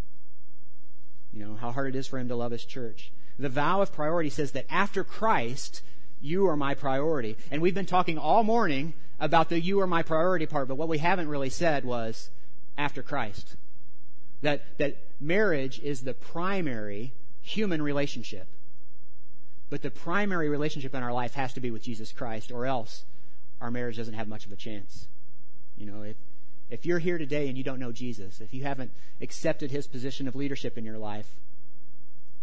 You 1.32 1.44
know, 1.44 1.56
how 1.56 1.72
hard 1.72 1.94
it 1.94 1.98
is 1.98 2.06
for 2.06 2.18
him 2.18 2.28
to 2.28 2.36
love 2.36 2.52
his 2.52 2.64
church. 2.64 3.12
The 3.38 3.48
vow 3.48 3.80
of 3.80 3.92
priority 3.92 4.30
says 4.30 4.52
that 4.52 4.66
after 4.70 5.02
Christ, 5.02 5.82
you 6.20 6.46
are 6.46 6.56
my 6.56 6.74
priority. 6.74 7.36
And 7.50 7.60
we've 7.60 7.74
been 7.74 7.86
talking 7.86 8.18
all 8.18 8.44
morning 8.44 8.94
about 9.20 9.48
the 9.48 9.60
you 9.60 9.80
are 9.80 9.86
my 9.86 10.02
priority 10.02 10.46
part, 10.46 10.68
but 10.68 10.76
what 10.76 10.88
we 10.88 10.98
haven't 10.98 11.28
really 11.28 11.50
said 11.50 11.84
was 11.84 12.30
after 12.78 13.02
Christ. 13.02 13.56
That, 14.42 14.78
that 14.78 14.96
marriage 15.20 15.80
is 15.80 16.02
the 16.02 16.14
primary 16.14 17.12
human 17.40 17.82
relationship. 17.82 18.46
But 19.70 19.82
the 19.82 19.90
primary 19.90 20.48
relationship 20.48 20.94
in 20.94 21.02
our 21.02 21.12
life 21.12 21.34
has 21.34 21.52
to 21.54 21.60
be 21.60 21.70
with 21.70 21.82
Jesus 21.82 22.12
Christ, 22.12 22.52
or 22.52 22.66
else 22.66 23.04
our 23.60 23.70
marriage 23.70 23.96
doesn't 23.96 24.14
have 24.14 24.28
much 24.28 24.46
of 24.46 24.52
a 24.52 24.56
chance. 24.56 25.08
You 25.76 25.86
know, 25.86 26.02
if, 26.02 26.16
if 26.70 26.86
you're 26.86 26.98
here 26.98 27.18
today 27.18 27.48
and 27.48 27.58
you 27.58 27.64
don't 27.64 27.78
know 27.78 27.92
Jesus, 27.92 28.40
if 28.40 28.54
you 28.54 28.62
haven't 28.64 28.90
accepted 29.20 29.70
his 29.70 29.86
position 29.86 30.26
of 30.26 30.34
leadership 30.34 30.78
in 30.78 30.84
your 30.84 30.98
life, 30.98 31.36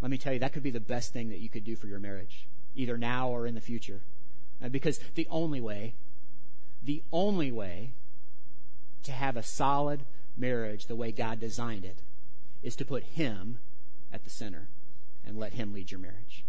let 0.00 0.10
me 0.10 0.18
tell 0.18 0.32
you, 0.32 0.38
that 0.40 0.52
could 0.52 0.62
be 0.62 0.70
the 0.70 0.80
best 0.80 1.12
thing 1.12 1.28
that 1.30 1.40
you 1.40 1.48
could 1.48 1.64
do 1.64 1.76
for 1.76 1.86
your 1.86 1.98
marriage, 1.98 2.46
either 2.74 2.98
now 2.98 3.28
or 3.28 3.46
in 3.46 3.54
the 3.54 3.60
future. 3.60 4.00
Uh, 4.62 4.68
because 4.68 4.98
the 5.14 5.28
only 5.30 5.60
way, 5.60 5.94
the 6.82 7.02
only 7.12 7.52
way 7.52 7.92
to 9.04 9.12
have 9.12 9.36
a 9.36 9.42
solid 9.42 10.00
marriage 10.36 10.86
the 10.86 10.96
way 10.96 11.12
God 11.12 11.38
designed 11.38 11.84
it 11.84 11.98
is 12.62 12.76
to 12.76 12.84
put 12.84 13.04
Him 13.04 13.58
at 14.12 14.24
the 14.24 14.30
center 14.30 14.68
and 15.26 15.38
let 15.38 15.54
Him 15.54 15.72
lead 15.72 15.90
your 15.90 16.00
marriage. 16.00 16.44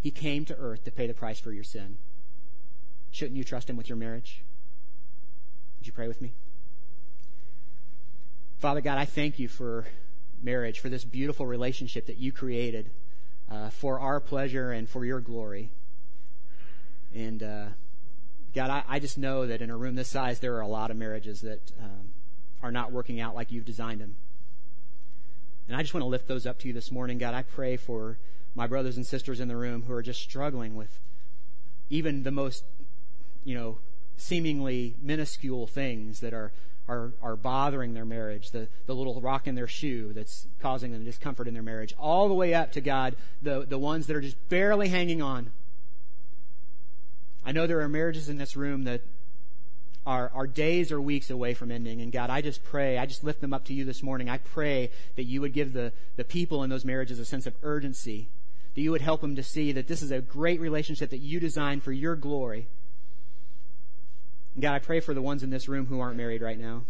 He 0.00 0.10
came 0.10 0.44
to 0.44 0.56
earth 0.56 0.84
to 0.84 0.90
pay 0.90 1.06
the 1.06 1.14
price 1.14 1.40
for 1.40 1.52
your 1.52 1.64
sin. 1.64 1.98
Shouldn't 3.10 3.36
you 3.36 3.44
trust 3.44 3.68
Him 3.68 3.76
with 3.76 3.88
your 3.88 3.96
marriage? 3.96 4.42
Would 5.78 5.86
you 5.86 5.92
pray 5.92 6.08
with 6.08 6.20
me? 6.20 6.32
Father 8.58 8.80
God, 8.80 8.98
I 8.98 9.04
thank 9.04 9.38
you 9.38 9.46
for 9.46 9.86
marriage, 10.42 10.80
for 10.80 10.88
this 10.88 11.04
beautiful 11.04 11.46
relationship 11.46 12.06
that 12.06 12.18
you 12.18 12.32
created 12.32 12.90
uh, 13.48 13.70
for 13.70 14.00
our 14.00 14.18
pleasure 14.18 14.72
and 14.72 14.88
for 14.88 15.04
your 15.04 15.20
glory. 15.20 15.70
And 17.14 17.40
uh, 17.40 17.66
God, 18.56 18.70
I, 18.70 18.82
I, 18.88 18.98
just 18.98 19.16
know 19.16 19.46
that 19.46 19.62
in 19.62 19.70
a 19.70 19.76
room 19.76 19.94
this 19.94 20.08
size, 20.08 20.40
there 20.40 20.56
are 20.56 20.60
a 20.60 20.68
lot 20.68 20.90
of 20.90 20.96
marriages 20.96 21.40
that 21.42 21.70
um, 21.80 22.10
are 22.60 22.72
not 22.72 22.90
working 22.90 23.20
out 23.20 23.36
like 23.36 23.52
you've 23.52 23.64
designed 23.64 24.00
them. 24.00 24.16
And 25.68 25.76
I 25.76 25.82
just 25.82 25.94
want 25.94 26.02
to 26.02 26.08
lift 26.08 26.26
those 26.26 26.44
up 26.44 26.58
to 26.58 26.68
you 26.68 26.74
this 26.74 26.90
morning. 26.90 27.16
God, 27.18 27.34
I 27.34 27.42
pray 27.42 27.76
for 27.76 28.18
my 28.56 28.66
brothers 28.66 28.96
and 28.96 29.06
sisters 29.06 29.38
in 29.38 29.46
the 29.46 29.56
room 29.56 29.84
who 29.84 29.92
are 29.92 30.02
just 30.02 30.20
struggling 30.20 30.74
with 30.74 30.98
even 31.90 32.24
the 32.24 32.32
most, 32.32 32.64
you 33.44 33.54
know, 33.54 33.78
seemingly 34.16 34.96
minuscule 35.00 35.68
things 35.68 36.18
that 36.20 36.34
are, 36.34 36.52
are, 36.88 37.12
are 37.22 37.36
bothering 37.36 37.94
their 37.94 38.04
marriage, 38.04 38.50
the, 38.50 38.68
the 38.86 38.94
little 38.94 39.20
rock 39.20 39.46
in 39.46 39.54
their 39.54 39.66
shoe 39.66 40.12
that's 40.14 40.46
causing 40.60 40.92
them 40.92 41.04
discomfort 41.04 41.46
in 41.46 41.54
their 41.54 41.62
marriage, 41.62 41.94
all 41.98 42.28
the 42.28 42.34
way 42.34 42.54
up 42.54 42.72
to 42.72 42.80
God, 42.80 43.14
the, 43.42 43.66
the 43.66 43.78
ones 43.78 44.06
that 44.06 44.16
are 44.16 44.20
just 44.20 44.48
barely 44.48 44.88
hanging 44.88 45.20
on. 45.20 45.52
I 47.44 47.52
know 47.52 47.66
there 47.66 47.80
are 47.80 47.88
marriages 47.88 48.28
in 48.28 48.38
this 48.38 48.56
room 48.56 48.84
that 48.84 49.02
are, 50.08 50.30
are 50.34 50.46
days 50.46 50.90
or 50.90 51.00
weeks 51.00 51.28
away 51.28 51.52
from 51.52 51.70
ending. 51.70 52.00
And 52.00 52.10
God, 52.10 52.30
I 52.30 52.40
just 52.40 52.64
pray, 52.64 52.96
I 52.96 53.04
just 53.04 53.22
lift 53.22 53.42
them 53.42 53.52
up 53.52 53.66
to 53.66 53.74
you 53.74 53.84
this 53.84 54.02
morning. 54.02 54.30
I 54.30 54.38
pray 54.38 54.90
that 55.16 55.24
you 55.24 55.42
would 55.42 55.52
give 55.52 55.74
the, 55.74 55.92
the 56.16 56.24
people 56.24 56.62
in 56.62 56.70
those 56.70 56.84
marriages 56.84 57.18
a 57.18 57.26
sense 57.26 57.46
of 57.46 57.54
urgency, 57.62 58.28
that 58.74 58.80
you 58.80 58.90
would 58.90 59.02
help 59.02 59.20
them 59.20 59.36
to 59.36 59.42
see 59.42 59.70
that 59.72 59.86
this 59.86 60.02
is 60.02 60.10
a 60.10 60.22
great 60.22 60.60
relationship 60.60 61.10
that 61.10 61.18
you 61.18 61.38
designed 61.38 61.82
for 61.82 61.92
your 61.92 62.16
glory. 62.16 62.68
And 64.58 64.62
God, 64.64 64.74
I 64.74 64.80
pray 64.80 64.98
for 64.98 65.14
the 65.14 65.22
ones 65.22 65.44
in 65.44 65.50
this 65.50 65.68
room 65.68 65.86
who 65.86 66.00
aren't 66.00 66.16
married 66.16 66.42
right 66.42 66.58
now. 66.58 66.82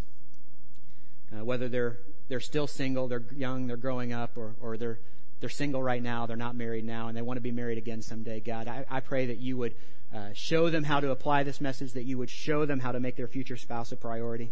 Uh, 1.31 1.45
whether 1.45 1.69
they're 1.69 1.99
they're 2.27 2.39
still 2.39 2.65
single, 2.65 3.07
they're 3.07 3.21
young, 3.35 3.67
they're 3.67 3.77
growing 3.77 4.11
up, 4.11 4.35
or, 4.37 4.55
or 4.59 4.75
they're 4.75 4.97
they're 5.39 5.49
single 5.49 5.83
right 5.83 6.01
now, 6.01 6.25
they're 6.25 6.35
not 6.35 6.55
married 6.55 6.83
now, 6.83 7.09
and 7.09 7.15
they 7.15 7.21
want 7.21 7.37
to 7.37 7.41
be 7.41 7.51
married 7.51 7.77
again 7.77 8.01
someday. 8.01 8.39
God, 8.39 8.67
I, 8.67 8.87
I 8.89 9.01
pray 9.01 9.27
that 9.27 9.37
you 9.37 9.55
would 9.57 9.75
uh, 10.11 10.29
show 10.33 10.71
them 10.71 10.83
how 10.83 10.99
to 10.99 11.11
apply 11.11 11.43
this 11.43 11.61
message, 11.61 11.93
that 11.93 12.05
you 12.05 12.17
would 12.17 12.31
show 12.31 12.65
them 12.65 12.79
how 12.79 12.91
to 12.91 12.99
make 12.99 13.15
their 13.15 13.27
future 13.27 13.55
spouse 13.55 13.91
a 13.91 13.95
priority. 13.95 14.49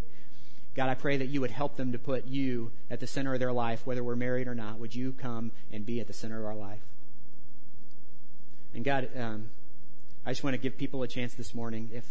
God, 0.76 0.88
I 0.88 0.93
pray 0.93 1.18
that 1.18 1.26
you 1.26 1.41
would 1.41 1.49
help 1.49 1.76
them 1.76 1.93
to 1.93 1.97
put 1.97 2.28
you 2.28 2.72
at 2.91 2.99
the 2.99 3.07
center 3.07 3.34
of 3.34 3.39
their 3.39 3.51
life, 3.51 3.82
whether 3.88 4.03
we're 4.03 4.15
married 4.15 4.47
or 4.47 4.53
not. 4.53 4.78
Would 4.78 4.93
you 4.93 5.11
come 5.11 5.53
and 5.72 5.88
be 5.88 5.99
at 5.99 6.05
the 6.05 6.13
center 6.13 6.38
of 6.38 6.45
our 6.45 6.55
life? 6.55 6.86
And 8.76 8.86
God, 8.86 9.09
um, 9.18 9.49
I 10.24 10.30
just 10.30 10.43
want 10.43 10.53
to 10.53 10.59
give 10.59 10.78
people 10.78 11.01
a 11.01 11.07
chance 11.07 11.34
this 11.34 11.55
morning. 11.55 11.89
If 11.91 12.05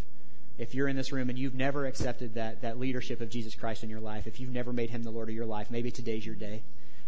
if 0.58 0.74
you're 0.74 0.88
in 0.88 0.96
this 0.96 1.12
room 1.12 1.28
and 1.28 1.38
you've 1.38 1.54
never 1.54 1.86
accepted 1.86 2.34
that 2.34 2.62
that 2.62 2.78
leadership 2.78 3.20
of 3.20 3.28
Jesus 3.28 3.54
Christ 3.54 3.82
in 3.82 3.90
your 3.90 4.00
life, 4.00 4.26
if 4.26 4.40
you've 4.40 4.50
never 4.50 4.72
made 4.72 4.90
Him 4.90 5.02
the 5.02 5.10
Lord 5.10 5.28
of 5.28 5.34
your 5.34 5.46
life, 5.46 5.70
maybe 5.70 5.90
today's 5.90 6.24
your 6.24 6.34
day. 6.34 6.62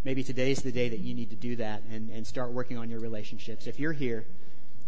Maybe 0.05 0.23
today's 0.23 0.63
the 0.63 0.71
day 0.71 0.89
that 0.89 1.01
you 1.01 1.15
need 1.15 1.31
to 1.31 1.37
do 1.37 1.57
that 1.57 1.83
and, 1.91 2.11
and 2.11 2.27
start 2.27 2.53
working 2.53 2.79
on 2.79 2.89
your 2.89 3.01
relationships. 3.01 3.67
If 3.67 3.81
you're 3.81 3.93
here 3.93 4.25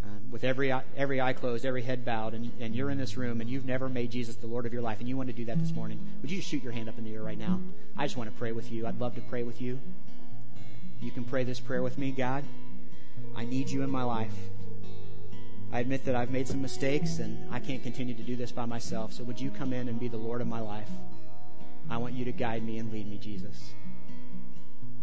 um, 0.05 0.31
with 0.31 0.45
every 0.45 0.73
eye, 0.73 0.83
every 0.97 1.21
eye 1.21 1.33
closed, 1.33 1.67
every 1.67 1.83
head 1.83 2.05
bowed, 2.05 2.33
and, 2.33 2.53
and 2.61 2.75
you're 2.75 2.91
in 2.91 2.99
this 2.99 3.17
room 3.17 3.41
and 3.41 3.51
you've 3.51 3.67
never 3.67 3.89
made 3.89 4.11
Jesus 4.11 4.37
the 4.37 4.47
Lord 4.47 4.67
of 4.67 4.73
your 4.73 4.83
life, 4.83 5.01
and 5.01 5.09
you 5.09 5.17
want 5.17 5.29
to 5.29 5.33
do 5.35 5.45
that 5.47 5.59
this 5.59 5.73
morning, 5.73 5.99
would 6.23 6.31
you 6.31 6.39
just 6.39 6.49
shoot 6.49 6.63
your 6.63 6.73
hand 6.73 6.89
up 6.89 6.97
in 6.97 7.05
the 7.05 7.15
air 7.15 7.23
right 7.23 7.39
now? 7.39 7.61
I 7.97 8.05
just 8.05 8.17
want 8.17 8.31
to 8.31 8.39
pray 8.39 8.53
with 8.53 8.71
you. 8.71 8.87
I'd 8.87 9.01
love 9.01 9.15
to 9.17 9.21
pray 9.23 9.43
with 9.43 9.61
you. 9.61 9.81
You 11.01 11.11
can 11.11 11.25
pray 11.25 11.45
this 11.45 11.61
prayer 11.61 11.83
with 11.83 11.99
me 11.99 12.13
God, 12.13 12.45
I 13.35 13.45
need 13.45 13.71
you 13.71 13.83
in 13.83 13.91
my 13.91 14.05
life. 14.05 14.35
I 15.73 15.81
admit 15.81 16.05
that 16.05 16.17
I've 16.17 16.31
made 16.31 16.49
some 16.49 16.61
mistakes 16.61 17.19
and 17.19 17.49
I 17.53 17.61
can't 17.61 17.83
continue 17.83 18.15
to 18.15 18.23
do 18.23 18.35
this 18.37 18.51
by 18.51 18.67
myself. 18.67 19.13
So 19.13 19.23
would 19.25 19.41
you 19.41 19.51
come 19.51 19.73
in 19.73 19.89
and 19.89 20.01
be 20.01 20.09
the 20.09 20.17
Lord 20.17 20.41
of 20.41 20.47
my 20.47 20.61
life? 20.61 20.89
I 21.89 21.97
want 21.97 22.15
you 22.15 22.25
to 22.25 22.33
guide 22.33 22.65
me 22.65 22.79
and 22.79 22.93
lead 22.93 23.09
me, 23.09 23.19
Jesus. 23.19 23.75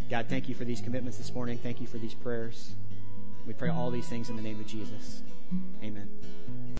God, 0.09 0.27
thank 0.29 0.47
you 0.47 0.55
for 0.55 0.65
these 0.65 0.81
commitments 0.81 1.17
this 1.17 1.33
morning. 1.33 1.57
Thank 1.57 1.81
you 1.81 1.87
for 1.87 1.97
these 1.97 2.13
prayers. 2.13 2.71
We 3.45 3.53
pray 3.53 3.69
all 3.69 3.91
these 3.91 4.07
things 4.07 4.29
in 4.29 4.35
the 4.35 4.41
name 4.41 4.59
of 4.59 4.67
Jesus. 4.67 5.21
Amen. 5.83 6.09